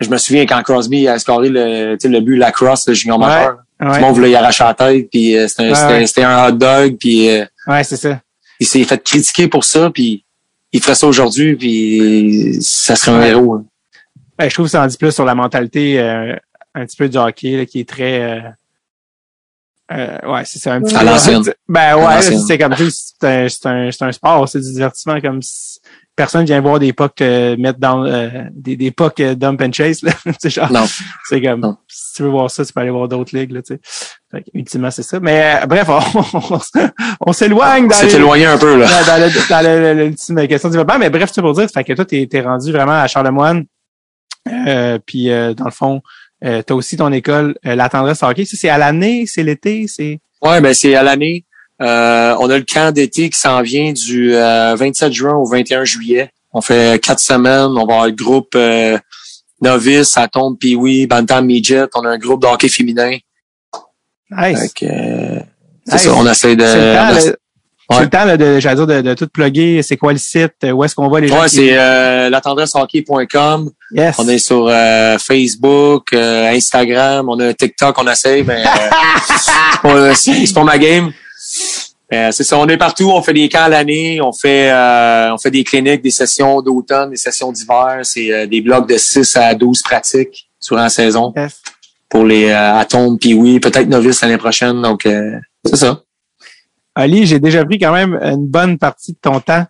[0.00, 2.94] je me souviens quand Crosby a scoré le, tu sais, le but la cross, le
[2.94, 3.26] junior Ouais.
[3.26, 3.56] majeur.
[3.80, 6.52] Tout Ouais, le monde voulait y arracher la tête, puis euh, Ouais, c'était un hot
[6.52, 8.20] dog, puis euh, ouais c'est ça.
[8.60, 10.24] il s'est fait critiquer pour ça, puis
[10.74, 13.54] il ferait ça aujourd'hui, puis ça serait un héros.
[13.54, 13.64] hein.
[14.36, 16.34] Ben, je trouve que ça en dit plus sur la mentalité euh,
[16.74, 18.40] un petit peu du hockey là, qui est très euh,
[19.92, 21.42] euh, ouais c'est ça un petit À peu l'ancienne.
[21.68, 25.20] ben ouais c'est comme sais, c'est un, c'est un, c'est un sport c'est du divertissement
[25.20, 25.78] comme si
[26.16, 29.72] personne vient voir des pucks euh, mettre dans euh, des, des pucks euh, dump and
[29.72, 30.84] chase là c'est genre Non.
[31.28, 31.76] c'est comme Non.
[31.88, 33.80] si tu veux voir ça tu peux aller voir d'autres ligues là tu sais
[34.30, 36.60] Fait ultimement c'est ça mais euh, bref on,
[37.26, 38.86] on s'éloigne dans C'est éloigné un peu, là.
[38.86, 40.98] dans, dans le, dans le- le- l'ultime question développement.
[40.98, 43.64] Mais bref, tu pour dire, fait que toi, t'es, t'es rendu vraiment à Charlemagne.
[44.66, 46.02] Euh, puis euh, dans le fond,
[46.44, 48.44] euh, t'as aussi ton école, euh, la tendresse hockey.
[48.44, 50.20] Ça, c'est à l'année, c'est l'été, c'est.
[50.42, 51.44] Ouais, ben c'est à l'année.
[51.82, 55.84] Euh, on a le camp d'été qui s'en vient du euh, 27 juin au 21
[55.84, 56.30] juillet.
[56.52, 57.70] On fait quatre semaines.
[57.76, 58.96] On va avoir le groupe euh,
[59.60, 61.86] novice, à tombe, Pee-Wee, Bantam Midget.
[61.94, 63.16] On a un groupe de hockey féminin.
[64.30, 64.72] Nice.
[64.82, 65.40] Euh,
[65.86, 66.02] c'est Nice.
[66.02, 66.64] ça, on essaie de...
[66.64, 67.36] c'est le temps, là, c'est
[67.96, 68.00] ouais.
[68.02, 69.82] le temps là, de, j'allais dire, de, de tout plugger.
[69.82, 70.54] C'est quoi le site?
[70.72, 71.40] Où est-ce qu'on voit les gens?
[71.42, 73.70] Ouais, qui- c'est euh, latendressehockey.com.
[73.92, 74.14] Yes.
[74.18, 78.64] On est sur euh, Facebook, euh, Instagram, on a un TikTok, on essaie, mais
[79.84, 81.12] euh, c'est pas ma game.
[82.12, 85.32] Euh, c'est ça, on est partout, on fait des camps à l'année, on fait euh,
[85.34, 88.96] on fait des cliniques, des sessions d'automne, des sessions d'hiver, c'est euh, des blocs de
[88.98, 91.60] 6 à 12 pratiques sur la saison Yes.
[92.10, 94.82] pour les euh, atomes puis oui, peut-être novices l'année prochaine.
[94.82, 96.02] Donc euh, c'est ça.
[96.94, 99.64] Ali, j'ai déjà pris quand même une bonne partie de ton temps.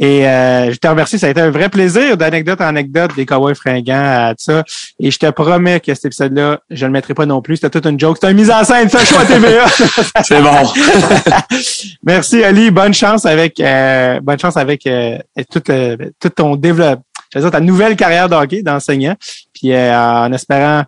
[0.00, 3.26] Et euh, je te remercie, ça a été un vrai plaisir d'anecdote en anecdote des
[3.26, 4.62] cowboys fringants à ça.
[5.00, 7.56] Et je te promets que cet épisode-là, je ne le mettrai pas non plus.
[7.56, 8.16] C'était toute une joke.
[8.16, 9.66] C'était une mise en scène, ça, choix TVA.
[10.22, 10.54] C'est bon.
[12.04, 15.18] Merci Ali, bonne chance avec euh, bonne chance avec euh,
[15.50, 17.02] tout, euh, tout ton développement.
[17.34, 19.14] Je dire, ta nouvelle carrière de hockey d'enseignant.
[19.52, 20.84] Puis euh, en espérant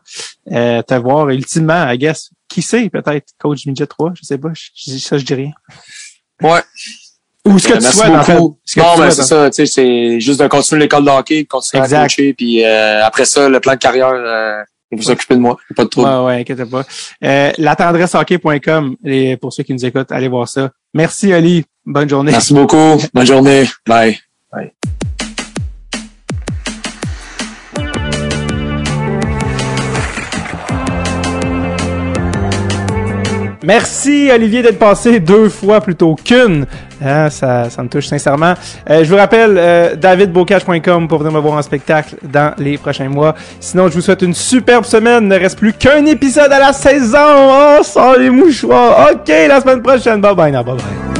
[0.52, 4.48] euh, te voir ultimement, I guess, qui sait, peut-être, coach midget 3, je sais pas.
[4.54, 5.52] Je, ça, je dis rien.
[6.42, 6.60] Ouais.
[7.46, 8.34] Ou ce que Euh, tu souhaites, en fait.
[8.36, 8.58] beaucoup.
[8.66, 11.44] Ce que non, mais c'est ça, tu sais, c'est juste de continuer l'école de hockey,
[11.46, 11.96] continuer Exact.
[11.98, 14.62] à coacher, puis euh, après ça, le plan de carrière, euh,
[14.92, 16.08] vous occupez de moi, pas de trouble.
[16.08, 16.84] Ouais, ouais, inquiète pas.
[17.24, 20.70] Euh, latendressehockey.com, et pour ceux qui nous écoutent, allez voir ça.
[20.92, 21.64] Merci, Ali.
[21.86, 22.32] Bonne journée.
[22.32, 23.00] Merci beaucoup.
[23.14, 23.64] Bonne journée.
[23.86, 24.18] Bye.
[24.52, 24.72] Bye.
[33.62, 36.66] Merci Olivier d'être passé deux fois plutôt qu'une.
[37.02, 38.54] Hein, ça, ça me touche sincèrement.
[38.88, 43.08] Euh, je vous rappelle euh, davidbocage.com pour venir me voir en spectacle dans les prochains
[43.08, 43.34] mois.
[43.58, 45.24] Sinon, je vous souhaite une superbe semaine.
[45.24, 47.18] Il ne reste plus qu'un épisode à la saison.
[47.18, 49.10] Oh, sans les mouchoirs.
[49.12, 50.20] OK, la semaine prochaine.
[50.20, 50.52] Bye bye.
[50.52, 51.19] now, bye bye.